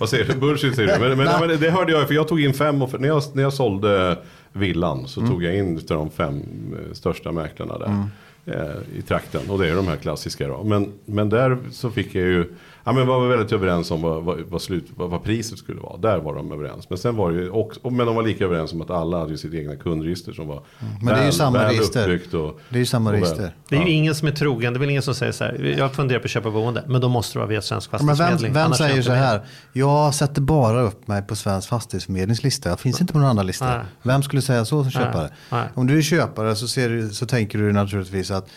Vad 0.00 0.08
säger 0.08 0.24
du? 0.24 0.34
Bullshit 0.34 0.74
säger 0.76 0.98
du. 0.98 1.08
Men, 1.08 1.18
men, 1.18 1.48
men 1.48 1.60
det 1.60 1.70
hörde 1.70 1.92
jag, 1.92 2.06
för 2.06 2.14
jag 2.14 2.28
tog 2.28 2.40
in 2.40 2.54
fem, 2.54 2.82
och, 2.82 3.00
när, 3.00 3.08
jag, 3.08 3.22
när 3.32 3.42
jag 3.42 3.52
sålde 3.52 4.16
villan 4.52 5.08
så 5.08 5.20
Mm. 5.20 5.32
tog 5.32 5.42
jag 5.44 5.56
in 5.56 5.80
de 5.88 6.10
fem 6.10 6.42
eh, 6.72 6.92
största 6.94 7.32
mäklarna 7.32 7.78
där. 7.78 7.86
Mm. 7.86 8.04
eh, 8.46 8.98
I 8.98 9.02
trakten. 9.02 9.40
Och 9.48 9.58
det 9.58 9.68
är 9.68 9.74
de 9.76 9.86
här 9.88 9.96
klassiska 9.96 10.48
då. 10.48 10.64
Men, 10.64 10.92
men 11.04 11.28
där 11.28 11.58
så 11.70 11.90
fick 11.90 12.14
jag 12.14 12.24
ju, 12.24 12.44
ja 12.88 12.92
men 12.94 13.06
var 13.06 13.20
vi 13.22 13.28
väldigt 13.28 13.52
överens 13.52 13.90
om 13.90 14.02
vad, 14.02 14.22
vad, 14.24 14.40
vad, 14.40 14.62
slut, 14.62 14.86
vad, 14.96 15.10
vad 15.10 15.22
priset 15.24 15.58
skulle 15.58 15.80
vara. 15.80 15.96
Där 15.96 16.18
var 16.18 16.34
de 16.34 16.52
överens. 16.52 16.90
Men 16.90 16.98
sen 16.98 17.16
var 17.16 17.30
det 17.32 17.38
ju 17.38 17.50
också, 17.50 17.90
men 17.90 18.06
de 18.06 18.16
var 18.16 18.22
lika 18.22 18.44
överens 18.44 18.72
om 18.72 18.80
att 18.80 18.90
alla 18.90 19.18
hade 19.18 19.30
ju 19.30 19.36
sitt 19.36 19.54
egna 19.54 19.76
kundregister 19.76 20.32
som 20.32 20.48
var 20.48 20.62
Mm. 20.80 20.92
Men 21.04 21.14
det 21.14 21.20
är 21.20 21.26
ju 21.26 21.32
samma 21.32 21.58
väl 21.58 21.70
register. 21.70 22.36
Och, 22.36 22.60
Det 22.68 22.76
är 22.76 22.78
ju 22.80 22.86
samma 22.86 23.10
och 23.10 23.14
väl- 23.14 23.22
register. 23.22 23.54
Det 23.68 23.76
är 23.76 23.80
ju 23.80 23.86
Ja. 23.86 23.92
ingen 23.92 24.14
som 24.14 24.28
är 24.28 24.32
trogen. 24.32 24.72
Det 24.72 24.76
är 24.76 24.80
väl 24.80 24.90
ingen 24.90 25.02
som 25.02 25.14
säger 25.14 25.32
så 25.32 25.44
här. 25.44 25.74
Jag 25.78 25.92
funderar 25.92 26.18
på 26.20 26.24
att 26.24 26.30
köpa 26.30 26.50
boende. 26.50 26.84
Men 26.86 27.00
då 27.00 27.08
måste 27.08 27.34
det 27.34 27.38
vara 27.38 27.48
via 27.48 27.62
Svensk 27.62 27.90
Ja, 27.92 27.98
Men 28.00 28.08
Fastighetsförmedling. 28.08 28.52
vem, 28.52 28.70
vem 28.70 28.74
säger 28.78 29.02
så 29.02 29.12
här? 29.12 29.40
Jag 29.72 30.14
sätter 30.14 30.40
bara 30.40 30.80
upp 30.80 31.08
mig 31.08 31.22
på 31.22 31.36
Svensk 31.36 31.68
Fastighetsförmedlings 31.68 32.42
lista. 32.42 32.68
Jag 32.68 32.80
finns 32.80 33.00
inte 33.00 33.12
på 33.12 33.18
någon 33.18 33.28
annan 33.28 33.46
lista. 33.46 33.64
Nej. 33.76 33.84
Vem 34.02 34.22
skulle 34.22 34.42
säga 34.42 34.64
så 34.64 34.82
som 34.82 34.90
köpare? 34.90 35.30
Nej. 35.52 35.64
Om 35.74 35.86
du 35.86 35.98
är 35.98 36.02
köpare 36.02 36.56
så, 36.56 36.68
ser 36.68 36.88
du, 36.88 37.08
så 37.08 37.26
tänker 37.26 37.58
du 37.58 37.72
naturligtvis 37.72 38.30
att 38.30 38.48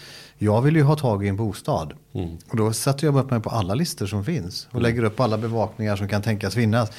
jag 0.43 0.61
vill 0.61 0.75
ju 0.75 0.83
ha 0.83 0.95
tag 0.95 1.25
i 1.25 1.27
en 1.27 1.35
bostad. 1.35 1.93
Mm. 2.13 2.37
Och 2.49 2.57
då 2.57 2.73
sätter 2.73 3.05
jag 3.07 3.17
upp 3.17 3.31
mig 3.31 3.39
på 3.39 3.49
alla 3.49 3.73
listor 3.73 4.05
som 4.05 4.25
finns. 4.25 4.67
Och 4.71 4.81
lägger 4.81 5.03
upp 5.03 5.19
alla 5.19 5.37
bevakningar 5.37 5.95
som 5.95 6.07
kan 6.07 6.21
tänkas 6.21 6.55
finnas. 6.55 6.91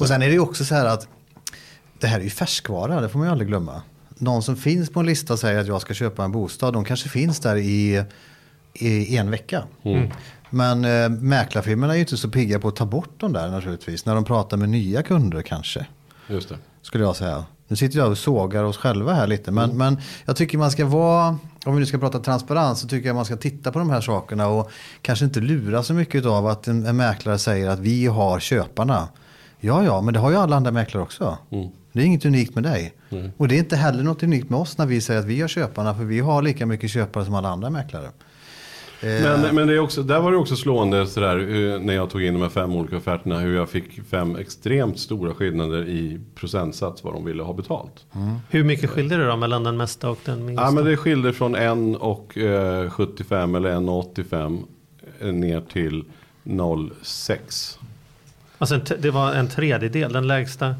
Och 0.00 0.08
sen 0.08 0.22
är 0.22 0.26
det 0.26 0.32
ju 0.32 0.40
också 0.40 0.64
så 0.64 0.74
här 0.74 0.84
att 0.84 1.08
det 1.98 2.06
här 2.06 2.20
är 2.20 2.24
ju 2.24 2.30
färskvara, 2.30 3.00
det 3.00 3.08
får 3.08 3.18
man 3.18 3.28
ju 3.28 3.32
aldrig 3.32 3.48
glömma. 3.48 3.82
Någon 4.18 4.42
som 4.42 4.56
finns 4.56 4.90
på 4.90 5.00
en 5.00 5.06
lista 5.06 5.36
säger 5.36 5.60
att 5.60 5.66
jag 5.66 5.80
ska 5.80 5.94
köpa 5.94 6.24
en 6.24 6.32
bostad. 6.32 6.74
De 6.74 6.84
kanske 6.84 7.08
finns 7.08 7.40
där 7.40 7.56
i, 7.56 8.04
i 8.74 9.16
en 9.16 9.30
vecka. 9.30 9.64
Mm. 9.82 10.10
Men 10.50 10.84
eh, 10.84 11.08
mäklarfirmorna 11.08 11.92
är 11.92 11.96
ju 11.96 12.00
inte 12.00 12.16
så 12.16 12.28
pigga 12.28 12.58
på 12.58 12.68
att 12.68 12.76
ta 12.76 12.86
bort 12.86 13.20
dem 13.20 13.32
där 13.32 13.48
naturligtvis. 13.48 14.06
När 14.06 14.14
de 14.14 14.24
pratar 14.24 14.56
med 14.56 14.68
nya 14.68 15.02
kunder 15.02 15.42
kanske. 15.42 15.86
Just 16.28 16.48
det. 16.48 16.58
Skulle 16.82 17.04
jag 17.04 17.16
säga. 17.16 17.44
Nu 17.68 17.76
sitter 17.76 17.98
jag 17.98 18.10
och 18.10 18.18
sågar 18.18 18.64
oss 18.64 18.76
själva 18.76 19.12
här 19.12 19.26
lite. 19.26 19.50
Men, 19.50 19.76
men 19.76 20.00
jag 20.24 20.36
tycker 20.36 20.58
man 20.58 20.70
ska 20.70 20.86
vara, 20.86 21.38
om 21.64 21.74
vi 21.74 21.80
nu 21.80 21.86
ska 21.86 21.98
prata 21.98 22.18
transparens, 22.18 22.80
så 22.80 22.88
tycker 22.88 23.08
jag 23.08 23.16
man 23.16 23.24
ska 23.24 23.36
titta 23.36 23.72
på 23.72 23.78
de 23.78 23.90
här 23.90 24.00
sakerna. 24.00 24.48
Och 24.48 24.70
kanske 25.02 25.24
inte 25.24 25.40
lura 25.40 25.82
så 25.82 25.94
mycket 25.94 26.26
av 26.26 26.46
att 26.46 26.66
en, 26.68 26.86
en 26.86 26.96
mäklare 26.96 27.38
säger 27.38 27.68
att 27.68 27.78
vi 27.78 28.06
har 28.06 28.40
köparna. 28.40 29.08
Ja, 29.60 29.84
ja, 29.84 30.00
men 30.00 30.14
det 30.14 30.20
har 30.20 30.30
ju 30.30 30.36
alla 30.36 30.56
andra 30.56 30.70
mäklare 30.70 31.02
också. 31.02 31.38
Det 31.92 32.00
är 32.00 32.04
inget 32.04 32.24
unikt 32.24 32.54
med 32.54 32.64
dig. 32.64 32.94
Och 33.36 33.48
det 33.48 33.54
är 33.54 33.58
inte 33.58 33.76
heller 33.76 34.02
något 34.02 34.22
unikt 34.22 34.50
med 34.50 34.60
oss 34.60 34.78
när 34.78 34.86
vi 34.86 35.00
säger 35.00 35.20
att 35.20 35.26
vi 35.26 35.40
har 35.40 35.48
köparna. 35.48 35.94
För 35.94 36.04
vi 36.04 36.20
har 36.20 36.42
lika 36.42 36.66
mycket 36.66 36.90
köpare 36.90 37.24
som 37.24 37.34
alla 37.34 37.48
andra 37.48 37.70
mäklare. 37.70 38.10
Eh, 39.02 39.08
Men, 39.22 39.54
men 39.54 39.66
det 39.68 39.74
är 39.74 39.78
också, 39.78 40.02
där 40.02 40.20
var 40.20 40.30
det 40.30 40.36
också 40.36 40.56
slående 40.56 41.06
sådär, 41.06 41.38
eh, 41.38 41.80
när 41.80 41.94
jag 41.94 42.10
tog 42.10 42.22
in 42.22 42.34
de 42.34 42.42
här 42.42 42.48
fem 42.48 42.74
olika 42.74 42.96
offerterna. 42.96 43.38
Hur 43.38 43.56
jag 43.56 43.68
fick 43.68 44.00
fem 44.10 44.36
extremt 44.36 44.98
stora 44.98 45.34
skillnader 45.34 45.88
i 45.88 46.20
procentsats 46.34 47.04
vad 47.04 47.14
de 47.14 47.24
ville 47.24 47.42
ha 47.42 47.52
betalt. 47.52 48.04
Hur 48.50 48.64
mycket 48.64 48.90
skiljer 48.90 49.18
det 49.18 49.26
då 49.26 49.36
mellan 49.36 49.64
den 49.64 49.76
mesta 49.76 50.10
och 50.10 50.18
den 50.24 50.44
minsta? 50.44 50.64
Ja 50.64 50.70
men 50.70 50.84
det 50.84 50.96
skilde 50.96 51.32
från 51.32 51.54
1 51.54 52.00
och 52.00 52.38
eh, 52.38 52.90
75 52.90 53.54
eller 53.54 53.70
1,85 53.74 54.62
eh, 55.20 55.32
ner 55.32 55.60
till 55.60 56.04
0,6. 56.44 57.78
Alltså 58.58 58.74
en 58.74 58.80
det 58.98 59.10
var 59.10 59.32
en 59.34 59.48
tredjedel, 59.48 60.12
den 60.12 60.26
lägsta. 60.26 60.74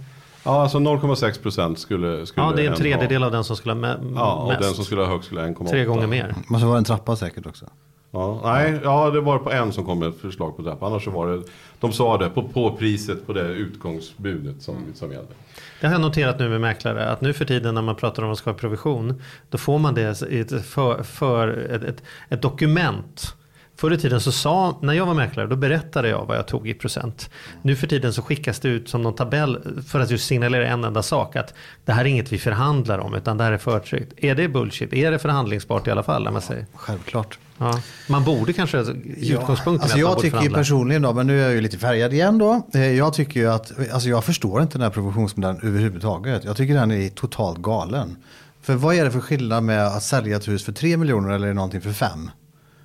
Ja 0.45 0.63
alltså 0.63 0.79
0,6 0.79 1.43
procent 1.43 1.79
skulle, 1.79 2.27
skulle 2.27 2.47
Ja, 2.47 2.53
det 2.57 2.63
är 2.63 2.67
en 2.67 2.73
en 2.73 2.79
tredjedel 2.79 3.23
ha. 3.23 3.27
av 3.27 3.33
den 3.33 3.45
som 3.45 3.57
skulle 3.57 3.75
ha 3.75 3.81
me- 3.81 4.13
Ja 4.17 4.33
och 4.35 4.49
mest. 4.49 4.61
den 4.61 4.75
som 4.75 4.85
skulle 4.85 5.01
ha 5.01 5.09
högst 5.09 5.27
skulle 5.27 5.41
ha 5.41 5.49
1,8. 5.49 5.69
Tre 5.71 5.85
gånger 5.85 6.07
mer. 6.07 6.35
Men 6.49 6.61
så 6.61 6.67
var 6.67 6.73
det 6.75 6.79
en 6.79 6.85
trappa 6.85 7.17
säkert 7.17 7.47
också. 7.47 7.67
Ja, 8.11 8.41
nej, 8.45 8.81
ja 8.85 9.11
det 9.11 9.21
var 9.21 9.39
på 9.39 9.51
en 9.51 9.73
som 9.73 9.85
kom 9.85 9.99
med 9.99 10.09
ett 10.09 10.21
förslag 10.21 10.57
på 10.57 10.63
trappan. 10.63 10.93
Annars 10.93 11.05
så 11.05 11.11
var 11.11 11.29
det, 11.29 11.43
de 11.81 11.93
sa 11.93 12.19
det 12.19 12.31
på, 12.31 12.43
på 12.49 12.77
priset 12.77 13.27
på 13.27 13.33
det 13.33 13.49
utgångsbudet 13.49 14.63
som, 14.63 14.77
som 14.95 15.13
gällde. 15.13 15.33
Det 15.81 15.87
har 15.87 15.95
jag 15.95 16.01
noterat 16.01 16.39
nu 16.39 16.49
med 16.49 16.61
mäklare 16.61 17.09
att 17.09 17.21
nu 17.21 17.33
för 17.33 17.45
tiden 17.45 17.75
när 17.75 17.83
man 17.83 17.97
pratar 17.97 18.23
om 18.23 18.33
att 18.33 18.39
ska 18.39 18.51
ha 18.51 18.59
provision 18.59 19.23
då 19.49 19.59
får 19.59 19.79
man 19.79 19.95
det 19.95 20.23
i 20.31 20.41
ett, 20.41 20.67
för, 20.67 21.03
för 21.03 21.49
ett, 21.49 21.83
ett, 21.85 22.03
ett 22.29 22.43
dokument. 22.43 23.35
Förr 23.77 23.93
i 23.93 23.99
tiden 23.99 24.21
så 24.21 24.33
sa, 24.33 24.79
när 24.83 24.93
jag 24.93 25.07
var 25.07 25.15
mäklare, 25.15 25.47
då 25.47 25.57
berättade 25.57 26.09
jag 26.09 26.25
vad 26.27 26.37
jag 26.37 26.47
tog 26.47 26.69
i 26.69 26.75
procent. 26.75 27.31
Nu 27.63 27.77
för 27.77 27.87
tiden 27.87 28.13
så 28.13 28.23
skickas 28.23 28.61
det 28.61 28.69
ut 28.69 28.89
som 28.89 29.03
någon 29.03 29.15
tabell 29.15 29.83
för 29.87 30.01
att 30.01 30.11
just 30.11 30.27
signalera 30.27 30.67
en 30.67 30.85
enda 30.85 31.03
sak. 31.03 31.37
Att 31.37 31.55
det 31.85 31.93
här 31.93 32.05
är 32.05 32.09
inget 32.09 32.33
vi 32.33 32.39
förhandlar 32.39 32.99
om 32.99 33.15
utan 33.15 33.39
det 33.39 33.45
här 33.45 33.53
är 33.53 33.59
förtryckt. 33.59 34.13
Är 34.17 34.35
det 34.35 34.49
bullshit? 34.49 34.93
Är 34.93 35.11
det 35.11 35.19
förhandlingsbart 35.19 35.87
i 35.87 35.91
alla 35.91 36.03
fall? 36.03 36.25
När 36.25 36.31
man, 36.31 36.43
säger? 36.43 36.67
Självklart. 36.75 37.39
Ja. 37.63 37.81
man 38.09 38.25
borde 38.25 38.53
kanske, 38.53 38.79
utgångspunkten 38.79 39.71
alltså 39.83 39.87
är 39.87 39.87
att 39.87 39.91
man 39.93 39.99
jag 40.01 40.09
borde 40.11 40.21
tycker 40.23 40.43
ju 40.43 40.51
personligen 40.51 41.03
då, 41.03 41.13
men 41.13 41.27
nu 41.27 41.41
är 41.41 41.45
jag 41.45 41.53
ju 41.53 41.61
lite 41.61 41.79
färgad 41.79 42.13
igen 42.13 42.39
då. 42.39 42.63
Eh, 42.75 42.81
Jag 42.97 43.13
tycker 43.15 43.41
ju 43.41 43.51
att, 43.53 43.73
alltså 43.93 44.09
jag 44.09 44.25
förstår 44.25 44.63
inte 44.63 44.75
den 44.79 44.83
här 44.83 44.91
provisionsmodellen 44.91 45.61
överhuvudtaget. 45.63 46.45
Jag 46.45 46.57
tycker 46.57 46.75
den 46.75 46.91
är 46.91 47.09
totalt 47.09 47.59
galen. 47.59 48.17
För 48.63 48.75
vad 48.75 48.95
är 48.95 49.05
det 49.05 49.11
för 49.11 49.21
skillnad 49.21 49.63
med 49.65 49.87
att 49.87 50.03
sälja 50.03 50.37
ett 50.37 50.49
hus 50.49 50.65
för 50.65 50.73
3 50.73 50.97
miljoner 50.97 51.31
eller 51.31 51.55
någonting 51.55 51.81
för 51.81 51.93
5? 51.93 52.31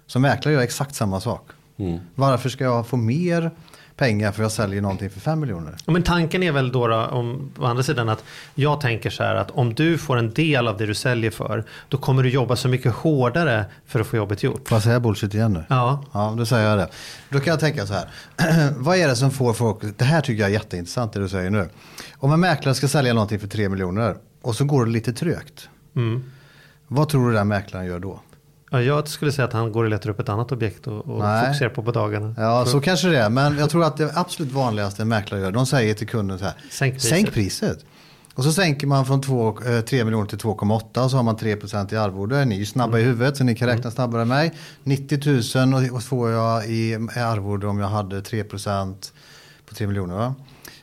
Som 0.08 0.22
mäklare 0.22 0.54
gör 0.54 0.60
jag 0.62 0.66
exakt 0.66 0.96
samma 0.96 1.20
sak. 1.22 1.50
Mm. 1.78 2.00
Varför 2.16 2.50
ska 2.50 2.64
jag 2.64 2.88
få 2.88 2.98
mer 2.98 3.52
pengar 3.98 4.32
för 4.32 4.44
jag 4.44 4.52
säljer 4.52 4.82
någonting 4.82 5.10
för 5.10 5.20
5 5.20 5.40
miljoner? 5.40 5.76
Ja, 5.86 5.92
Men 5.94 6.04
tanken 6.04 6.44
är 6.44 6.52
väl 6.52 6.72
då, 6.72 6.88
då 6.88 6.96
om, 7.06 7.52
å 7.60 7.66
andra 7.66 7.84
sidan 7.84 8.10
att 8.10 8.24
jag 8.56 8.82
tänker 8.82 9.10
så 9.10 9.24
här 9.24 9.36
att 9.36 9.52
om 9.52 9.74
du 9.74 9.98
får 9.98 10.18
en 10.18 10.34
del 10.34 10.68
av 10.68 10.78
det 10.78 10.86
du 10.86 10.94
säljer 10.94 11.32
för 11.32 11.64
då 11.90 11.98
kommer 11.98 12.24
du 12.24 12.30
jobba 12.30 12.56
så 12.56 12.68
mycket 12.68 12.94
hårdare 12.94 13.66
för 13.86 14.00
att 14.00 14.08
få 14.08 14.18
jobbet 14.18 14.44
gjort. 14.44 14.68
Får 14.70 14.76
jag 14.76 14.84
säga 14.84 15.00
bullshit 15.00 15.34
igen 15.34 15.54
nu? 15.54 15.64
Ja, 15.70 16.04
Ja, 16.14 16.36
då 16.38 16.46
säger 16.46 16.70
jag 16.70 16.78
det. 16.78 16.90
Då 17.30 17.40
kan 17.40 17.52
jag 17.52 17.60
tänka 17.60 17.86
så 17.86 17.94
här. 17.94 18.10
Vad 18.78 18.98
är 18.98 19.08
det 19.08 19.16
som 19.16 19.32
får 19.32 19.54
folk, 19.54 19.78
det 19.98 20.06
här 20.06 20.22
tycker 20.22 20.42
jag 20.42 20.50
är 20.50 20.54
jätteintressant 20.54 21.14
det 21.14 21.20
du 21.20 21.30
säger 21.30 21.50
nu. 21.50 21.70
Om 22.18 22.34
en 22.34 22.40
mäklare 22.40 22.76
ska 22.76 22.88
sälja 22.88 23.14
någonting 23.14 23.40
för 23.40 23.48
3 23.48 23.70
miljoner 23.70 24.16
och 24.42 24.56
så 24.56 24.66
går 24.66 24.86
det 24.86 24.92
lite 24.92 25.14
trögt. 25.14 25.70
mm. 25.96 26.24
Vad 26.88 27.10
tror 27.10 27.30
du 27.30 27.36
den 27.36 27.48
mäklaren 27.48 27.86
gör 27.86 28.00
då? 28.00 28.20
Ja, 28.72 28.82
jag 28.82 29.08
skulle 29.08 29.32
säga 29.32 29.46
att 29.48 29.54
han 29.54 29.72
går 29.72 29.84
och 29.84 29.90
letar 29.90 30.10
upp 30.10 30.20
ett 30.20 30.30
annat 30.30 30.52
objekt 30.52 30.88
och, 30.88 31.08
och 31.08 31.20
Nej. 31.20 31.46
fokuserar 31.46 31.70
på 31.70 31.84
på 31.84 31.92
dagarna. 31.92 32.36
Ja, 32.38 32.66
så 32.66 32.82
kanske 32.82 33.08
det 33.08 33.18
är. 33.20 33.30
Men 33.30 33.58
jag 33.58 33.70
tror 33.70 33.84
att 33.84 33.98
det 33.98 34.12
absolut 34.16 34.52
vanligaste 34.52 35.02
en 35.02 35.08
mäklare 35.08 35.42
gör, 35.42 35.52
de 35.52 35.66
säger 35.66 35.94
till 35.94 36.08
kunden 36.08 36.40
så 36.40 36.46
här. 36.46 36.54
Sänk 36.72 36.94
priset. 36.94 37.10
Sänk 37.10 37.34
priset. 37.34 37.86
Och 38.36 38.44
så 38.44 38.52
sänker 38.54 38.88
man 38.88 39.06
från 39.06 39.22
2, 39.22 39.58
eh, 39.66 39.82
3 39.82 40.04
miljoner 40.06 40.26
till 40.28 40.38
2,8 40.38 41.04
och 41.04 41.12
så 41.12 41.18
har 41.18 41.24
man 41.24 41.36
3% 41.38 41.94
i 41.94 41.98
arvode. 41.98 42.46
Ni 42.46 42.56
är 42.56 42.60
ju 42.60 42.66
snabba 42.66 43.00
i 43.00 43.04
huvudet 43.04 43.38
så 43.38 43.44
ni 43.44 43.56
kan 43.56 43.68
räkna 43.68 43.92
snabbare 43.92 44.22
än 44.22 44.28
mig. 44.28 44.54
90 44.84 45.56
000 45.66 45.92
och- 45.94 46.04
får 46.04 46.30
jag 46.32 46.66
i 46.70 46.94
arvode 47.16 47.68
om 47.68 47.80
jag 47.80 47.88
hade 47.88 48.22
3% 48.22 49.14
på 49.66 49.76
3 49.76 49.88
miljoner. 49.88 50.16
Va? 50.16 50.36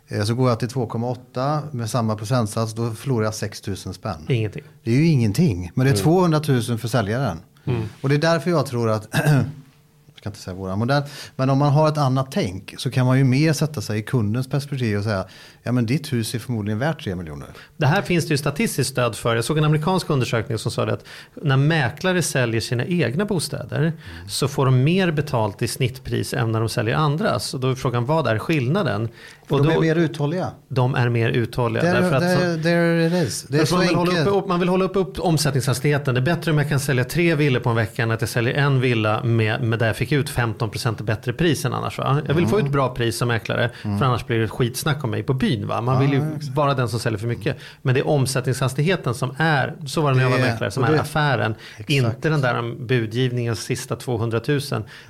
Eh, 0.08 0.22
Så 0.24 0.34
går 0.34 0.48
jag 0.48 0.58
till 0.58 0.68
2,8 0.68 1.60
med 1.70 1.90
samma 1.90 2.16
procentsats 2.16 2.72
då 2.72 2.90
förlorar 2.90 3.24
jag 3.24 3.34
6 3.34 3.66
000 3.66 3.76
spänn. 3.76 4.26
Ingenting. 4.28 4.62
Det 4.84 4.90
är 4.90 4.94
ju 4.96 5.06
ingenting. 5.06 5.70
Men 5.74 5.86
det 5.86 5.92
är 5.92 5.96
200 5.96 6.40
000 6.48 6.62
för 6.78 6.88
säljaren. 6.88 7.38
Och 8.00 8.08
det 8.08 8.14
är 8.14 8.18
därför 8.18 8.50
jag 8.50 8.66
tror 8.66 8.90
att, 8.90 9.08
jag 9.12 9.44
ska 10.16 10.28
inte 10.28 10.38
säga 10.38 10.54
våran 10.54 10.78
modell, 10.78 11.02
men 11.36 11.50
om 11.50 11.58
man 11.58 11.72
har 11.72 11.88
ett 11.88 11.98
annat 11.98 12.32
tänk 12.32 12.74
så 12.78 12.90
kan 12.90 13.06
man 13.06 13.18
ju 13.18 13.24
mer 13.24 13.52
sätta 13.52 13.80
sig 13.80 13.98
i 13.98 14.02
kundens 14.02 14.48
perspektiv 14.48 14.98
och 14.98 15.04
säga, 15.04 15.26
ja 15.62 15.72
men 15.72 15.86
ditt 15.86 16.12
hus 16.12 16.34
är 16.34 16.38
förmodligen 16.38 16.78
värt 16.78 17.04
3 17.04 17.14
miljoner. 17.14 17.48
Det 17.76 17.86
här 17.86 18.02
finns 18.02 18.26
det 18.26 18.34
ju 18.34 18.38
statistiskt 18.38 18.90
stöd 18.90 19.16
för. 19.16 19.34
Jag 19.34 19.44
såg 19.44 19.58
en 19.58 19.64
amerikansk 19.64 20.10
undersökning 20.10 20.58
som 20.58 20.70
sa 20.70 20.84
det 20.84 20.92
att 20.92 21.04
när 21.34 21.56
mäklare 21.56 22.22
säljer 22.22 22.60
sina 22.60 22.84
egna 22.84 23.24
bostäder 23.24 23.92
så 24.28 24.48
får 24.48 24.66
de 24.66 24.84
mer 24.84 25.10
betalt 25.10 25.62
i 25.62 25.68
snittpris 25.68 26.34
än 26.34 26.52
när 26.52 26.60
de 26.60 26.68
säljer 26.68 26.96
andras. 26.96 27.54
Och 27.54 27.60
då 27.60 27.70
är 27.70 27.74
frågan 27.74 28.06
vad 28.06 28.26
är 28.26 28.38
skillnaden? 28.38 29.08
Och 29.52 29.66
de 29.66 29.74
då, 29.74 29.80
är 29.80 29.80
mer 29.80 29.96
uthålliga. 29.96 30.50
de 30.68 30.94
är 30.94 31.08
mer 31.08 31.30
uthålliga. 31.30 31.82
There, 31.82 32.00
därför 32.00 32.16
att 32.16 32.22
there, 32.22 32.62
there 32.62 33.06
it 33.06 33.28
is. 33.28 33.42
Det 33.42 33.58
är 33.58 33.64
så 33.64 33.74
man, 33.74 33.86
vill 33.86 33.96
hålla 33.96 34.24
upp, 34.24 34.48
man 34.48 34.60
vill 34.60 34.68
hålla 34.68 34.84
upp, 34.84 34.96
upp 34.96 35.18
omsättningshastigheten. 35.18 36.14
Det 36.14 36.20
är 36.20 36.22
bättre 36.22 36.50
om 36.50 36.58
jag 36.58 36.68
kan 36.68 36.80
sälja 36.80 37.04
tre 37.04 37.34
villor 37.34 37.60
på 37.60 37.70
en 37.70 37.76
vecka 37.76 38.02
än 38.02 38.10
att 38.10 38.20
jag 38.20 38.30
säljer 38.30 38.54
en 38.54 38.80
villa 38.80 39.24
med, 39.24 39.62
med 39.62 39.78
där 39.78 39.86
jag 39.86 39.96
fick 39.96 40.12
ut 40.12 40.30
15% 40.30 41.02
bättre 41.02 41.32
pris 41.32 41.64
än 41.64 41.72
annars. 41.72 41.98
Va? 41.98 42.20
Jag 42.26 42.34
vill 42.34 42.46
få 42.46 42.60
ut 42.60 42.68
bra 42.68 42.94
pris 42.94 43.18
som 43.18 43.28
mäklare 43.28 43.70
för 43.82 44.04
annars 44.04 44.26
blir 44.26 44.38
det 44.38 44.48
skitsnack 44.48 45.04
om 45.04 45.10
mig 45.10 45.22
på 45.22 45.34
byn. 45.34 45.66
Va? 45.66 45.80
Man 45.80 46.00
vill 46.00 46.12
ju 46.12 46.22
vara 46.54 46.74
den 46.74 46.88
som 46.88 47.00
säljer 47.00 47.18
för 47.18 47.26
mycket. 47.26 47.56
Men 47.82 47.94
det 47.94 48.00
är 48.00 48.08
omsättningshastigheten 48.08 49.14
som 49.14 49.34
är, 49.38 49.74
så 49.86 50.00
var 50.00 50.10
det 50.10 50.16
när 50.16 50.24
jag 50.24 50.30
var 50.30 50.38
mäklare, 50.38 50.70
som 50.70 50.84
är 50.84 50.98
affären. 50.98 51.54
Exakt. 51.76 51.90
Inte 51.90 52.28
den 52.28 52.40
där 52.40 52.74
budgivningens 52.86 53.62
sista 53.62 53.96
200 53.96 54.40
000. 54.48 54.60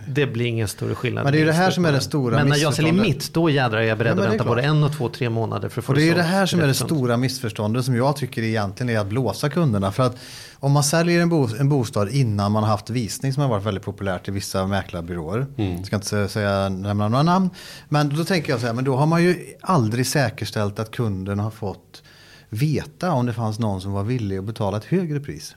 Det 0.08 0.26
blir 0.26 0.46
ingen 0.46 0.68
större 0.68 0.94
skillnad. 0.94 1.24
Men 1.24 1.32
det 1.32 1.38
är 1.38 1.40
ju 1.40 1.46
det 1.46 1.52
här 1.52 1.70
som 1.70 1.84
är 1.84 1.92
det 1.92 2.00
stora 2.00 2.36
Men 2.36 2.48
när 2.48 2.56
jag 2.56 2.74
säljer 2.74 2.92
mitt, 2.92 3.34
då 3.34 3.50
jädrar 3.50 3.78
är 3.78 3.82
jag 3.82 3.98
beredd 3.98 4.18
Ja, 4.18 4.31
vänta 4.32 4.44
både 4.44 4.62
en 4.62 4.84
och 4.84 4.92
två, 4.92 5.08
tre 5.08 5.30
månader 5.30 5.68
för 5.68 5.80
att 5.80 5.84
få 5.84 5.92
Och 5.92 5.96
det 5.96 6.04
är 6.04 6.06
ju 6.06 6.14
det 6.14 6.22
här 6.22 6.46
som 6.46 6.60
är 6.60 6.66
det 6.66 6.74
stora 6.74 7.16
missförståndet 7.16 7.84
som 7.84 7.96
jag 7.96 8.16
tycker 8.16 8.42
egentligen 8.42 8.96
är 8.96 9.00
att 9.00 9.06
blåsa 9.06 9.48
kunderna. 9.48 9.92
För 9.92 10.02
att 10.02 10.16
om 10.54 10.72
man 10.72 10.84
säljer 10.84 11.20
en, 11.22 11.28
bo, 11.28 11.48
en 11.58 11.68
bostad 11.68 12.08
innan 12.08 12.52
man 12.52 12.62
har 12.62 12.70
haft 12.70 12.90
visning 12.90 13.32
som 13.32 13.42
har 13.42 13.50
varit 13.50 13.64
väldigt 13.64 13.84
populärt 13.84 14.28
i 14.28 14.30
vissa 14.30 14.66
mäklarbyråer. 14.66 15.46
Jag 15.56 15.86
ska 15.86 15.96
inte 15.96 16.28
säga 16.28 16.68
nämna 16.68 17.08
några 17.08 17.22
namn. 17.22 17.50
Men 17.88 18.16
då 18.16 18.24
tänker 18.24 18.52
jag 18.52 18.60
så 18.60 18.66
här, 18.66 18.74
men 18.74 18.84
då 18.84 18.96
har 18.96 19.06
man 19.06 19.22
ju 19.22 19.54
aldrig 19.60 20.06
säkerställt 20.06 20.78
att 20.78 20.90
kunden 20.90 21.38
har 21.38 21.50
fått 21.50 22.02
veta 22.48 23.12
om 23.12 23.26
det 23.26 23.32
fanns 23.32 23.58
någon 23.58 23.80
som 23.80 23.92
var 23.92 24.02
villig 24.02 24.38
att 24.38 24.44
betala 24.44 24.76
ett 24.76 24.84
högre 24.84 25.20
pris. 25.20 25.56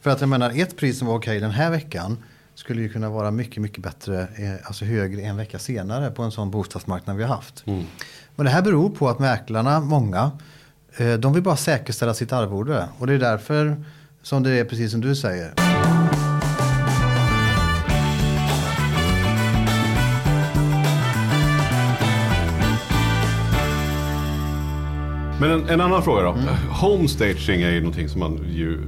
För 0.00 0.10
att 0.10 0.20
jag 0.20 0.28
menar, 0.28 0.60
ett 0.60 0.76
pris 0.76 0.98
som 0.98 1.08
var 1.08 1.14
okej 1.14 1.40
den 1.40 1.50
här 1.50 1.70
veckan 1.70 2.18
skulle 2.54 2.82
ju 2.82 2.88
kunna 2.88 3.10
vara 3.10 3.30
mycket, 3.30 3.62
mycket 3.62 3.82
bättre, 3.82 4.20
eh, 4.22 4.66
alltså 4.66 4.84
högre 4.84 5.22
en 5.22 5.36
vecka 5.36 5.58
senare 5.58 6.10
på 6.10 6.22
en 6.22 6.32
sån 6.32 6.50
bostadsmarknad 6.50 7.16
vi 7.16 7.22
har 7.22 7.34
haft. 7.34 7.62
Men 8.36 8.46
det 8.46 8.50
här 8.50 8.62
beror 8.62 8.90
på 8.90 9.08
att 9.08 9.18
mäklarna, 9.18 9.80
många, 9.80 10.30
eh, 10.96 11.12
de 11.12 11.32
vill 11.32 11.42
bara 11.42 11.56
säkerställa 11.56 12.14
sitt 12.14 12.32
arvode. 12.32 12.88
Och 12.98 13.06
det 13.06 13.14
är 13.14 13.18
därför 13.18 13.84
som 14.22 14.42
det 14.42 14.50
är 14.50 14.64
precis 14.64 14.90
som 14.90 15.00
du 15.00 15.16
säger. 15.16 15.52
Men 25.40 25.50
en, 25.50 25.68
en 25.68 25.80
annan 25.80 26.02
fråga 26.02 26.22
då. 26.22 26.32
Mm. 26.32 26.54
Homestaging 26.70 27.62
är 27.62 27.70
ju 27.70 27.80
någonting 27.80 28.08
som 28.08 28.20
man 28.20 28.46
ju, 28.52 28.78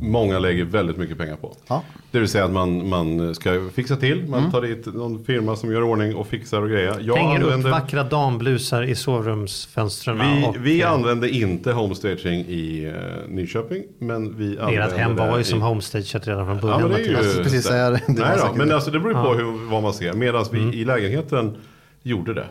många 0.00 0.38
lägger 0.38 0.64
väldigt 0.64 0.96
mycket 0.96 1.18
pengar 1.18 1.36
på. 1.36 1.56
Ja. 1.68 1.82
Det 2.10 2.18
vill 2.18 2.28
säga 2.28 2.44
att 2.44 2.50
man, 2.50 2.88
man 2.88 3.34
ska 3.34 3.68
fixa 3.74 3.96
till, 3.96 4.24
man 4.28 4.38
Mm. 4.38 4.50
tar 4.52 4.62
dit 4.62 4.86
någon 4.94 5.24
firma 5.24 5.56
som 5.56 5.72
gör 5.72 5.82
ordning 5.82 6.14
och 6.14 6.26
fixar 6.26 6.62
och 6.62 6.68
grejer. 6.68 6.96
Jag 7.00 7.16
Hänger 7.16 7.38
upp 7.40 7.44
använder, 7.44 7.70
vackra 7.70 8.04
damblusar 8.04 8.82
i 8.82 8.94
sovrumsfönstren. 8.94 10.18
vi, 10.18 10.46
och, 10.46 10.56
vi 10.66 10.82
eh, 10.82 10.92
använder 10.92 11.28
inte 11.28 11.72
homestaging 11.72 12.44
i 12.48 12.86
uh, 12.86 12.94
Nyköping. 13.28 13.82
Men 13.98 14.36
vi 14.38 14.56
Ert 14.56 14.92
hem 14.96 15.16
var 15.16 15.30
ju 15.32 15.38
det 15.38 15.44
som 15.44 15.58
i- 15.58 15.62
homestageat 15.62 16.26
redan 16.28 16.46
från 16.46 16.56
Ja, 16.56 16.60
början. 16.62 16.80
men 16.80 16.90
det 16.90 17.04
är 17.20 17.36
ju, 17.36 17.42
precis 17.42 17.68
det. 17.68 17.74
Det 17.74 17.90
var 17.90 18.00
Nej 18.28 18.38
då, 18.38 18.54
men 18.56 18.68
det. 18.68 18.74
alltså 18.74 18.90
det 18.90 19.00
beror 19.00 19.12
på 19.14 19.18
Ja. 19.18 19.32
hur, 19.34 19.70
vad 19.70 19.82
man 19.82 19.92
ser. 19.94 20.12
Medan 20.12 20.44
vi 20.52 20.58
Mm. 20.58 20.74
i 20.74 20.84
lägenheten 20.84 21.56
gjorde 22.02 22.34
det. 22.34 22.46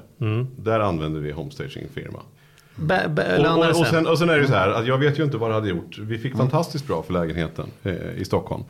Där 0.55 0.79
använder 0.79 1.19
vi 1.19 1.31
homestaging-firma. 1.31 2.19
Bä- 2.81 3.07
bä- 3.15 3.57
Och, 3.57 3.65
och, 3.65 3.79
och, 3.81 3.87
sen, 3.87 4.07
och 4.07 4.17
sen 4.19 4.29
är 4.29 4.37
det 4.39 4.47
så 4.47 4.53
här 4.53 4.69
att 4.69 4.87
jag 4.87 4.97
vet 4.97 5.19
ju 5.19 5.23
inte 5.23 5.37
vad 5.37 5.49
det 5.49 5.53
hade 5.53 5.69
gjort. 5.69 5.97
Vi 5.97 6.17
fick 6.17 6.37
fantastiskt 6.37 6.87
bra 6.87 7.03
för 7.03 7.13
lägenheten 7.13 7.67
eh, 7.83 7.93
i 8.17 8.25
Stockholm. 8.25 8.63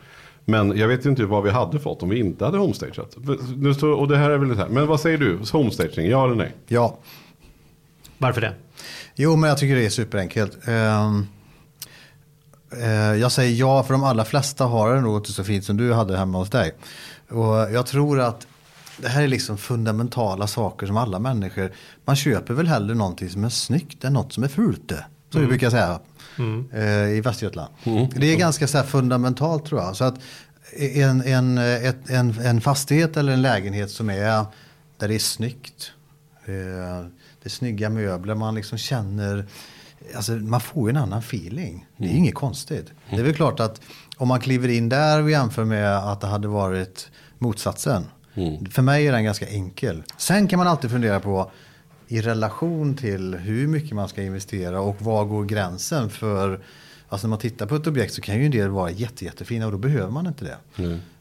Men 0.45 0.77
jag 0.77 0.87
vet 0.87 1.05
ju 1.05 1.09
inte 1.09 1.25
vad 1.25 1.43
vi 1.43 1.49
hade 1.49 1.79
fått 1.79 2.03
om 2.03 2.09
vi 2.09 2.19
inte 2.19 2.45
hade 2.45 2.57
homestageat. 2.57 3.13
För- 3.25 3.55
Nu 3.57 3.73
står, 3.73 3.91
och 3.91 4.07
det 4.07 4.17
här 4.17 4.29
är 4.29 4.37
väl 4.37 4.49
det 4.49 4.55
här. 4.55 4.67
Men 4.67 4.87
vad 4.87 4.99
säger 4.99 5.17
du? 5.17 5.39
Homestaging, 5.51 6.09
ja 6.09 6.25
eller 6.25 6.35
nej? 6.35 6.55
Ja, 6.67 6.97
Varför 8.17 8.41
det? 8.41 8.53
jo 9.15 9.35
men 9.35 9.49
jag 9.49 9.57
tycker 9.57 9.75
det 9.75 9.85
är 9.85 9.89
superenkelt. 9.89 10.67
Eh, 10.67 11.13
jag 13.19 13.31
säger 13.31 13.55
ja 13.59 13.83
för 13.83 13.93
de 13.93 14.03
allra 14.03 14.25
flesta 14.25 14.65
har 14.65 14.95
det 14.95 15.01
nog 15.01 15.17
inte 15.17 15.31
så 15.31 15.43
fint 15.43 15.65
som 15.65 15.77
du 15.77 15.93
hade 15.93 16.17
hemma 16.17 16.37
hos 16.37 16.49
dig. 16.49 16.73
Och 17.29 17.55
jag 17.71 17.85
tror 17.85 18.19
att 18.19 18.47
det 18.97 19.07
här 19.07 19.23
är 19.23 19.27
liksom 19.27 19.57
fundamentala 19.57 20.47
saker 20.47 20.87
som 20.87 20.97
alla 20.97 21.19
människor, 21.19 21.71
man 22.05 22.15
köper 22.15 22.53
väl 22.53 22.67
hellre 22.67 22.95
någonting 22.95 23.29
som 23.29 23.43
är 23.43 23.49
snyggt 23.49 24.03
än 24.03 24.13
något 24.13 24.33
som 24.33 24.43
är 24.43 24.47
fult. 24.47 24.91
Som 25.29 25.41
vi 25.41 25.47
brukar 25.47 25.69
säga 25.69 25.99
eh, 26.73 27.17
i 27.17 27.21
Västergötland. 27.21 27.73
Det 28.15 28.33
är 28.33 28.37
ganska 28.37 28.67
så 28.67 28.77
här 28.77 28.85
fundamentalt 28.85 29.65
tror 29.65 29.81
jag. 29.81 29.95
Så 29.95 30.03
att 30.03 30.15
en, 30.77 31.21
en, 31.21 31.57
ett, 31.57 32.09
en, 32.09 32.39
en 32.39 32.61
fastighet 32.61 33.17
eller 33.17 33.33
en 33.33 33.41
lägenhet 33.41 33.91
som 33.91 34.09
är 34.09 34.45
där 34.97 35.07
det 35.07 35.15
är 35.15 35.19
snyggt. 35.19 35.91
Eh, 36.45 37.05
det 37.41 37.45
är 37.45 37.49
snygga 37.49 37.89
möbler, 37.89 38.35
man 38.35 38.55
liksom 38.55 38.77
känner, 38.77 39.45
alltså 40.15 40.31
man 40.31 40.61
får 40.61 40.89
ju 40.89 40.89
en 40.89 41.03
annan 41.03 41.19
feeling. 41.19 41.85
Det 41.97 42.05
är 42.05 42.13
inget 42.13 42.35
konstigt. 42.35 42.91
Det 43.09 43.15
är 43.15 43.23
väl 43.23 43.35
klart 43.35 43.59
att 43.59 43.81
om 44.17 44.27
man 44.27 44.39
kliver 44.39 44.69
in 44.69 44.89
där 44.89 45.23
och 45.23 45.31
jämför 45.31 45.65
med 45.65 45.97
att 45.97 46.21
det 46.21 46.27
hade 46.27 46.47
varit 46.47 47.09
motsatsen. 47.37 48.05
För 48.71 48.81
mig 48.81 49.07
är 49.07 49.11
den 49.11 49.23
ganska 49.23 49.47
enkel. 49.47 50.03
Sen 50.17 50.47
kan 50.47 50.59
man 50.59 50.67
alltid 50.67 50.91
fundera 50.91 51.19
på 51.19 51.51
i 52.07 52.21
relation 52.21 52.95
till 52.95 53.35
hur 53.35 53.67
mycket 53.67 53.91
man 53.91 54.07
ska 54.07 54.23
investera 54.23 54.81
och 54.81 55.01
var 55.01 55.25
går 55.25 55.45
gränsen 55.45 56.09
för 56.09 56.59
Alltså 57.09 57.27
när 57.27 57.29
man 57.29 57.39
tittar 57.39 57.65
på 57.65 57.75
ett 57.75 57.87
objekt 57.87 58.13
så 58.13 58.21
kan 58.21 58.39
ju 58.39 58.45
en 58.45 58.51
del 58.51 58.69
vara 58.69 58.91
jätte, 58.91 59.25
jättefina 59.25 59.65
och 59.65 59.71
då 59.71 59.77
behöver 59.77 60.11
man 60.11 60.27
inte 60.27 60.45
det. 60.45 60.57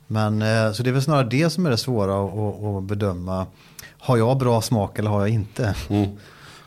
Men 0.07 0.42
eh, 0.42 0.72
så 0.72 0.83
det 0.83 0.90
är 0.90 0.92
väl 0.92 1.02
snarare 1.02 1.29
det 1.29 1.50
som 1.50 1.66
är 1.66 1.70
det 1.70 1.76
svåra 1.76 2.24
att, 2.24 2.64
att, 2.64 2.83
bedöma. 2.83 3.46
Har 3.98 4.16
jag 4.16 4.38
bra 4.38 4.62
smak 4.62 4.98
eller 4.98 5.11
har 5.11 5.20
jag 5.20 5.29
inte? 5.29 5.74
Eh, 5.88 6.09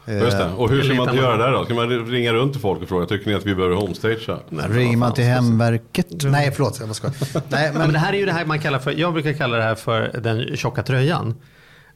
Just 0.09 0.37
det. 0.37 0.49
Och 0.57 0.69
hur 0.69 0.83
ska 0.83 0.93
man 0.93 1.15
göra 1.15 1.37
det 1.37 1.51
då? 1.51 1.65
Ska 1.65 1.73
man 1.73 1.89
ringa 2.05 2.33
runt 2.33 2.51
till 2.53 2.61
folk 2.61 2.81
och 2.81 2.89
fråga, 2.89 3.05
tycker 3.05 3.29
ni 3.29 3.33
att 3.35 3.45
vi 3.45 3.55
behöver 3.55 3.75
homestagea? 3.75 4.39
Ringer 4.49 4.97
man 4.97 5.13
till 5.13 5.23
hemverket? 5.23 6.07
Nej, 6.23 6.51
förlåt. 6.51 6.79
Jag. 6.79 7.11
Nej, 7.49 7.69
Men, 7.73 7.81
men, 7.81 7.93
det 7.93 7.99
här 7.99 8.13
är 8.13 8.17
ju 8.17 8.25
det 8.25 8.31
här 8.31 8.45
man 8.45 8.59
kallar 8.59 8.79
för, 8.79 8.91
jag 8.91 9.13
brukar 9.13 9.33
kalla 9.33 9.57
det 9.57 9.63
här 9.63 9.75
för 9.75 10.19
den 10.21 10.57
tjocka 10.57 10.83
tröjan. 10.83 11.35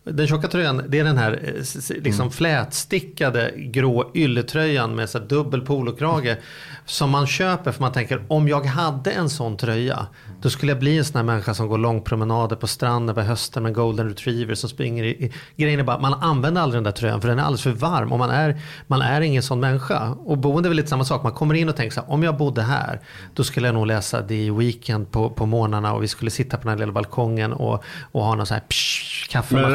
Den 0.05 0.27
tjocka 0.27 0.47
tröjan, 0.47 0.83
det 0.87 0.99
är 0.99 1.03
den 1.03 1.17
här 1.17 1.39
eh, 1.43 2.03
liksom 2.03 2.31
flätstickade 2.31 3.51
grå 3.55 4.11
ylletröjan 4.15 4.95
med 4.95 5.09
så 5.09 5.19
dubbel 5.19 5.61
polokrage. 5.61 6.37
Som 6.85 7.09
man 7.09 7.27
köper 7.27 7.71
för 7.71 7.81
man 7.81 7.91
tänker, 7.91 8.25
om 8.27 8.47
jag 8.47 8.65
hade 8.65 9.11
en 9.11 9.29
sån 9.29 9.57
tröja, 9.57 10.07
då 10.41 10.49
skulle 10.49 10.71
jag 10.71 10.79
bli 10.79 10.97
en 10.97 11.05
sån 11.05 11.15
här 11.15 11.23
människa 11.23 11.53
som 11.53 11.67
går 11.67 11.77
långpromenader 11.77 12.55
på 12.55 12.67
stranden 12.67 13.15
på 13.15 13.21
hösten 13.21 13.63
med 13.63 13.69
en 13.69 13.73
golden 13.73 14.09
retriever 14.09 14.55
som 14.55 14.69
springer 14.69 15.03
i, 15.03 15.07
i. 15.07 15.33
Grejen 15.55 15.79
är 15.79 15.83
bara, 15.83 15.99
man 15.99 16.13
använder 16.13 16.61
aldrig 16.61 16.77
den 16.77 16.83
där 16.83 16.91
tröjan 16.91 17.21
för 17.21 17.27
den 17.27 17.39
är 17.39 17.43
alldeles 17.43 17.63
för 17.63 17.71
varm 17.71 18.11
och 18.11 18.19
man 18.19 18.29
är, 18.29 18.57
man 18.87 19.01
är 19.01 19.21
ingen 19.21 19.43
sån 19.43 19.59
människa. 19.59 20.09
Och 20.09 20.37
boende 20.37 20.67
är 20.67 20.69
väl 20.69 20.77
lite 20.77 20.89
samma 20.89 21.05
sak, 21.05 21.23
man 21.23 21.31
kommer 21.31 21.55
in 21.55 21.69
och 21.69 21.75
tänker 21.75 21.93
så 21.93 22.01
här, 22.01 22.11
om 22.11 22.23
jag 22.23 22.37
bodde 22.37 22.61
här, 22.61 23.01
då 23.33 23.43
skulle 23.43 23.67
jag 23.67 23.73
nog 23.73 23.87
läsa 23.87 24.21
det 24.21 24.35
i 24.35 24.49
Weekend 24.49 25.11
på, 25.11 25.29
på 25.29 25.45
morgnarna 25.45 25.93
och 25.93 26.03
vi 26.03 26.07
skulle 26.07 26.31
sitta 26.31 26.57
på 26.57 26.63
den 26.63 26.69
här 26.69 26.77
lilla 26.77 26.91
balkongen 26.91 27.53
och, 27.53 27.83
och 28.11 28.23
ha 28.23 28.35
någon 28.35 28.45
så 28.45 28.53
här 28.53 28.61
psh, 28.61 29.13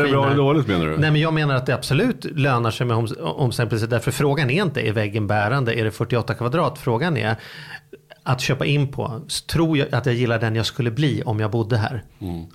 det 0.03 0.18
bra 0.23 0.27
eller 0.27 0.37
dåligt 0.37 0.67
menar 0.67 0.87
du? 0.87 0.97
Nej 0.97 1.11
men 1.11 1.21
jag 1.21 1.35
menar 1.35 1.55
att 1.55 1.67
det 1.67 1.75
absolut 1.75 2.25
lönar 2.39 2.71
sig 2.71 2.87
med 2.87 2.97
om- 2.97 3.09
omställningspriset. 3.21 3.91
Därför 3.91 4.11
frågan 4.11 4.51
är 4.51 4.63
inte, 4.63 4.81
är 4.89 4.93
väggen 4.93 5.27
bärande? 5.27 5.75
Är 5.81 5.85
det 5.85 5.91
48 5.91 6.35
kvadrat? 6.35 6.79
Frågan 6.79 7.17
är 7.17 7.37
att 8.23 8.41
köpa 8.41 8.67
in 8.67 8.89
på. 8.89 9.21
Tror 9.47 9.79
jag 9.79 9.95
att 9.95 10.07
jag 10.07 10.15
gillar 10.15 10.39
den 10.39 10.57
jag 10.57 10.67
skulle 10.67 10.91
bli 10.91 11.23
om 11.27 11.41
jag 11.41 11.51
bodde 11.51 11.77
här? 11.77 12.03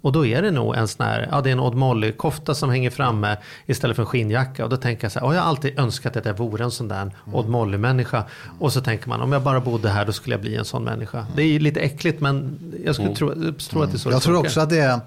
Och 0.02 0.12
då 0.12 0.26
är 0.26 0.42
det 0.42 0.52
nog 0.52 0.76
en 0.76 0.88
sån 0.88 1.06
här, 1.06 1.28
ja 1.32 1.42
det 1.42 1.50
är 1.50 1.52
en 1.54 1.60
Odd 1.60 1.76
Molly-kofta 1.76 2.54
som 2.54 2.70
hänger 2.70 2.90
framme 2.90 3.38
istället 3.66 3.96
för 3.96 4.04
en 4.04 4.08
skinnjacka. 4.08 4.64
Och 4.64 4.70
då 4.70 4.78
tänker 4.78 5.04
jag 5.06 5.12
så 5.12 5.20
här, 5.20 5.26
"Åh, 5.28 5.36
jag 5.36 5.42
har 5.42 5.50
alltid 5.50 5.80
önskat 5.80 6.18
att 6.18 6.26
jag 6.26 6.38
vore 6.38 6.64
en 6.64 6.72
sån 6.72 6.88
där 6.88 7.12
Odd 7.34 7.50
Molly-människa. 7.50 8.24
Och 8.60 8.74
så 8.74 8.82
tänker 8.82 9.10
man, 9.10 9.22
om 9.22 9.32
jag 9.32 9.42
bara 9.42 9.60
bodde 9.60 9.90
här 9.90 10.06
då 10.06 10.12
skulle 10.12 10.34
jag 10.34 10.42
bli 10.42 10.56
en 10.56 10.66
sån 10.66 10.84
människa. 10.84 11.26
Det 11.36 11.42
är 11.44 11.48
ju 11.48 11.60
lite 11.60 11.80
äckligt 11.80 12.22
men 12.22 12.60
jag 12.86 12.96
skulle 12.96 13.16
tro, 13.16 13.28
jag 13.46 13.58
tror 13.58 13.84
att 13.84 13.92
det 13.92 13.96
är 13.96 14.00
så 14.00 14.10
det 14.10 14.16
jag 14.16 14.22
tror 14.22 14.38
också 14.38 14.62
att 14.62 14.70
det 14.70 14.80
är 14.80 15.00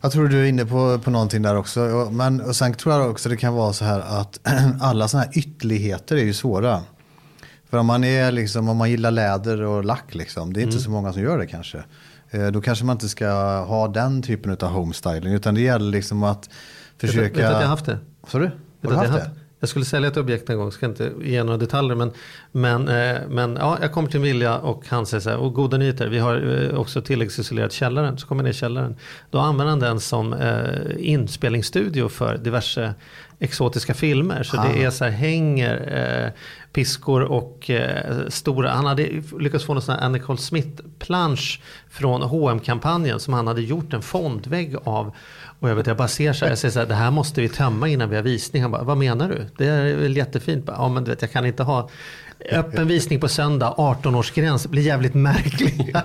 jag 0.00 0.12
tror 0.12 0.28
du 0.28 0.40
är 0.40 0.44
inne 0.48 0.66
på, 0.66 0.98
på 0.98 1.10
någonting 1.10 1.42
där 1.42 1.56
också. 1.56 2.08
Men 2.12 2.40
och 2.40 2.56
sen 2.56 2.74
tror 2.74 2.94
jag 2.94 3.10
också 3.10 3.28
det 3.28 3.36
kan 3.36 3.54
vara 3.54 3.72
så 3.72 3.84
här 3.84 4.00
att 4.00 4.40
alla 4.80 5.08
sådana 5.08 5.24
här 5.26 5.38
ytterligheter 5.38 6.16
är 6.16 6.24
ju 6.24 6.34
svåra. 6.34 6.80
För 7.70 7.78
om 7.78 7.86
man, 7.86 8.04
är 8.04 8.32
liksom, 8.32 8.68
om 8.68 8.76
man 8.76 8.90
gillar 8.90 9.10
läder 9.10 9.62
och 9.62 9.84
lack, 9.84 10.14
liksom, 10.14 10.52
det 10.52 10.60
är 10.60 10.62
inte 10.62 10.74
Mm. 10.74 10.82
så 10.84 10.90
många 10.90 11.12
som 11.12 11.22
gör 11.22 11.38
det 11.38 11.46
kanske. 11.46 11.82
Eh, 12.30 12.46
Då 12.46 12.60
kanske 12.60 12.84
man 12.84 12.96
inte 12.96 13.08
ska 13.08 13.28
ha 13.64 13.88
den 13.88 14.22
typen 14.22 14.52
av 14.60 14.68
homestyling. 14.68 15.32
Utan 15.34 15.54
det 15.54 15.60
gäller 15.60 15.90
liksom 15.90 16.22
att 16.22 16.50
försöka... 16.98 17.22
Vet 17.22 17.34
du 17.34 17.44
att 17.44 17.50
jag 17.50 17.58
har 17.58 17.64
haft 17.64 17.86
det? 17.86 17.98
Sa 18.28 18.38
du? 18.38 18.50
Har 18.82 18.90
du 18.90 18.96
haft 18.96 19.12
det? 19.12 19.30
Jag 19.60 19.68
skulle 19.68 19.84
sälja 19.84 20.08
ett 20.08 20.16
objekt 20.16 20.50
en 20.50 20.58
gång, 20.58 20.72
ska 20.72 20.86
inte 20.86 21.12
ge 21.22 21.42
några 21.42 21.58
detaljer. 21.58 21.94
Men, 21.94 22.12
men, 22.52 22.88
eh, 22.88 23.18
men 23.28 23.56
ja, 23.56 23.78
jag 23.80 23.92
kommer 23.92 24.08
till 24.08 24.20
Vilja 24.20 24.58
och 24.58 24.84
han 24.88 25.06
säger 25.06 25.20
så 25.20 25.30
här, 25.30 25.36
och 25.36 25.54
goda 25.54 25.76
nyheter, 25.76 26.08
vi 26.08 26.18
har 26.18 26.68
eh, 26.70 26.78
också 26.78 27.02
tilläggsisolerat 27.02 27.72
källaren. 27.72 28.18
Så 28.18 28.26
kommer 28.26 28.42
jag 28.42 28.44
ner 28.44 28.50
i 28.50 28.54
källaren. 28.54 28.96
Då 29.30 29.38
använder 29.38 29.70
han 29.70 29.80
den 29.80 30.00
som 30.00 30.32
eh, 30.32 30.64
inspelningsstudio 30.98 32.08
för 32.08 32.38
diverse 32.38 32.94
exotiska 33.38 33.94
filmer. 33.94 34.42
Så 34.42 34.56
det 34.56 34.84
är 34.84 34.90
så 34.90 35.04
här, 35.04 35.10
hänger 35.10 36.32
piskor 36.72 37.22
och 37.22 37.70
stora, 38.28 38.70
han 38.70 38.86
hade 38.86 39.08
lyckats 39.38 39.64
få 39.64 39.74
någon 39.74 39.82
sån 39.82 39.94
här 39.94 40.02
Anne 40.02 40.18
Nicole 40.18 40.38
Smith-plansch 40.38 41.60
från 41.90 42.22
hm 42.22 42.60
kampanjen 42.60 43.20
som 43.20 43.34
han 43.34 43.46
hade 43.46 43.62
gjort 43.62 43.92
en 43.92 44.02
fondvägg 44.02 44.76
av. 44.84 45.14
Och 45.60 45.70
jag 45.70 45.74
vet, 45.74 45.86
jag 45.86 45.96
bara 45.96 46.08
ser 46.08 46.32
så 46.32 46.44
här, 46.44 46.52
jag 46.52 46.58
säger 46.58 46.72
så 46.72 46.78
här, 46.78 46.86
det 46.86 46.94
här 46.94 47.10
måste 47.10 47.40
vi 47.40 47.48
tömma 47.48 47.88
innan 47.88 48.10
vi 48.10 48.16
har 48.16 48.22
visning. 48.22 48.62
Han 48.62 48.70
bara, 48.70 48.82
vad 48.82 48.96
menar 48.96 49.28
du? 49.28 49.46
Det 49.58 49.66
är 49.66 49.96
väl 49.96 50.16
jättefint. 50.16 50.66
Bara, 50.66 50.76
Ja 50.76 50.88
men 50.88 51.04
du 51.04 51.10
vet, 51.10 51.22
jag 51.22 51.32
kan 51.32 51.46
inte 51.46 51.62
ha 51.62 51.88
öppen 52.52 52.88
visning 52.88 53.20
på 53.20 53.28
söndag, 53.28 53.74
18-årsgräns, 53.78 54.62
det 54.62 54.68
blir 54.68 54.82
jävligt 54.82 55.14
märkligt. 55.14 55.76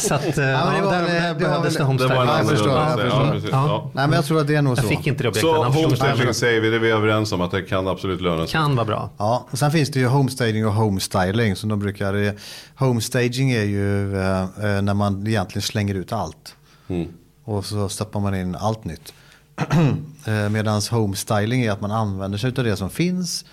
så 0.00 0.14
att, 0.14 0.38
eh, 0.38 0.44
Ja, 0.44 0.64
men 0.72 0.74
det 0.80 0.86
var 0.86 0.92
där, 0.92 1.28
det 1.28 1.34
behövdes 1.38 1.76
det 1.76 1.82
homestyling. 1.84 2.16
jag 2.16 2.48
förstår, 2.48 2.68
jag 2.68 3.00
Ja, 3.06 3.32
förstår. 3.32 3.50
Ja. 3.52 3.90
Nej 3.94 4.06
men 4.06 4.16
jag 4.16 4.24
tror 4.24 4.40
att 4.40 4.46
det 4.46 4.54
är 4.54 4.62
nog 4.62 4.76
så. 4.76 4.82
Jag 4.82 4.88
fick 4.88 5.06
inte 5.06 5.22
det 5.22 5.28
objektet. 5.28 5.50
Så 5.50 5.64
homestaging 5.64 6.34
säger 6.34 6.60
vi, 6.60 6.70
det 6.70 6.76
är 6.76 6.80
vi 6.80 6.90
överens 6.90 7.32
om 7.32 7.40
att 7.40 7.50
det 7.50 7.62
kan 7.62 7.88
absolut 7.88 8.20
löna 8.20 8.42
sig. 8.46 8.52
kan 8.52 8.76
vara 8.76 8.86
bra. 8.86 9.10
Ja, 9.18 9.46
och 9.50 9.58
sen 9.58 9.70
finns 9.70 9.90
det 9.90 10.00
ju 10.00 10.06
homestaging 10.06 10.66
och 10.66 10.72
homestyling 10.72 11.56
som 11.56 11.68
de 11.68 11.78
brukar. 11.78 12.34
Homestaging 12.78 13.50
är 13.50 13.64
ju 13.64 14.16
eh, 14.20 14.40
eh, 14.42 14.82
när 14.82 14.94
man 14.94 15.26
egentligen 15.26 15.62
slänger 15.62 15.94
ut 15.94 16.12
allt. 16.12 16.54
Mm. 16.88 17.08
Och 17.46 17.64
så 17.64 17.88
stoppar 17.88 18.20
man 18.20 18.34
in 18.34 18.54
allt 18.54 18.84
nytt. 18.84 19.14
Eh, 20.26 20.48
Medan 20.48 20.82
homestyling 20.90 21.62
är 21.62 21.70
att 21.70 21.80
man 21.80 21.90
använder 21.90 22.38
sig 22.38 22.52
av 22.58 22.64
det 22.64 22.76
som 22.76 22.90
finns 22.90 23.44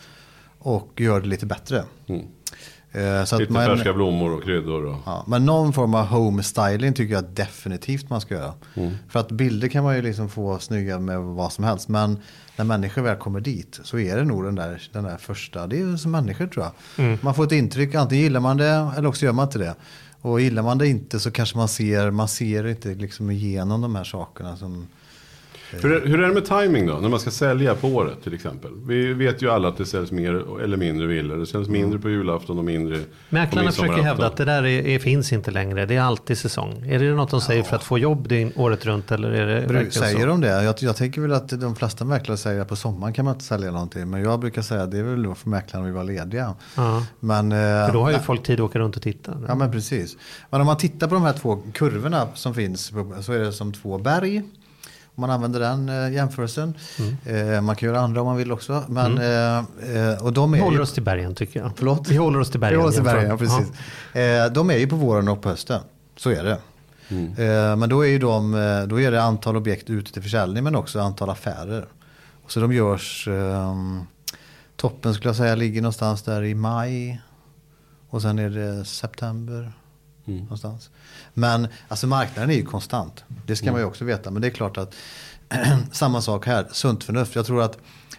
och 0.60 0.92
gör 0.98 1.22
det 1.22 1.28
lite 1.28 1.46
bättre. 1.46 1.84
Mm. 2.08 2.22
Eh, 2.92 3.26
Så 3.26 3.36
att 3.36 3.42
Lite 3.42 3.54
man, 3.54 3.66
färska 3.66 3.94
blommor 3.94 4.32
och 4.38 4.44
kryddor. 4.44 4.86
Och... 4.86 4.98
ja, 5.06 5.24
men 5.28 5.46
någon 5.46 5.74
form 5.74 5.96
av 5.96 6.06
homestyling 6.06 6.94
tycker 6.94 7.14
jag 7.14 7.24
definitivt 7.24 8.10
man 8.10 8.22
ska 8.22 8.34
göra. 8.34 8.54
Mm. 8.76 8.94
För 9.10 9.20
att 9.20 9.32
bilder 9.32 9.68
kan 9.68 9.84
man 9.84 9.96
ju 9.96 10.02
liksom 10.02 10.30
få 10.30 10.60
snygga 10.60 11.00
med 11.00 11.20
vad 11.20 11.54
som 11.54 11.64
helst. 11.64 11.88
Men 11.88 12.20
när 12.58 12.66
människor 12.66 13.02
väl 13.02 13.18
kommer 13.18 13.40
dit 13.40 13.80
så 13.84 14.00
är 14.00 14.18
det 14.18 14.24
nog 14.24 14.44
den 14.44 14.56
där, 14.56 14.82
den 14.92 15.04
där 15.04 15.18
första. 15.18 15.68
Det 15.68 15.76
är 15.76 15.80
ju 15.80 15.98
som 15.98 16.12
människor 16.12 16.48
tror 16.48 16.66
jag. 16.66 17.06
Mm. 17.06 17.18
Man 17.22 17.36
får 17.36 17.44
ett 17.44 17.52
intryck, 17.52 17.96
antingen 17.96 18.24
gillar 18.24 18.40
man 18.40 18.58
det 18.58 18.90
eller 18.98 19.06
också 19.06 19.26
gör 19.26 19.34
man 19.34 19.46
inte 19.46 19.60
det. 19.60 19.76
Och 20.24 20.42
gillar 20.42 20.64
man 20.64 20.78
det 20.78 20.88
inte 20.88 21.20
så 21.20 21.32
kanske 21.32 21.58
man 21.58 21.68
ser, 21.68 22.12
man 22.12 22.28
ser 22.28 22.68
inte 22.68 22.96
liksom 22.96 23.32
igenom 23.32 23.82
de 23.82 23.96
här 23.96 24.04
sakerna 24.04 24.58
som 24.58 24.88
hur, 25.82 25.92
är, 25.92 26.08
hur 26.08 26.24
är 26.24 26.28
det 26.28 26.34
med 26.34 26.46
timing 26.46 26.88
då? 26.88 26.94
När 26.94 27.10
man 27.10 27.20
ska 27.20 27.32
sälja 27.32 27.76
på 27.76 27.88
året 27.88 28.24
till 28.24 28.34
exempel. 28.34 28.72
Vi 28.88 29.14
vet 29.14 29.42
ju 29.42 29.50
alla 29.52 29.68
att 29.68 29.78
det 29.78 29.86
säljs 29.86 30.12
mer 30.12 30.62
eller 30.64 30.78
mindre 30.78 31.08
villor. 31.08 31.38
Det 31.38 31.46
säljs 31.46 31.70
mindre 31.70 32.00
på 32.00 32.10
julafton 32.10 32.58
och 32.58 32.66
mindre 32.66 32.98
på 32.98 33.04
Mäklarna 33.30 33.72
försöker 33.72 34.04
hävda 34.04 34.26
att 34.28 34.38
det 34.38 34.46
där 34.46 34.64
är, 34.66 34.88
är, 34.88 35.00
finns 35.00 35.34
inte 35.34 35.52
längre. 35.52 35.86
Det 35.86 35.96
är 35.96 36.02
alltid 36.02 36.38
säsong. 36.38 36.86
Är 36.90 37.00
det 37.00 37.14
något 37.14 37.32
de 37.32 37.42
säger 37.42 37.64
för 37.64 37.76
att 37.76 37.84
få 37.84 37.98
jobb 37.98 38.28
dygn, 38.28 38.52
året 38.56 38.86
runt 38.86 39.12
eller 39.12 39.32
är 39.32 39.48
det 39.48 39.68
Bru- 39.68 39.90
Säger 39.90 40.20
så? 40.20 40.26
de 40.26 40.42
det? 40.42 40.64
Jag, 40.64 40.76
jag 40.80 40.96
tänker 40.96 41.22
väl 41.22 41.34
att 41.34 41.50
de 41.50 41.76
flesta 41.76 42.06
mäklare 42.06 42.38
säger 42.38 42.62
att 42.62 42.68
på 42.70 42.76
sommaren 42.76 43.14
kan 43.14 43.26
man 43.26 43.34
inte 43.34 43.46
sälja 43.46 43.72
någonting. 43.72 44.10
Men 44.10 44.24
jag 44.24 44.40
brukar 44.40 44.62
säga 44.62 44.84
att 44.84 44.92
det 44.92 44.98
är 44.98 45.04
väl 45.04 45.24
då 45.24 45.36
för 45.36 45.50
mäklarna 45.50 45.86
vi 45.86 45.92
var 45.92 46.04
lediga. 46.04 46.54
Ja. 46.76 47.06
Men, 47.20 47.52
eh, 47.52 47.58
För 47.58 47.94
då 47.94 48.02
har 48.02 48.12
ju 48.12 48.20
folk 48.20 48.44
tid 48.44 48.54
att 48.60 48.66
åka 48.66 48.80
runt 48.80 48.96
och 48.96 49.02
titta. 49.02 49.38
Ja 49.48 49.56
men 49.56 49.72
precis. 49.72 50.18
Men 50.50 50.62
om 50.62 50.68
man 50.68 50.78
tittar 50.78 51.08
på 51.08 51.14
de 51.14 51.24
här 51.24 51.34
två 51.34 51.64
kurvorna 51.74 52.28
som 52.34 52.54
finns 52.56 52.92
så 53.22 53.34
är 53.34 53.40
det 53.40 53.52
som 53.54 53.74
två 53.74 53.98
berg. 53.98 54.42
Om 55.16 55.22
man 55.22 55.30
använder 55.30 55.60
den 55.60 55.90
eh, 55.90 56.14
jämförelsen. 56.14 56.74
Mm. 57.00 57.54
Eh, 57.56 57.62
man 57.62 57.76
kan 57.76 57.90
göra 57.90 58.00
andra 58.00 58.22
om 58.22 58.28
man 58.28 58.38
vill 58.38 58.52
också. 58.52 58.84
Men, 58.88 59.18
eh, 59.18 59.58
eh, 59.58 60.24
och 60.24 60.34
de 60.34 60.54
är 60.54 60.58
Vi 60.58 60.64
håller 60.64 60.78
ju, 60.78 60.84
oss 60.84 60.94
till 60.94 61.04
bergen 61.04 61.36
tycker 61.36 61.60
jag. 61.60 61.72
Förlåt? 61.76 62.08
Vi 62.08 62.18
håller 62.18 62.40
oss 62.40 62.52
till 62.52 62.60
bergen. 62.60 62.80
Vi 62.80 62.84
håller 62.84 62.90
oss 62.90 62.96
till 62.96 63.04
bergen, 63.04 63.30
ja, 63.30 63.38
precis. 63.38 63.68
Eh, 64.14 64.54
de 64.54 64.70
är 64.70 64.78
ju 64.78 64.88
på 64.88 64.96
våren 64.96 65.28
och 65.28 65.42
på 65.42 65.50
hösten. 65.50 65.82
Så 66.16 66.30
är 66.30 66.44
det. 66.44 66.58
Eh, 67.44 67.76
men 67.76 67.90
då 67.90 68.06
är, 68.06 68.10
ju 68.10 68.20
de, 68.20 68.52
då 68.90 69.02
är 69.02 69.12
det 69.12 69.24
antal 69.24 69.58
objekt 69.58 69.90
ute 69.90 70.14
till 70.14 70.22
försäljning 70.22 70.64
men 70.64 70.76
också 70.76 71.00
antal 71.00 71.30
affärer. 71.30 71.86
Så 72.48 72.60
de 72.60 72.74
görs, 72.74 73.28
ehm, 73.28 74.02
toppen 74.76 75.14
skulle 75.14 75.30
jag 75.30 75.36
säga 75.36 75.56
ligger 75.56 75.82
någonstans 75.82 76.22
där 76.22 76.44
i 76.44 76.56
maj. 76.56 77.22
Och 78.10 78.22
sen 78.22 78.40
är 78.40 78.50
det 78.50 78.86
september. 78.86 79.74
Någonstans. 80.26 80.90
Men 81.34 81.68
alltså 81.88 82.08
marknaden 82.08 82.50
är 82.52 82.56
ju 82.56 82.66
konstant. 82.66 83.24
Det 83.48 83.56
ska 83.56 83.72
man 83.72 83.82
ju 83.82 83.86
också 83.88 84.06
veta. 84.06 84.32
Men 84.32 84.42
det 84.42 84.48
är 84.48 84.52
klart 84.52 84.78
att 84.78 84.96
samma 85.92 86.22
sak 86.22 86.46
här. 86.48 86.68
Sunt 86.72 87.04
förnuft. 87.04 87.36
Jag 87.36 87.46
tror 87.46 87.62
att 87.62 87.78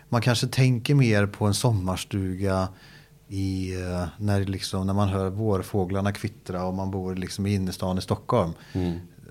man 0.08 0.20
kanske 0.22 0.46
tänker 0.46 0.94
mer 0.94 1.26
på 1.26 1.46
en 1.46 1.54
sommarstuga 1.54 2.68
i, 3.28 3.74
eh, 3.82 4.04
när, 4.18 4.44
liksom, 4.44 4.86
när 4.86 4.94
man 4.94 5.08
hör 5.08 5.30
vårfåglarna 5.30 6.12
kvittra 6.12 6.64
och 6.64 6.74
man 6.74 6.90
bor 6.90 7.14
liksom 7.16 7.46
i 7.46 7.54
innerstan 7.54 7.98
i 7.98 8.00
Stockholm. 8.00 8.52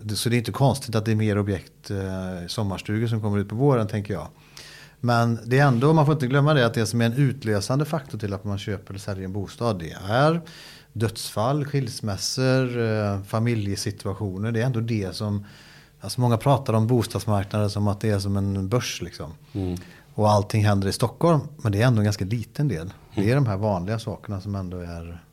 Det- 0.02 0.16
Så 0.16 0.30
det 0.30 0.36
är 0.36 0.38
inte 0.38 0.52
konstigt 0.52 0.96
att 0.96 1.06
det 1.06 1.12
är 1.12 1.16
mer 1.16 1.38
objekt, 1.38 1.92
eh, 1.92 2.48
sommarstugor 2.48 3.08
som 3.08 3.22
kommer 3.22 3.38
ut 3.40 3.50
på 3.50 3.56
våren 3.56 3.88
tänker 3.88 4.14
jag. 4.14 4.28
Men 5.00 5.40
det 5.46 5.60
är 5.60 5.66
ändå, 5.68 5.94
man 5.94 6.06
får 6.06 6.14
inte 6.14 6.28
glömma 6.28 6.54
det 6.54 6.66
att 6.66 6.74
det 6.74 6.86
som 6.86 7.02
är 7.02 7.06
en 7.06 7.14
utlösande 7.14 7.86
faktor 7.86 8.18
till 8.20 8.34
att 8.34 8.44
man 8.44 8.58
köper 8.58 8.90
eller 8.94 9.00
säljer 9.00 9.26
en 9.26 9.34
bostad 9.34 9.80
det 9.80 9.92
är 10.10 10.42
dödsfall, 10.94 11.66
skilsmässor, 11.66 12.82
eh, 12.82 13.24
familjesituationer. 13.24 14.52
Det 14.52 14.62
är 14.62 14.66
ändå 14.66 14.80
det 14.80 15.16
som, 15.16 15.46
alltså 16.02 16.22
många 16.22 16.38
pratar 16.38 16.74
om 16.74 16.88
bostadsmarknaden 16.88 17.70
som 17.70 17.88
att 17.88 18.02
det 18.02 18.10
är 18.10 18.20
som 18.20 18.38
en 18.38 18.70
börs 18.70 19.02
liksom. 19.02 19.32
Och 20.16 20.30
allting 20.32 20.66
händer 20.66 20.88
i 20.88 20.92
Stockholm, 20.92 21.42
men 21.58 21.72
det 21.72 21.82
är 21.82 21.88
ändå 21.88 22.00
en 22.00 22.06
ganska 22.06 22.26
liten 22.26 22.68
del. 22.68 22.94
Det 23.16 23.32
är 23.32 23.36
de 23.36 23.46
här 23.46 23.58
vanliga 23.58 24.00
sakerna 24.00 24.42
som 24.42 24.56
ändå 24.56 24.78
är, 24.78 25.24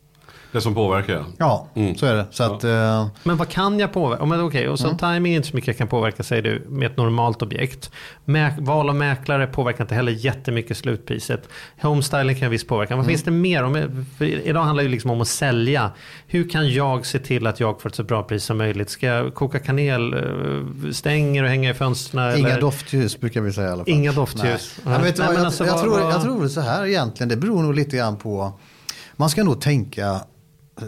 Det 0.52 0.60
som 0.60 0.74
påverkar 0.74 1.12
ja. 1.12 1.24
ja 1.38 1.66
Mm. 1.74 1.94
så 1.96 2.06
är 2.06 2.14
det. 2.14 2.26
Så 2.30 2.42
att, 2.44 2.64
eh, 2.64 3.06
Men 3.22 3.36
vad 3.36 3.48
kan 3.48 3.78
jag 3.78 3.92
påverka? 3.92 4.24
Men 4.26 4.40
okej, 4.40 4.68
och 4.68 4.78
så 4.78 4.86
Mm. 4.86 4.98
timing 4.98 5.32
är 5.32 5.36
inte 5.36 5.48
så 5.48 5.56
mycket 5.56 5.68
jag 5.68 5.78
kan 5.78 5.88
påverka 5.88 6.22
säger 6.22 6.42
du 6.42 6.66
med 6.68 6.90
ett 6.90 6.96
normalt 6.96 7.42
objekt. 7.42 7.90
Mä 8.24 8.50
val 8.58 8.88
av 8.88 8.94
mäklare 8.94 9.46
påverkar 9.46 9.84
inte 9.84 9.94
heller 9.94 10.12
jättemycket 10.12 10.76
slutpriset. 10.76 11.48
Homestyling 11.82 12.36
kan 12.36 12.50
visst 12.50 12.68
påverka. 12.68 12.94
Mm. 12.94 12.98
Vad 13.04 13.06
finns 13.10 13.22
det 13.22 13.30
mer 13.30 13.62
om? 13.64 13.76
Idag 14.20 14.62
handlar 14.62 14.82
det 14.82 14.86
ju 14.86 14.90
liksom 14.92 15.10
om 15.10 15.20
att 15.20 15.28
sälja. 15.28 15.90
Hur 16.26 16.48
kan 16.48 16.68
jag 16.72 17.06
se 17.06 17.18
till 17.18 17.46
att 17.46 17.60
jag 17.60 17.80
får 17.82 17.88
ett 17.88 17.94
så 17.94 18.02
bra 18.04 18.22
pris 18.22 18.44
som 18.44 18.58
möjligt? 18.58 18.90
Ska 18.90 19.06
jag 19.06 19.34
koka 19.34 19.58
kanel, 19.58 20.14
eh, 20.14 20.90
stänger 20.92 21.42
och 21.42 21.48
hänga 21.48 21.70
i 21.70 21.74
fönstren? 21.74 22.38
Inga 22.38 22.48
eller? 22.48 22.60
doftljus 22.60 23.20
brukar 23.20 23.40
vi 23.40 23.52
säga 23.52 23.68
i 23.68 23.70
alla 23.70 23.84
fall. 23.84 23.94
Inga 23.94 24.12
doftljus. 24.12 24.80
Nej. 24.84 24.94
Ja, 24.94 25.00
Nej, 25.02 25.12
jag, 25.18 25.36
alltså, 25.44 25.64
jag, 25.66 25.72
vad- 25.72 26.22
tror, 26.22 26.42
jag 26.42 26.50
så 26.50 26.60
här 26.60 26.86
egentligen. 26.86 27.28
Det 27.28 27.36
beror 27.36 27.62
nog 27.62 27.74
lite 27.74 27.96
grann 27.96 28.16
på. 28.16 28.52
Man 29.16 29.30
ska 29.30 29.44
nog 29.44 29.60
tänka, 29.60 30.20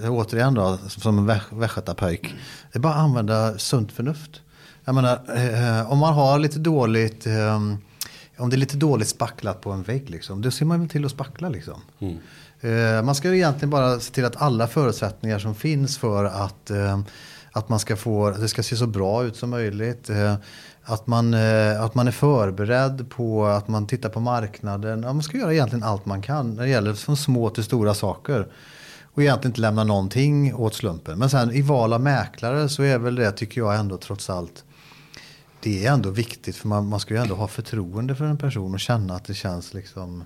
återigen 0.09 0.55
då, 0.55 0.79
som 0.89 1.19
en 1.19 1.27
väst- 1.27 1.47
västgötapöjk. 1.53 2.35
Det 2.73 2.79
är 2.79 2.81
bara 2.81 2.95
att 2.95 3.01
använda 3.01 3.59
sunt 3.59 3.93
förnuft. 3.93 4.41
Jag 4.85 4.95
menar, 4.95 5.21
eh, 5.37 5.93
om 5.93 5.99
man 5.99 6.15
har 6.15 6.39
lite 6.39 6.59
dåligt, 6.59 7.27
eh, 7.27 7.55
om 8.39 8.51
det 8.51 8.57
är 8.57 8.59
lite 8.59 8.77
dåligt 8.77 9.09
spacklat 9.09 9.61
på 9.61 9.71
en 9.71 9.83
vägg 9.83 10.11
liksom. 10.11 10.43
Då 10.43 10.51
ser 10.51 10.65
man 10.67 10.81
väl 10.81 10.89
till 10.89 11.05
att 11.05 11.11
spackla 11.11 11.49
liksom. 11.49 11.81
Eh, 12.61 13.03
man 13.03 13.15
ska 13.15 13.29
ju 13.29 13.35
egentligen 13.37 13.71
bara 13.71 14.01
se 14.01 14.13
till 14.15 14.25
att 14.25 14.37
alla 14.43 14.67
förutsättningar 14.67 15.39
som 15.39 15.55
finns 15.55 15.99
för 15.99 16.25
att, 16.25 16.71
eh, 16.71 17.01
att 17.53 17.69
man 17.69 17.79
ska 17.79 17.97
få, 17.97 18.31
det 18.31 18.49
ska 18.49 18.63
se 18.63 18.77
så 18.77 18.87
bra 18.87 19.25
ut 19.25 19.37
som 19.37 19.51
möjligt. 19.51 20.11
Eh, 20.11 20.35
att, 20.85 21.07
man, 21.07 21.35
eh, 21.35 21.83
att 21.83 21.95
man 21.95 22.09
är 22.09 22.13
förberedd 22.13 23.11
på 23.11 23.47
att 23.47 23.69
man 23.69 23.87
tittar 23.87 24.09
på 24.09 24.21
marknaden. 24.21 25.03
Ja, 25.03 25.13
man 25.13 25.23
ska 25.23 25.39
göra 25.39 25.53
egentligen 25.53 25.83
allt 25.85 26.07
man 26.07 26.23
kan 26.23 26.55
när 26.55 26.63
det 26.63 26.69
gäller 26.69 26.95
från 26.95 27.17
små 27.17 27.51
till 27.51 27.65
stora 27.65 27.95
saker. 27.95 28.47
Och 29.15 29.23
egentligen 29.23 29.51
inte 29.51 29.61
lämna 29.61 29.85
någonting 29.85 30.55
åt 30.55 30.75
slumpen. 30.75 31.19
Men 31.19 31.31
sen 31.31 31.51
i 31.51 31.63
val 31.63 31.93
av 31.93 32.01
mäklare 32.01 32.69
så 32.69 32.83
är 32.83 32.99
väl 32.99 33.15
det, 33.15 33.33
tycker 33.33 33.61
jag 33.61 33.77
ändå 33.77 33.97
trots 33.97 34.31
allt, 34.31 34.65
det 35.61 35.87
är 35.87 35.93
ändå 35.93 36.11
viktigt 36.11 36.57
för 36.57 36.69
man, 36.69 36.89
man 36.89 37.01
ska 37.01 37.15
ju 37.15 37.21
ändå 37.21 37.35
ha 37.35 37.49
förtroende 37.49 38.15
för 38.15 38.25
en 38.25 38.39
person 38.39 38.75
och 38.75 38.81
känna 38.81 39.15
att 39.15 39.25
det 39.25 39.35
känns 39.35 39.75
liksom 39.75 40.25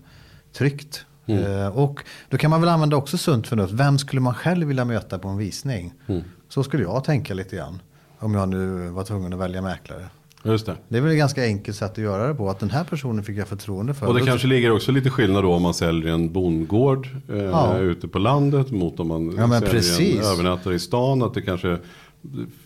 tryggt. 0.53 1.05
Eh, 1.27 1.69
och 1.69 2.05
då 2.29 2.37
kan 2.37 2.51
man 2.51 2.61
väl 2.61 2.71
använda 2.71 2.97
också 2.97 3.19
sunt 3.19 3.47
förnuft. 3.47 3.73
Vem 3.73 3.99
skulle 3.99 4.21
man 4.21 4.35
själv 4.35 4.67
vilja 4.69 4.85
möta 4.85 5.19
på 5.19 5.29
en 5.29 5.37
visning? 5.37 5.93
Så 6.49 6.63
skulle 6.63 6.83
jag 6.83 7.05
tänka 7.05 7.35
lite 7.35 7.57
grann. 7.57 7.83
Om 8.19 8.35
jag 8.35 8.49
nu 8.49 8.89
var 8.89 9.05
tvungen 9.05 9.33
att 9.33 9.39
välja 9.39 9.63
mäklare. 9.63 10.09
Just 10.47 10.67
det. 10.67 10.77
Det 10.89 10.97
är 10.97 11.03
väl 11.03 11.11
ett 11.13 11.19
ganska 11.19 11.45
enkelt 11.45 11.77
sätt 11.77 11.91
att 11.93 11.99
göra 11.99 12.29
det 12.29 12.35
på. 12.35 12.51
Att 12.51 12.59
den 12.61 12.71
här 12.71 12.85
personen 12.85 13.25
fick 13.25 13.37
jag 13.37 13.49
förtroende 13.49 13.95
för. 13.95 14.07
Och 14.07 14.15
det 14.15 14.21
kanske 14.27 14.47
ligger 14.47 14.71
också 14.73 14.93
lite 14.93 15.11
skillnad 15.11 15.45
då 15.45 15.53
om 15.55 15.63
man 15.63 15.75
säljer 15.75 16.13
en 16.15 16.33
bondgård 16.33 17.09
eh, 17.33 17.37
Ja. 17.37 17.79
ute 17.79 18.09
på 18.09 18.19
landet 18.19 18.71
mot 18.71 19.01
om 19.01 19.09
man 19.09 19.35
Ja, 19.39 19.49
säljer 19.49 19.71
precis. 19.71 20.19
en 20.27 20.33
övernattare 20.33 20.75
i 20.75 20.79
stan. 20.79 21.23
Att 21.23 21.35
det 21.35 21.43
kanske 21.43 21.79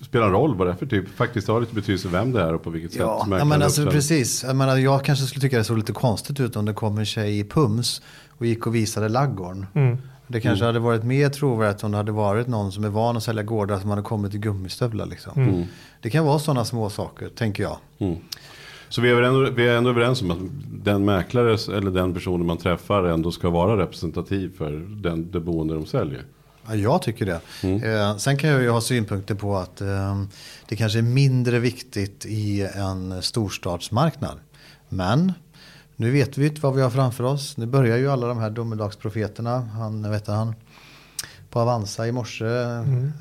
spelar 0.03 0.27
en 0.27 0.33
roll 0.33 0.55
vad 0.57 0.67
det 0.67 0.71
är 0.73 0.77
för 0.77 0.87
typ. 0.87 1.09
Faktiskt 1.17 1.49
har 1.49 1.61
lite 1.61 1.75
betydelse 1.75 2.09
vem 2.09 2.33
det 2.33 2.41
är 2.43 2.55
och 2.55 2.63
på 2.63 2.71
vilket 2.71 2.93
sätt 2.93 3.01
Ja, 3.01 3.17
ja 3.21 3.27
mäklaren 3.27 3.49
men 3.49 3.63
alltså 3.63 3.87
precis. 3.87 4.45
Jag, 4.45 4.57
menar, 4.57 4.77
jag 4.77 5.05
kanske 5.05 5.25
skulle 5.27 5.41
tycka 5.41 5.59
det 5.59 5.65
såg 5.65 5.77
lite 5.79 5.93
konstigt 5.93 6.41
ut 6.41 6.57
om 6.57 6.65
det 6.65 6.73
kom 6.73 6.99
en 6.99 7.07
tjej 7.07 7.39
i 7.39 7.45
pums 7.45 8.03
och 8.29 8.47
gick 8.47 8.67
och 8.67 8.75
visade 8.75 9.09
laggården. 9.09 9.67
Det 10.33 10.41
kanske 10.41 10.65
hade 10.65 10.79
varit 10.79 11.05
mer 11.05 11.29
trovärdigt 11.29 11.85
om 11.85 11.91
det 11.91 11.97
hade 11.97 12.13
varit 12.13 12.47
någon 12.47 12.73
som 12.73 12.85
är 12.85 12.89
van 12.89 13.17
att 13.17 13.23
sälja 13.23 13.43
gårdar 13.43 13.79
som 13.81 13.91
hade 13.91 14.03
kommit 14.03 14.35
i 14.35 14.39
gummistövlar. 14.39 15.07
Liksom. 15.07 15.67
Det 16.01 16.11
kan 16.11 16.25
vara 16.25 16.39
sådana 16.39 16.65
små 16.65 16.91
saker, 16.91 17.29
tänker 17.29 17.63
jag. 17.63 17.79
Så 18.89 19.01
vi 19.01 19.11
är, 19.11 19.23
ändå, 19.23 19.51
vi 19.51 19.69
är 19.69 19.77
ändå 19.77 19.91
överens 19.91 20.23
om 20.23 20.31
att 20.31 20.39
den 20.85 21.05
mäklare 21.05 21.77
eller 21.77 21.91
den 21.91 22.15
personen 22.15 22.47
man 22.47 22.57
träffar 22.57 23.05
ändå 23.05 23.31
ska 23.31 23.51
vara 23.51 23.83
representativ 23.83 24.57
för 24.59 24.73
den, 25.03 25.31
det 25.31 25.41
boende 25.41 25.75
de 25.75 25.87
säljer. 25.87 26.25
Ja, 26.69 26.75
jag 26.75 27.03
tycker 27.03 27.27
det. 27.27 27.41
Eh, 27.89 28.17
sen 28.17 28.37
kan 28.37 28.51
jag 28.51 28.63
ju 28.63 28.71
ha 28.71 28.81
synpunkter 28.81 29.35
på 29.35 29.57
att 29.57 29.81
eh, 29.81 30.23
det 30.69 30.77
kanske 30.77 30.99
är 30.99 31.03
mindre 31.03 31.59
viktigt 31.59 32.27
i 32.27 32.69
en 32.75 33.23
storstadsmarknad. 33.23 34.39
Men 34.89 35.33
nu 36.01 36.11
vet 36.11 36.39
vi 36.39 36.49
vad 36.49 36.75
vi 36.75 36.83
har 36.83 36.91
framför 36.91 37.25
oss. 37.25 37.57
Nu 37.57 37.67
börjar 37.67 37.97
ju 37.97 38.11
alla 38.11 38.27
de 38.27 38.39
här 38.39 38.51
domedagsprofeterna. 38.51 39.59
Han, 39.59 40.11
vet 40.11 40.27
han, 40.27 40.55
på 41.51 41.61
Avanza 41.61 42.07
i 42.07 42.13
morse 42.13 42.45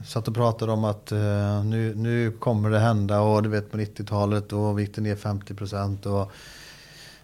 satt 0.05 0.27
och 0.27 0.35
pratade 0.35 0.71
om 0.71 0.83
att 0.83 1.11
eh, 1.11 1.63
nu, 1.63 1.93
nu 1.95 2.31
kommer 2.31 2.69
det 2.69 2.79
hända 2.79 3.21
och 3.21 3.43
du 3.43 3.49
vet 3.49 3.71
på 3.71 3.77
90-talet 3.77 4.53
och 4.53 4.81
gick 4.81 4.95
det 4.95 5.01
ner 5.01 5.15
50 5.15 5.53
procent 5.53 6.05
och 6.05 6.31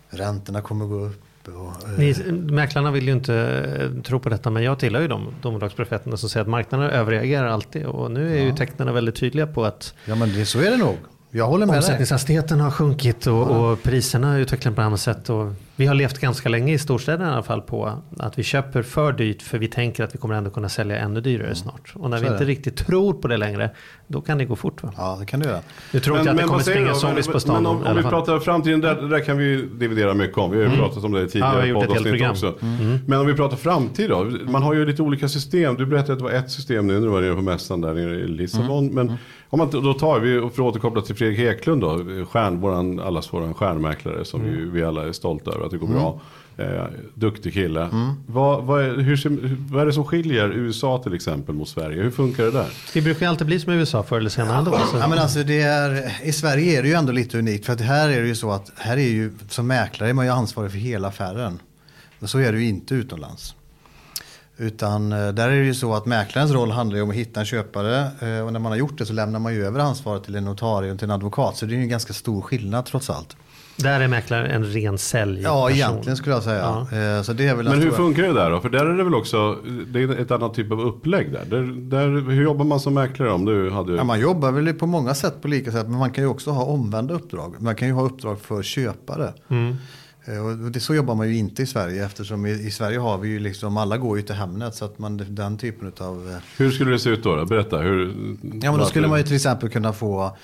räntorna 0.10 0.62
kommer 0.62 0.86
gå 0.86 0.96
upp. 0.96 1.48
Och, 1.48 1.90
eh, 1.90 1.98
Ni, 1.98 2.32
mäklarna 2.32 2.92
vill 2.92 3.08
ju 3.08 3.14
inte 3.14 3.36
eh, 3.36 4.02
tro 4.02 4.20
på 4.20 4.30
detta 4.30 4.50
men 4.50 4.64
jag 4.64 4.80
tillhör 4.80 5.02
ju 5.02 5.08
de 5.08 5.34
domedagsprofeterna 5.42 6.18
som 6.18 6.30
säger 6.30 6.42
att 6.42 6.50
marknaden 6.50 6.90
överreagerar 6.90 7.48
alltid 7.48 7.86
och 7.86 8.12
nu 8.12 8.38
är 8.38 8.44
ju 8.44 8.56
tecknen 8.56 8.94
väldigt 8.94 9.16
tydliga 9.16 9.48
på 9.48 9.66
att 9.66 9.94
ja 10.06 10.16
men 10.16 10.34
det, 10.34 10.46
så 10.46 10.60
är 10.60 10.72
det 10.72 10.78
nog. 10.78 10.98
Jag 11.36 11.48
håller 11.48 11.66
med 11.66 11.74
dig. 11.74 11.78
omsättningshastigheten 11.78 12.60
har 12.60 12.72
sjunkit 12.72 13.28
och, 13.28 13.42
och 13.42 13.84
priserna 13.84 14.38
utvecklas 14.38 14.76
på 14.76 14.82
annat 14.82 15.00
sätt 15.00 15.30
och 15.30 15.54
Vi 15.78 15.86
har 15.86 15.96
levt 15.96 16.20
ganska 16.20 16.50
länge 16.50 16.74
i 16.74 16.78
storstäderna 16.78 17.30
i 17.30 17.34
alla 17.34 17.44
fall 17.44 17.62
på 17.62 17.94
att 18.20 18.40
vi 18.40 18.44
köper 18.44 18.82
för 18.82 19.14
dyrt 19.14 19.42
för 19.42 19.58
vi 19.58 19.68
tänker 19.68 20.04
att 20.04 20.16
vi 20.16 20.18
kommer 20.20 20.36
ändå 20.36 20.50
kunna 20.50 20.70
sälja 20.70 20.98
ännu 20.98 21.22
dyrare 21.22 21.56
snart. 21.56 21.94
Och 21.96 22.10
när 22.10 22.18
Så 22.18 22.24
vi 22.24 22.30
inte 22.30 22.40
det. 22.44 22.50
riktigt 22.52 22.76
tror 22.78 23.14
på 23.14 23.28
det 23.28 23.38
längre, 23.38 23.70
då 24.08 24.22
kan 24.22 24.38
det 24.38 24.46
gå 24.46 24.56
fort 24.56 24.84
va? 24.84 24.94
Ja, 24.98 25.18
det 25.20 25.26
kan 25.26 25.40
du 25.40 25.46
göra. 25.46 25.60
Nu 25.94 26.00
tror 26.00 26.18
inte 26.18 26.30
jag 26.30 26.36
att 26.36 26.42
det 26.42 26.48
kommer 26.48 26.60
springa 26.64 26.94
zombies 26.94 27.26
på 27.28 27.32
Men 27.32 27.42
stan. 27.42 27.66
om, 27.66 27.78
i 27.78 27.80
om 27.82 27.88
alla 27.88 28.02
vi 28.02 28.04
pratar 28.10 28.40
framtiden, 28.40 28.82
där, 28.82 28.96
där 28.96 29.20
kan 29.26 29.38
vi 29.38 29.62
dividera 29.62 30.14
mycket 30.14 30.38
om. 30.38 30.52
Vi 30.52 30.64
har 30.66 30.72
ju 30.72 30.78
pratat 30.78 31.04
om 31.04 31.12
det 31.12 31.22
Ja, 31.22 31.28
tidigare 31.28 31.62
helt 31.62 31.88
poddavsnitt 31.88 32.30
också. 32.30 32.56
Mm. 32.62 32.98
Men 33.08 33.20
om 33.20 33.26
vi 33.28 33.34
pratar 33.34 33.58
framtid 33.58 34.10
då. 34.10 34.24
Man 34.48 34.64
har 34.64 34.74
ju 34.74 34.86
lite 34.86 35.02
olika 35.02 35.28
system. 35.30 35.76
Du 35.76 35.86
berättade 35.86 36.14
att 36.14 36.20
det 36.20 36.24
var 36.26 36.32
ett 36.32 36.52
system 36.52 36.88
nu 36.88 36.94
när 36.94 37.02
du 37.02 37.08
var 37.08 37.22
nere 37.22 37.36
på 37.36 37.42
mässan 37.42 37.82
där 37.82 37.94
nere 37.94 38.16
i 38.16 38.28
Lissabon. 38.28 38.84
Mm. 38.90 38.96
Men 39.08 39.18
om 39.50 39.60
man 39.60 39.70
då 39.72 39.94
tar 39.94 40.20
vi, 40.20 40.40
för 40.40 40.48
att 40.48 40.60
återkoppla 40.60 41.02
till 41.02 41.16
Fredrik 41.16 41.40
Eklund 41.40 41.82
då. 41.82 42.00
Stjärn, 42.30 42.60
våran, 42.62 43.00
allas 43.00 43.34
våran 43.34 43.54
stjärnmäklare 43.54 44.26
som 44.26 44.42
Mm. 44.42 44.54
vi, 44.56 44.66
vi 44.80 44.84
alla 44.84 45.08
är 45.08 45.12
stolta 45.12 45.52
över 45.52 45.65
att 45.66 45.72
det 45.72 45.78
går 45.78 45.88
bra. 45.88 46.22
Eh, 46.58 46.84
duktig 47.14 47.54
kille. 47.54 47.90
Vad, 48.28 48.64
vad, 48.64 48.82
är, 48.84 48.98
hur, 48.98 49.58
vad 49.74 49.82
är 49.82 49.86
det 49.86 49.94
som 49.94 50.06
skiljer 50.06 50.50
USA 50.50 51.04
till 51.04 51.14
exempel 51.14 51.56
mot 51.56 51.70
Sverige? 51.70 52.04
Hur 52.04 52.12
funkar 52.12 52.44
det 52.44 52.52
där? 52.52 52.68
Det 52.94 53.02
brukar 53.02 53.28
alltid 53.28 53.48
bli 53.48 53.60
som 53.60 53.74
i 53.74 53.76
USA 53.76 54.04
förr 54.04 54.18
eller 54.18 54.30
senare 54.30 54.58
ändå. 54.58 54.72
Så. 54.92 54.98
Ja, 54.98 55.08
men 55.08 55.20
alltså 55.20 55.44
det 55.44 55.62
är, 55.62 56.12
I 56.24 56.32
Sverige 56.32 56.80
är 56.80 56.82
det 56.84 56.88
ju 56.88 56.94
ändå 56.94 57.12
lite 57.12 57.38
unikt. 57.40 57.66
För 57.66 57.74
att 57.74 57.82
här 57.82 58.10
är 58.10 58.22
det 58.22 58.28
ju 58.28 58.36
så 58.36 58.52
att 58.52 58.72
här 58.78 58.98
är 58.98 59.02
ju, 59.08 59.32
som 59.50 59.68
mäklare 59.68 60.10
är 60.10 60.14
man 60.14 60.26
ju 60.26 60.32
ansvarig 60.32 60.72
för 60.72 60.78
hela 60.78 61.08
affären. 61.08 61.60
Men 62.20 62.28
så 62.28 62.40
är 62.40 62.52
det 62.52 62.60
ju 62.60 62.68
inte 62.68 62.96
utomlands. 62.96 63.56
Utan 64.58 65.12
eh, 65.12 65.28
där 65.28 65.50
är 65.50 65.60
det 65.60 65.66
ju 65.66 65.74
så 65.74 65.94
att 65.94 66.06
mäklarens 66.06 66.52
roll 66.52 66.72
handlar 66.72 66.98
ju 66.98 67.04
om 67.04 67.10
att 67.10 67.16
hitta 67.16 67.40
en 67.40 67.46
köpare. 67.46 67.98
eh, 68.00 68.46
Och 68.46 68.54
när 68.54 68.60
man 68.60 68.72
har 68.72 68.76
gjort 68.76 68.98
det 68.98 69.06
så 69.06 69.14
lämnar 69.14 69.40
man 69.40 69.54
ju 69.54 69.66
över 69.66 69.80
ansvaret 69.80 70.24
till 70.24 70.36
en 70.36 70.46
notarie 70.46 70.92
och 70.92 70.98
till 71.00 71.06
en 71.08 71.12
advokat. 71.12 71.58
Så 71.58 71.66
det 71.66 71.74
är 71.74 71.76
ju 71.78 71.82
en 71.84 71.90
ganska 71.90 72.14
stor 72.14 72.42
skillnad 72.42 72.86
trots 72.86 73.10
allt. 73.10 73.36
Där 73.78 74.00
är 74.00 74.08
mäklaren 74.08 74.52
en 74.52 74.64
ren 74.66 74.98
säljperson. 74.98 75.58
Ja, 75.58 75.72
egentligen 75.72 76.18
skulle 76.18 76.36
jag 76.36 76.44
säga. 76.44 76.88
Eh, 77.18 77.22
Så 77.24 77.34
det 77.34 77.48
är 77.48 77.56
väl 77.56 77.66
Men 77.66 77.74
hur 77.74 77.82
stora- 77.82 77.96
funkar 77.96 78.24
det 78.24 78.34
där 78.34 78.52
då? 78.52 78.62
För 78.62 78.70
där 78.70 78.86
är 78.86 78.98
det 78.98 79.04
väl 79.04 79.16
också, 79.16 79.58
det 79.88 80.00
är 80.02 80.22
ett 80.22 80.32
annat 80.32 80.54
typ 80.54 80.72
av 80.72 80.82
upplägg 80.82 81.32
där. 81.32 81.46
där, 81.50 81.62
där 81.90 82.32
hur 82.32 82.44
jobbar 82.44 82.66
man 82.66 82.80
som 82.80 82.94
mäklare 82.94 83.32
om 83.32 83.46
du 83.46 83.70
hade... 83.72 83.96
Ja, 83.96 84.04
man 84.04 84.20
jobbar 84.20 84.52
väl 84.52 84.74
på 84.74 84.86
många 84.88 85.14
sätt 85.16 85.42
på 85.42 85.48
lika 85.48 85.72
sätt. 85.72 85.88
Men 85.90 86.00
man 86.00 86.12
kan 86.12 86.24
ju 86.24 86.30
också 86.30 86.52
ha 86.52 86.64
omvända 86.64 87.14
uppdrag. 87.14 87.56
Man 87.60 87.76
kan 87.76 87.88
ju 87.88 87.94
ha 87.94 88.02
uppdrag 88.04 88.40
för 88.42 88.64
köpare. 88.64 89.34
Eh, 90.28 90.46
Och 90.46 90.72
det, 90.72 90.80
så 90.80 90.96
jobbar 90.96 91.16
man 91.16 91.28
ju 91.30 91.38
inte 91.38 91.62
i 91.64 91.66
Sverige. 91.66 92.06
Eftersom 92.06 92.46
i, 92.46 92.52
i 92.52 92.72
Sverige 92.72 93.00
har 93.00 93.18
vi 93.18 93.28
ju 93.30 93.40
liksom, 93.40 93.78
alla 93.78 93.98
går 93.98 94.18
ju 94.18 94.24
till 94.24 94.36
Hemnet. 94.36 94.76
Så 94.76 94.86
att 94.86 95.00
man, 95.00 95.22
den 95.30 95.58
typen 95.58 95.92
av... 96.00 96.30
eh, 96.32 96.38
Hur 96.58 96.72
skulle 96.72 96.92
det 96.92 97.00
se 97.00 97.10
ut 97.10 97.24
då? 97.24 97.36
då? 97.36 97.46
Berätta. 97.46 97.78
Hur, 97.78 98.14
Ja 98.62 98.72
men 98.72 98.80
då 98.80 98.86
skulle 98.86 99.08
man 99.08 99.18
ju 99.18 99.24
till 99.24 99.36
exempel 99.36 99.70
kunna 99.70 99.94
få 99.94 100.38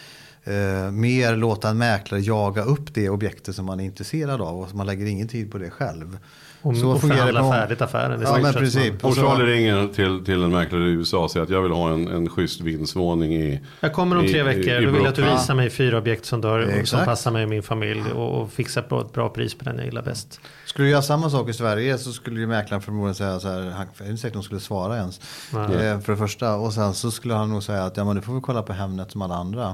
eh, 0.43 0.91
mer 0.91 1.35
låta 1.35 1.69
en 1.69 1.77
mäklare 1.77 2.21
jaga 2.21 2.63
upp 2.63 2.93
det 2.93 3.09
objektet 3.09 3.55
som 3.55 3.65
man 3.65 3.79
är 3.79 3.83
intresserad 3.83 4.41
av. 4.41 4.59
Och 4.59 4.75
man 4.75 4.85
lägger 4.85 5.05
ingen 5.05 5.27
tid 5.27 5.51
på 5.51 5.57
det 5.57 5.69
själv. 5.69 6.19
Och, 6.63 6.77
så 6.77 6.89
och 6.89 7.01
fungerar 7.01 7.19
det 7.19 7.31
förhandla 7.33 7.41
på- 7.41 7.51
färdigt 7.51 7.81
affären. 7.81 8.21
Ja 8.21 8.37
men 8.41 8.53
precis. 8.53 8.91
Och 9.03 9.15
Charlie 9.15 9.45
ringer 9.53 9.87
till, 9.87 10.25
till 10.25 10.43
en 10.43 10.51
mäklare 10.51 10.83
i 10.83 10.91
USA 10.91 11.17
och 11.23 11.31
säger 11.31 11.43
att 11.43 11.49
jag 11.49 11.61
vill 11.61 11.71
ha 11.71 11.93
en, 11.93 12.07
en 12.07 12.29
schysst 12.29 12.61
vindsvåning 12.61 13.33
i... 13.35 13.59
Jag 13.79 13.93
kommer 13.93 14.17
om 14.17 14.25
i- 14.25 14.31
tre 14.31 14.39
i- 14.39 14.43
veckor. 14.43 14.81
i 14.81 14.85
Då 14.85 14.91
vill 14.91 15.01
jag 15.01 15.07
att 15.07 15.15
du 15.15 15.21
visar 15.23 15.53
mig 15.55 15.69
fyra 15.69 15.97
objekt 15.97 16.25
som, 16.25 16.41
dör, 16.41 16.81
som 16.85 17.05
passar 17.05 17.31
mig 17.31 17.43
och 17.43 17.49
min 17.49 17.63
familj. 17.63 18.03
Och, 18.15 18.41
och 18.41 18.51
fixar 18.51 18.81
på 18.81 18.99
ett 19.01 19.13
bra 19.13 19.29
pris 19.29 19.53
på 19.55 19.63
den 19.65 19.75
jag 19.77 19.85
gillar 19.85 20.01
bäst. 20.01 20.39
Skulle 20.65 20.87
du 20.87 20.91
göra 20.91 21.01
samma 21.01 21.29
sak 21.29 21.49
i 21.49 21.53
Sverige 21.53 21.97
så 21.97 22.11
skulle 22.11 22.39
ju 22.39 22.47
mäklaren 22.47 22.81
förmodligen 22.81 23.15
säga 23.15 23.39
så 23.39 23.47
här. 23.47 23.59
Han, 23.69 23.87
jag 23.97 24.07
är 24.07 24.11
inte 24.11 24.21
säker 24.21 24.27
att 24.27 24.33
de 24.33 24.43
skulle 24.43 24.59
svara 24.61 24.97
ens. 24.97 25.19
Eh, 25.53 25.99
för 25.99 26.11
det 26.11 26.17
första. 26.17 26.55
Och 26.55 26.73
sen 26.73 26.93
så 26.93 27.11
skulle 27.11 27.33
han 27.33 27.49
nog 27.49 27.63
säga 27.63 27.83
att 27.83 27.97
ja 27.97 28.03
men 28.03 28.15
du 28.15 28.21
får 28.21 28.33
vi 28.33 28.41
kolla 28.41 28.63
på 28.63 28.73
Hemnet 28.73 29.11
som 29.11 29.21
alla 29.21 29.35
andra. 29.35 29.73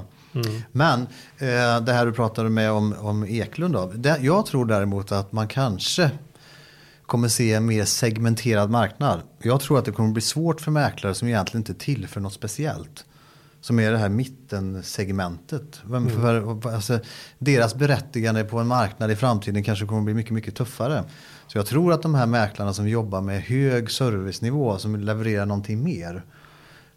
Men 0.72 1.00
eh, 1.38 1.80
det 1.82 1.92
här 1.92 2.06
du 2.06 2.12
pratade 2.12 2.48
med 2.50 2.70
om, 2.72 2.94
om 3.00 3.24
Eklund 3.24 3.74
då. 3.74 3.92
Det, 3.94 4.16
jag 4.20 4.46
tror 4.46 4.64
däremot 4.66 5.12
att 5.12 5.32
man 5.32 5.48
kanske 5.48 6.10
kommer 7.08 7.28
se 7.28 7.52
en 7.54 7.66
mer 7.66 7.84
segmenterad 7.84 8.70
marknad. 8.70 9.22
Jag 9.42 9.60
tror 9.60 9.78
att 9.78 9.84
det 9.84 9.92
kommer 9.92 10.12
bli 10.12 10.22
svårt 10.22 10.60
för 10.60 10.70
mäklare 10.70 11.14
som 11.14 11.28
egentligen 11.28 11.60
inte 11.60 11.74
tillför 11.74 12.20
något 12.20 12.32
speciellt. 12.32 13.04
Som 13.60 13.80
är 13.80 13.92
det 13.92 13.98
här 13.98 14.08
mittensegmentet. 14.08 15.80
Vem 15.84 16.10
för, 16.10 16.66
alltså, 16.74 17.00
deras 17.38 17.74
berättigande 17.74 18.44
på 18.44 18.58
en 18.58 18.66
marknad 18.66 19.10
i 19.10 19.16
framtiden 19.16 19.62
kanske 19.62 19.86
kommer 19.86 20.02
bli 20.02 20.14
mycket, 20.14 20.32
mycket 20.32 20.54
tuffare. 20.54 21.04
Så 21.46 21.58
jag 21.58 21.66
tror 21.66 21.92
att 21.92 22.02
de 22.02 22.14
här 22.14 22.26
mäklarna 22.26 22.74
som 22.74 22.88
jobbar 22.88 23.20
med 23.20 23.42
hög 23.42 23.90
servicenivå, 23.90 24.78
som 24.78 24.96
levererar 24.96 25.46
någonting 25.46 25.84
mer. 25.84 26.24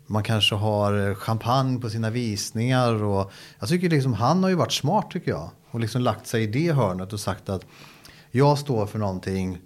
Man 0.07 0.23
kanske 0.23 0.55
har 0.55 1.09
eh, 1.09 1.15
champagne 1.15 1.79
på 1.79 1.89
sina 1.89 2.09
visningar. 2.09 3.03
Och 3.03 3.31
jag 3.59 3.69
tycker 3.69 3.89
liksom, 3.89 4.13
han 4.13 4.43
har 4.43 4.49
ju 4.49 4.55
varit 4.55 4.73
smart 4.73 5.11
tycker 5.11 5.31
jag. 5.31 5.49
Och 5.71 5.79
liksom 5.79 6.01
lagt 6.01 6.27
sig 6.27 6.43
i 6.43 6.47
det 6.47 6.71
hörnet 6.71 7.13
och 7.13 7.19
sagt 7.19 7.49
att 7.49 7.65
jag 8.31 8.57
står 8.57 8.85
för 8.85 8.99
någonting 8.99 9.59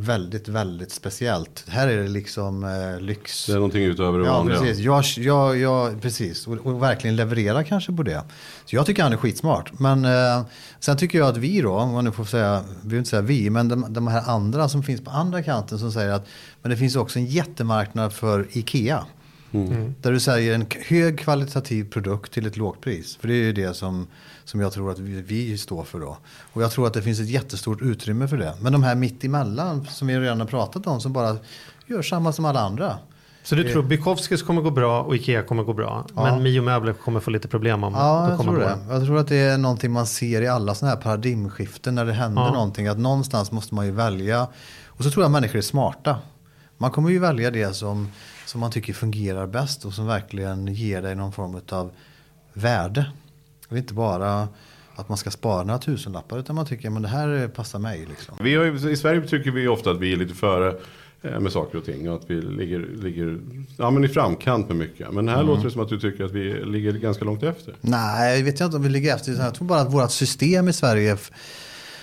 väldigt, 0.00 0.48
väldigt 0.48 0.92
speciellt. 0.92 1.64
Här 1.68 1.88
är 1.88 2.02
det 2.02 2.08
liksom 2.08 2.64
eh, 2.64 3.00
lyx. 3.00 3.46
Det 3.46 3.52
är 3.52 3.56
någonting 3.56 3.82
utöver 3.82 4.18
det 4.18 4.24
Ja, 4.26 4.32
vanliga. 4.32 4.58
precis. 4.58 4.78
Jag, 4.78 5.04
jag, 5.16 5.58
jag, 5.58 6.02
precis. 6.02 6.46
Och, 6.46 6.52
och 6.66 6.82
verkligen 6.82 7.16
leverera 7.16 7.64
kanske 7.64 7.92
på 7.92 8.02
det. 8.02 8.22
Så 8.64 8.76
jag 8.76 8.86
tycker 8.86 9.02
han 9.02 9.12
är 9.12 9.16
skitsmart. 9.16 9.78
Men 9.78 10.04
eh, 10.04 10.42
sen 10.80 10.96
tycker 10.96 11.18
jag 11.18 11.28
att 11.28 11.36
vi 11.36 11.60
då, 11.60 11.72
om 11.72 11.92
man 11.92 12.04
nu 12.04 12.12
får 12.12 12.24
säga, 12.24 12.64
vi 12.82 12.88
vill 12.88 12.98
inte 12.98 13.10
säga 13.10 13.22
vi, 13.22 13.50
men 13.50 13.68
de, 13.68 13.86
de 13.92 14.06
här 14.08 14.22
andra 14.30 14.68
som 14.68 14.82
finns 14.82 15.00
på 15.04 15.10
andra 15.10 15.42
kanten 15.42 15.78
som 15.78 15.92
säger 15.92 16.12
att 16.12 16.26
men 16.62 16.70
det 16.70 16.76
finns 16.76 16.96
också 16.96 17.18
en 17.18 17.26
jättemarknad 17.26 18.12
för 18.12 18.46
Ikea. 18.52 19.06
Där 20.02 20.12
du 20.12 20.20
säljer 20.20 20.54
en 20.54 20.66
hög 20.86 21.18
kvalitativ 21.18 21.90
produkt 21.90 22.32
till 22.32 22.46
ett 22.46 22.56
lågt 22.56 22.80
pris. 22.80 23.16
För 23.16 23.28
det 23.28 23.34
är 23.34 23.44
ju 23.44 23.52
det 23.52 23.74
som, 23.74 24.06
som 24.48 24.60
jag 24.60 24.72
tror 24.72 24.90
att 24.90 24.98
vi, 24.98 25.22
vi 25.22 25.58
står 25.58 25.84
för 25.84 26.00
då. 26.00 26.16
Och 26.52 26.62
jag 26.62 26.70
tror 26.70 26.86
att 26.86 26.94
det 26.94 27.02
finns 27.02 27.20
ett 27.20 27.28
jättestort 27.28 27.82
utrymme 27.82 28.28
för 28.28 28.36
det. 28.36 28.54
Men 28.60 28.72
de 28.72 28.82
här 28.82 28.94
mitt 28.94 29.24
emellan 29.24 29.86
som 29.86 30.08
vi 30.08 30.18
redan 30.18 30.40
har 30.40 30.46
pratat 30.46 30.86
om 30.86 31.00
som 31.00 31.12
bara 31.12 31.36
gör 31.86 32.02
samma 32.02 32.32
som 32.32 32.44
alla 32.44 32.60
andra. 32.60 32.98
Så 33.42 33.54
du 33.54 33.72
tror 33.72 33.82
Bukowskis 33.82 34.42
kommer 34.42 34.62
gå 34.62 34.70
bra 34.70 35.02
och 35.02 35.14
Ikea 35.16 35.42
kommer 35.42 35.62
gå 35.62 35.72
bra. 35.72 36.06
Men 36.14 36.42
Mio 36.42 36.62
Möbler 36.62 36.92
kommer 36.92 37.20
få 37.20 37.30
lite 37.30 37.48
problem 37.48 37.84
om 37.84 37.94
Ja, 37.94 38.28
jag 38.28 38.38
kommer 38.38 38.52
tror 38.52 38.62
gå. 38.62 38.68
det. 38.68 38.94
Jag 38.94 39.04
tror 39.06 39.18
att 39.18 39.28
det 39.28 39.36
är 39.36 39.58
någonting 39.58 39.92
man 39.92 40.06
ser 40.06 40.42
i 40.42 40.48
alla 40.48 40.74
sådana 40.74 40.94
här 40.94 41.02
paradigmskiften 41.02 41.94
när 41.94 42.04
det 42.04 42.12
händer 42.12 42.42
Ja. 42.42 42.52
någonting. 42.52 42.86
Att 42.86 42.98
någonstans 42.98 43.52
måste 43.52 43.74
man 43.74 43.86
ju 43.86 43.92
välja. 43.92 44.46
Och 44.86 45.04
så 45.04 45.10
tror 45.10 45.22
jag 45.22 45.28
att 45.28 45.32
människor 45.32 45.58
är 45.58 45.62
smarta. 45.62 46.16
Man 46.78 46.90
kommer 46.90 47.10
ju 47.10 47.18
välja 47.18 47.50
det 47.50 47.74
som, 47.76 48.10
som 48.46 48.60
man 48.60 48.70
tycker 48.70 48.92
fungerar 48.92 49.46
bäst 49.46 49.84
och 49.84 49.92
som 49.92 50.06
verkligen 50.06 50.66
ger 50.66 51.02
dig 51.02 51.14
någon 51.14 51.32
form 51.32 51.60
av 51.72 51.90
värde. 52.52 53.06
Och 53.68 53.78
inte 53.78 53.94
bara 53.94 54.48
att 54.94 55.08
man 55.08 55.18
ska 55.18 55.30
spara 55.30 55.64
några 55.64 55.78
tusenlappar 55.78 56.38
utan 56.38 56.56
man 56.56 56.66
tycker 56.66 56.96
att 56.96 57.02
det 57.02 57.08
här 57.08 57.48
passar 57.48 57.78
mig. 57.78 58.06
Liksom. 58.08 58.34
Vi 58.40 58.54
har, 58.54 58.88
I 58.88 58.96
Sverige 58.96 59.28
tycker 59.28 59.50
vi 59.50 59.68
ofta 59.68 59.90
att 59.90 59.98
vi 59.98 60.12
är 60.12 60.16
lite 60.16 60.34
före 60.34 60.76
eh, 61.22 61.40
med 61.40 61.52
saker 61.52 61.78
och 61.78 61.84
ting. 61.84 62.10
Och 62.10 62.16
att 62.16 62.30
vi 62.30 62.40
ligger, 62.40 62.78
ligger 63.02 63.38
ja, 63.76 63.90
men 63.90 64.04
i 64.04 64.08
framkant 64.08 64.68
med 64.68 64.76
mycket. 64.76 65.12
Men 65.12 65.28
här 65.28 65.42
låter 65.42 65.64
det 65.64 65.70
som 65.70 65.82
att 65.82 65.88
du 65.88 66.00
tycker 66.00 66.24
att 66.24 66.32
vi 66.32 66.64
ligger 66.64 66.92
ganska 66.92 67.24
långt 67.24 67.42
efter. 67.42 67.74
Nej, 67.80 68.38
jag 68.38 68.44
vet 68.44 68.60
inte 68.60 68.76
om 68.76 68.82
vi 68.82 68.88
ligger 68.88 69.14
efter. 69.14 69.32
Jag 69.32 69.54
tror 69.54 69.68
bara 69.68 69.80
att 69.80 69.92
vårt 69.92 70.10
system 70.10 70.68
i 70.68 70.72
Sverige 70.72 71.16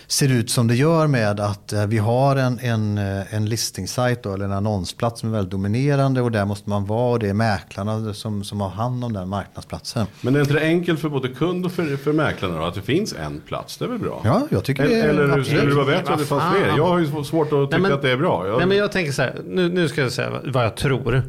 ser 0.08 0.32
ut 0.32 0.50
som 0.50 0.68
det 0.68 0.76
gör 0.76 1.08
med 1.08 1.40
att 1.40 1.74
eh, 1.74 1.86
vi 1.88 1.98
har 1.98 2.36
en, 2.36 2.60
en, 2.60 2.98
eh, 2.98 3.34
en 3.36 3.46
listingssajt 3.46 4.24
då, 4.24 4.34
eller 4.34 4.46
en 4.46 4.52
annonsplats 4.52 5.20
som 5.20 5.30
är 5.30 5.34
väldigt 5.34 5.52
dominerande 5.52 6.22
och 6.22 6.32
där 6.32 6.46
måste 6.46 6.70
man 6.70 6.86
vara 6.86 7.12
och 7.12 7.20
det 7.20 7.30
är 7.30 7.34
mäklarna 7.34 8.14
som, 8.14 8.44
som 8.44 8.62
har 8.62 8.70
hand 8.70 9.04
om 9.04 9.14
den 9.14 9.30
marknadsplatsen. 9.30 10.08
Men 10.22 10.36
är 10.36 10.40
inte 10.40 10.54
det 10.54 10.62
enkelt 10.62 11.00
för 11.00 11.10
både 11.10 11.28
kund 11.28 11.66
och 11.66 11.72
för, 11.72 11.98
för 11.98 12.14
mäklarna 12.14 12.58
då, 12.60 12.66
att 12.66 12.76
det 12.76 12.82
finns 12.82 13.14
en 13.14 13.42
plats? 13.48 13.78
Det 13.78 13.86
är 13.86 13.90
väl 13.90 14.00
bra? 14.00 14.22
Ja, 14.24 14.48
jag 14.50 14.64
tycker 14.64 14.84
det 14.84 15.00
är 15.00 15.10
Eller 15.10 15.44
skulle 15.44 15.62
det 15.66 15.76
vara 15.76 15.86
bättre 15.86 16.14
om 16.14 16.20
det 16.20 16.26
fanns 16.26 16.56
fler? 16.56 16.78
Jag 16.78 16.88
har 16.88 17.00
ju 17.00 17.24
svårt 17.24 17.54
att 17.54 17.70
tycka 17.70 17.82
men- 17.82 17.94
att 17.94 18.02
det 18.02 18.12
är 18.12 18.18
bra. 18.18 18.48
Jag, 18.48 18.58
Nej 18.58 18.68
men 18.68 18.78
jag 18.78 18.92
tänker 18.92 19.12
så 19.12 19.22
här, 19.22 19.42
nu, 19.46 19.70
nu 19.70 19.88
ska 19.88 20.02
jag 20.02 20.12
säga 20.12 20.32
vad- 20.46 20.66
jag 20.66 20.76
tror. 20.76 21.24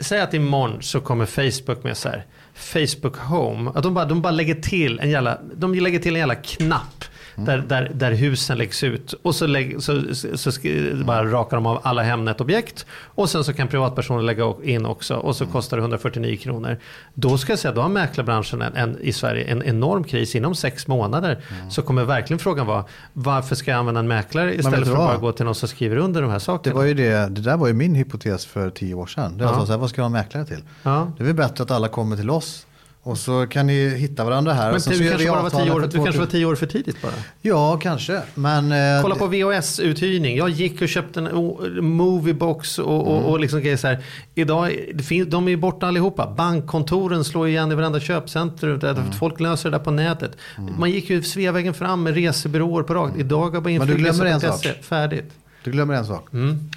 Säg 0.00 0.20
att 0.20 0.34
imorgon 0.34 0.82
så 0.82 1.00
kommer 1.00 1.26
Facebook 1.26 1.84
med 1.84 1.96
så 1.96 2.08
här, 2.08 2.26
Facebook 2.54 3.16
Home. 3.16 3.70
Att 3.74 3.82
de 3.82 3.94
bara, 3.94 4.04
de 4.04 4.22
bara 4.22 4.30
lägger 4.30 4.54
till 4.54 4.98
en 5.00 5.10
jävla, 5.10 5.38
de 5.56 5.74
lägger 5.74 5.98
till 5.98 6.12
en 6.14 6.18
jävla 6.18 6.34
knapp. 6.34 7.04
Där, 7.36 7.58
där, 7.68 7.90
där 7.94 8.12
husen 8.12 8.58
läggs 8.58 8.82
ut. 8.84 9.12
Och 9.22 9.34
så, 9.34 9.46
lägg, 9.46 9.82
så, 9.82 10.14
så, 10.14 10.36
så 10.52 10.60
bara 11.04 11.24
rakar 11.30 11.56
de 11.56 11.66
av 11.66 11.80
alla 11.82 12.02
Hemnet-objekt. 12.02 12.86
Och 13.04 13.30
sen 13.30 13.44
så 13.44 13.52
kan 13.52 13.68
privatpersoner 13.68 14.22
lägga 14.22 14.54
in 14.62 14.86
också. 14.86 15.14
Och 15.16 15.36
så 15.36 15.46
kostar 15.46 15.76
det 15.76 15.80
149 15.80 16.36
kronor. 16.36 16.76
Då 17.14 17.38
ska 17.38 17.52
jag 17.52 17.58
säga, 17.58 17.74
då 17.74 17.80
har 17.80 17.88
mäklarbranschen 17.88 18.62
en, 18.62 18.76
en, 18.76 18.98
i 19.00 19.12
Sverige 19.12 19.44
en 19.44 19.62
enorm 19.62 20.04
kris. 20.04 20.34
Inom 20.34 20.54
sex 20.54 20.86
månader 20.86 21.38
så 21.70 21.82
kommer 21.82 22.04
verkligen 22.04 22.38
frågan 22.38 22.66
vara, 22.66 22.84
varför 23.12 23.54
ska 23.54 23.70
jag 23.70 23.78
använda 23.78 24.00
en 24.00 24.08
mäklare 24.08 24.54
istället 24.54 24.84
för 24.88 24.92
att 24.92 24.98
bara 24.98 25.16
gå 25.16 25.32
till 25.32 25.44
någon 25.44 25.54
som 25.54 25.68
skriver 25.68 25.96
under 25.96 26.22
de 26.22 26.28
här 26.30 26.34
Det, 26.38 26.40
sakerna? 26.40 26.76
var 26.76 26.84
ju 26.84 26.94
det, 26.94 27.28
det 27.30 27.40
där 27.40 27.56
var 27.56 27.66
ju 27.66 27.72
min 27.72 27.94
hypotes 27.94 28.46
för 28.46 28.70
tio 28.70 28.94
år 28.94 29.06
sedan. 29.06 29.38
Det 29.38 29.44
var 29.44 29.52
Ja. 29.52 29.66
så 29.66 29.72
här, 29.72 29.78
vad 29.78 29.90
ska 29.90 30.00
jag 30.00 30.04
ha 30.04 30.06
en 30.18 30.24
mäklare 30.24 30.44
till? 30.44 30.62
Ja. 30.82 31.12
Det 31.16 31.22
är 31.22 31.26
väl 31.26 31.34
bättre 31.34 31.64
att 31.64 31.70
alla 31.70 31.88
kommer 31.88 32.16
till 32.16 32.30
oss 32.30 32.66
Och 33.06 33.18
så 33.18 33.46
kan 33.46 33.66
ni 33.66 33.88
hitta 33.88 34.24
varandra 34.24 34.52
här. 34.52 34.66
Men 34.72 34.74
och 34.74 34.82
du 34.92 35.08
kanske, 35.08 35.28
bara 35.30 35.42
var 35.42 35.50
tio 35.50 35.70
år, 35.70 35.80
för 35.80 35.88
du 35.88 35.94
kanske 35.96 36.18
var 36.18 36.26
2000. 36.26 36.30
tio 36.30 36.44
år 36.46 36.54
för 36.54 36.66
tidigt 36.66 37.02
bara? 37.02 37.12
Ja, 37.42 37.78
kanske. 37.82 38.22
Men, 38.34 38.72
eh, 38.72 39.02
Kolla 39.02 39.14
på 39.14 39.26
VHS-uthyrning. 39.26 40.36
Jag 40.36 40.48
gick 40.48 40.82
och 40.82 40.88
köpte 40.88 41.20
en 41.20 41.84
moviebox 41.84 42.78
och, 42.78 43.06
och, 43.08 43.16
Mm. 43.18 43.24
och 43.30 43.40
liksom 43.40 43.60
grejer 43.60 43.76
så 43.76 43.86
här. 43.86 44.04
Idag, 44.34 44.72
finns, 45.08 45.28
de 45.28 45.46
är 45.46 45.50
ju 45.50 45.56
borta 45.56 45.86
allihopa. 45.86 46.34
Bankkontoren 46.36 47.24
slår 47.24 47.48
igen 47.48 47.72
i 47.72 47.74
varenda 47.74 48.00
köpcentrum. 48.00 48.80
Mm. 48.80 49.12
Folk 49.12 49.40
löser 49.40 49.70
det 49.70 49.76
där 49.78 49.84
på 49.84 49.90
nätet. 49.90 50.36
Man 50.78 50.90
gick 50.90 51.10
ju 51.10 51.22
Sveavägen 51.22 51.74
fram 51.74 52.02
med 52.02 52.14
resebyråer 52.14 52.82
på 52.82 52.94
rakt. 52.94 53.16
Idag 53.18 53.52
går 53.52 53.60
bara 53.60 53.70
in 53.70 53.78
Men 53.78 53.88
du 53.88 53.94
glömmer 53.94 54.24
en 54.24 54.40
flygresa.se. 54.40 54.68
sak. 54.68 54.84
Färdigt. 54.84 55.32
Du 55.64 55.70
glömmer 55.70 55.94
en 55.94 56.06
sak. 56.06 56.32
Mm. 56.32 56.70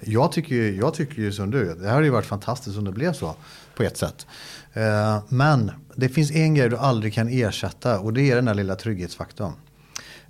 Jag, 0.00 0.32
tycker 0.32 0.54
ju, 0.54 0.76
jag 0.76 0.94
tycker 0.94 1.22
ju 1.22 1.32
som 1.32 1.50
du. 1.50 1.74
Det 1.74 1.86
här 1.86 1.94
har 1.94 2.02
ju 2.02 2.10
varit 2.10 2.26
fantastiskt 2.26 2.78
om 2.78 2.84
det 2.84 2.92
blev 2.92 3.12
så. 3.12 3.34
På 3.76 3.82
ett 3.82 3.96
sätt. 3.96 4.26
Eh, 4.74 5.22
men 5.28 5.70
det 5.94 6.08
finns 6.08 6.30
en 6.30 6.54
grej 6.54 6.68
du 6.68 6.76
aldrig 6.76 7.14
kan 7.14 7.28
ersätta. 7.28 8.00
Och 8.00 8.12
det 8.12 8.30
är 8.30 8.36
den 8.36 8.44
där 8.44 8.54
lilla 8.54 8.74
trygghetsfaktorn. 8.74 9.52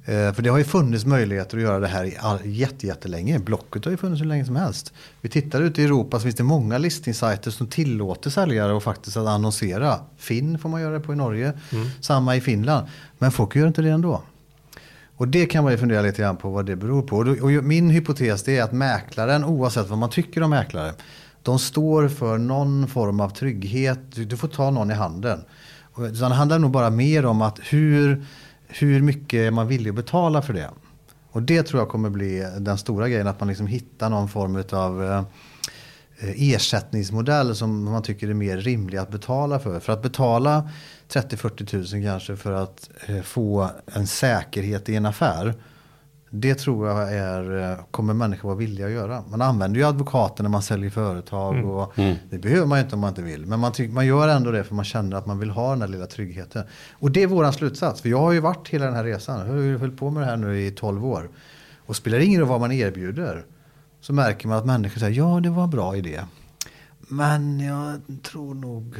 Eh, 0.04 0.32
för 0.32 0.42
det 0.42 0.50
har 0.50 0.58
ju 0.58 0.64
funnits 0.64 1.04
möjligheter 1.04 1.56
att 1.56 1.62
göra 1.62 1.78
det 1.78 1.86
här 1.86 2.40
jätte, 2.44 2.86
jättelänge. 2.86 3.38
Blocket 3.38 3.84
har 3.84 3.92
ju 3.92 3.96
funnits 3.96 4.22
hur 4.22 4.26
länge 4.26 4.44
som 4.44 4.56
helst. 4.56 4.92
Vi 5.20 5.28
tittar 5.28 5.62
ute 5.62 5.82
i 5.82 5.84
Europa 5.84 6.18
så 6.18 6.22
finns 6.22 6.34
det 6.34 6.42
många 6.42 6.78
listningssajter 6.78 7.50
som 7.50 7.66
tillåter 7.66 8.30
säljare 8.30 8.76
att 8.76 8.82
faktiskt 8.82 9.16
att 9.16 9.26
annonsera. 9.26 9.98
Finn 10.16 10.58
får 10.58 10.68
man 10.68 10.80
göra 10.80 10.94
det 10.94 11.00
på 11.00 11.12
i 11.12 11.16
Norge. 11.16 11.52
Samma 12.00 12.36
i 12.36 12.40
Finland. 12.40 12.86
Men 13.18 13.32
folk 13.32 13.56
gör 13.56 13.66
inte 13.66 13.82
det 13.82 13.90
ändå. 13.90 14.22
Och 15.16 15.28
det 15.28 15.46
kan 15.46 15.64
man 15.64 15.72
ju 15.72 15.78
fundera 15.78 16.02
lite 16.02 16.22
grann 16.22 16.36
på 16.36 16.50
vad 16.50 16.66
det 16.66 16.76
beror 16.76 17.02
på. 17.02 17.16
Och 17.16 17.64
min 17.64 17.90
hypotes 17.90 18.42
det 18.42 18.58
är 18.58 18.62
att 18.62 18.72
mäklaren, 18.72 19.44
oavsett 19.44 19.88
vad 19.88 19.98
man 19.98 20.10
tycker 20.10 20.42
om 20.42 20.50
mäklare, 20.50 20.92
de 21.44 21.58
står 21.58 22.08
för 22.08 22.38
någon 22.38 22.88
form 22.88 23.20
av 23.20 23.28
trygghet. 23.28 23.98
Du, 24.14 24.24
du 24.24 24.36
får 24.36 24.48
ta 24.48 24.70
någon 24.70 24.90
i 24.90 24.94
handen. 24.94 25.44
Utan 25.98 26.30
Det 26.30 26.36
handlar 26.36 26.58
nog 26.58 26.70
bara 26.70 26.90
mer 26.90 27.26
om 27.26 27.42
att 27.42 27.58
hur, 27.62 28.26
hur 28.66 29.02
mycket 29.02 29.38
är 29.38 29.50
man 29.50 29.68
villig 29.68 29.90
att 29.90 29.96
betala 29.96 30.42
för 30.42 30.52
det. 30.52 30.70
Och 31.30 31.42
det 31.42 31.62
tror 31.62 31.80
jag 31.80 31.88
kommer 31.88 32.10
bli 32.10 32.46
den 32.58 32.78
stora 32.78 33.08
grejen, 33.08 33.26
att 33.26 33.40
man 33.40 33.48
liksom 33.48 33.66
hittar 33.66 34.10
någon 34.10 34.28
form 34.28 34.64
av 34.72 35.04
eh, 35.04 35.24
ersättningsmodell 36.52 37.56
som 37.56 37.84
man 37.84 38.02
tycker 38.02 38.28
är 38.28 38.34
mer 38.34 38.56
rimlig 38.56 38.98
att 38.98 39.10
betala 39.10 39.58
för. 39.58 39.80
För 39.80 39.92
att 39.92 40.02
betala 40.02 40.68
30-40 41.08 41.66
tusen 41.66 42.02
kanske 42.04 42.36
för 42.36 42.52
att 42.52 42.90
eh, 43.06 43.22
få 43.22 43.70
en 43.86 44.06
säkerhet 44.06 44.88
i 44.88 44.96
en 44.96 45.06
affär. 45.06 45.54
Det 46.36 46.54
tror 46.54 46.88
jag 46.88 47.12
är, 47.14 47.70
eh, 47.72 47.78
kommer 47.90 48.14
människor 48.14 48.48
vara 48.48 48.58
villiga 48.58 48.86
att 48.86 48.92
göra. 48.92 49.24
Man 49.30 49.42
använder 49.42 49.80
ju 49.80 49.86
advokater 49.86 50.42
när 50.42 50.50
man 50.50 50.62
säljer 50.62 50.90
företag. 50.90 51.64
Och 51.64 51.92
Det 52.30 52.38
behöver 52.38 52.66
man 52.66 52.78
ju 52.78 52.84
inte 52.84 52.94
om 52.94 53.00
man 53.00 53.08
inte 53.08 53.22
vill. 53.22 53.46
Men 53.46 53.60
man, 53.60 53.72
man 53.90 54.06
gör 54.06 54.28
ändå 54.28 54.50
det 54.50 54.64
för 54.64 54.74
man 54.74 54.84
känner 54.84 55.16
att 55.16 55.26
man 55.26 55.38
vill 55.38 55.50
ha 55.50 55.70
den 55.70 55.78
där 55.78 55.88
lilla 55.88 56.06
tryggheten. 56.06 56.64
Och 56.92 57.10
det 57.10 57.22
är 57.22 57.26
våran 57.26 57.52
slutsats. 57.52 58.00
För 58.00 58.08
jag 58.08 58.18
har 58.18 58.32
ju 58.32 58.40
varit 58.40 58.68
hela 58.68 58.84
den 58.84 58.94
här 58.94 59.04
resan. 59.04 59.46
Jag 59.46 59.54
har 59.54 59.60
ju 59.60 59.78
hållit 59.78 59.96
på 59.96 60.10
med 60.10 60.22
det 60.22 60.26
här 60.26 60.36
nu 60.36 60.60
i 60.60 60.70
12 60.70 61.06
år. 61.06 61.30
Och 61.86 61.96
spelar 61.96 62.18
ingen 62.18 62.40
roll 62.40 62.48
vad 62.48 62.60
man 62.60 62.72
erbjuder. 62.72 63.44
Så 64.00 64.12
märker 64.12 64.48
man 64.48 64.58
att 64.58 64.66
människor 64.66 65.00
säger 65.00 65.18
ja 65.18 65.40
det 65.40 65.50
var 65.50 65.64
en 65.64 65.70
bra 65.70 65.96
idé. 65.96 66.20
Men 67.08 67.60
jag 67.60 68.00
tror 68.22 68.54
nog... 68.54 68.96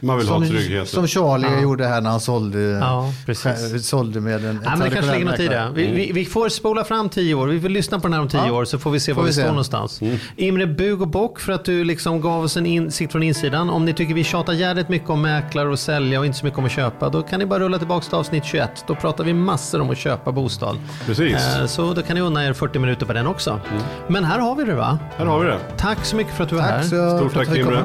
Man 0.00 0.16
vill 0.18 0.26
som, 0.26 0.42
ha 0.42 0.48
tryggheten. 0.48 0.86
Som 0.86 1.06
Charlie 1.06 1.62
gjorde 1.62 1.86
här 1.86 2.00
när 2.00 2.10
han 2.10 2.20
sålde, 2.20 2.58
Ja, 2.60 3.12
precis. 3.26 3.86
sålde 3.88 4.20
med 4.20 4.44
en 4.44 4.60
Ja, 4.64 4.70
men 4.70 4.80
det 4.80 4.90
kanske 4.90 5.12
ligger 5.12 5.30
något 5.30 5.40
i 5.40 5.48
det. 5.48 5.70
Vi, 5.74 5.86
vi, 5.86 6.12
vi 6.12 6.24
får 6.24 6.48
spola 6.48 6.84
fram 6.84 7.08
tio 7.08 7.34
år. 7.34 7.46
Vi 7.48 7.60
får 7.60 7.68
lyssna 7.68 8.00
på 8.00 8.06
den 8.08 8.12
här 8.14 8.20
om 8.20 8.28
tio 8.28 8.46
Ja. 8.46 8.52
år 8.52 8.64
så 8.64 8.78
får 8.78 8.90
vi 8.90 9.00
se 9.00 9.14
Får 9.14 9.20
var 9.20 9.26
vi, 9.26 9.32
står 9.32 9.46
någonstans. 9.46 10.00
Imre, 10.36 10.66
bug 10.66 11.02
och 11.02 11.08
bock 11.08 11.40
för 11.40 11.52
att 11.52 11.64
du 11.64 11.84
liksom 11.84 12.20
gav 12.20 12.44
oss 12.44 12.56
en 12.56 12.66
insikt 12.66 13.12
från 13.12 13.22
insidan. 13.22 13.70
Om 13.70 13.84
ni 13.84 13.92
tycker 13.94 14.14
vi 14.14 14.24
tjatar 14.24 14.52
jävligt 14.52 14.88
mycket 14.88 15.10
om 15.10 15.22
mäklare 15.22 15.68
och 15.68 15.78
sälja 15.78 16.20
och 16.20 16.26
inte 16.26 16.38
så 16.38 16.44
mycket 16.44 16.58
om 16.58 16.64
att 16.64 16.72
köpa. 16.72 17.08
Då 17.08 17.22
kan 17.22 17.38
ni 17.38 17.46
bara 17.46 17.58
rulla 17.60 17.78
tillbaka 17.78 18.04
till 18.06 18.14
avsnitt 18.14 18.44
21. 18.44 18.84
Då 18.86 18.94
pratar 18.94 19.24
vi 19.24 19.34
massor 19.34 19.80
om 19.80 19.90
att 19.90 19.98
köpa 19.98 20.32
bostad. 20.32 20.76
Precis. 21.06 21.56
Eh, 21.56 21.66
Så 21.66 21.94
då 21.94 22.02
kan 22.02 22.14
ni 22.16 22.20
unna 22.22 22.46
er 22.46 22.52
40 22.52 22.78
minuter 22.78 23.06
på 23.06 23.12
den 23.12 23.26
också. 23.26 23.60
Men 24.08 24.24
här 24.24 24.38
har 24.38 24.54
vi 24.56 24.64
det 24.64 24.74
va? 24.74 24.98
Här 25.16 25.26
har 25.26 25.40
vi 25.40 25.46
det. 25.46 25.58
Tack 25.78 26.04
så 26.04 26.16
mycket 26.16 26.34
för 26.34 26.44
att 26.44 26.50
du 26.50 26.56
var 26.56 26.62
här. 26.62 26.78
Tack 26.78 26.86
så 26.90 27.18
Stort 27.18 27.34
tack 27.46 27.56
Imre. 27.56 27.84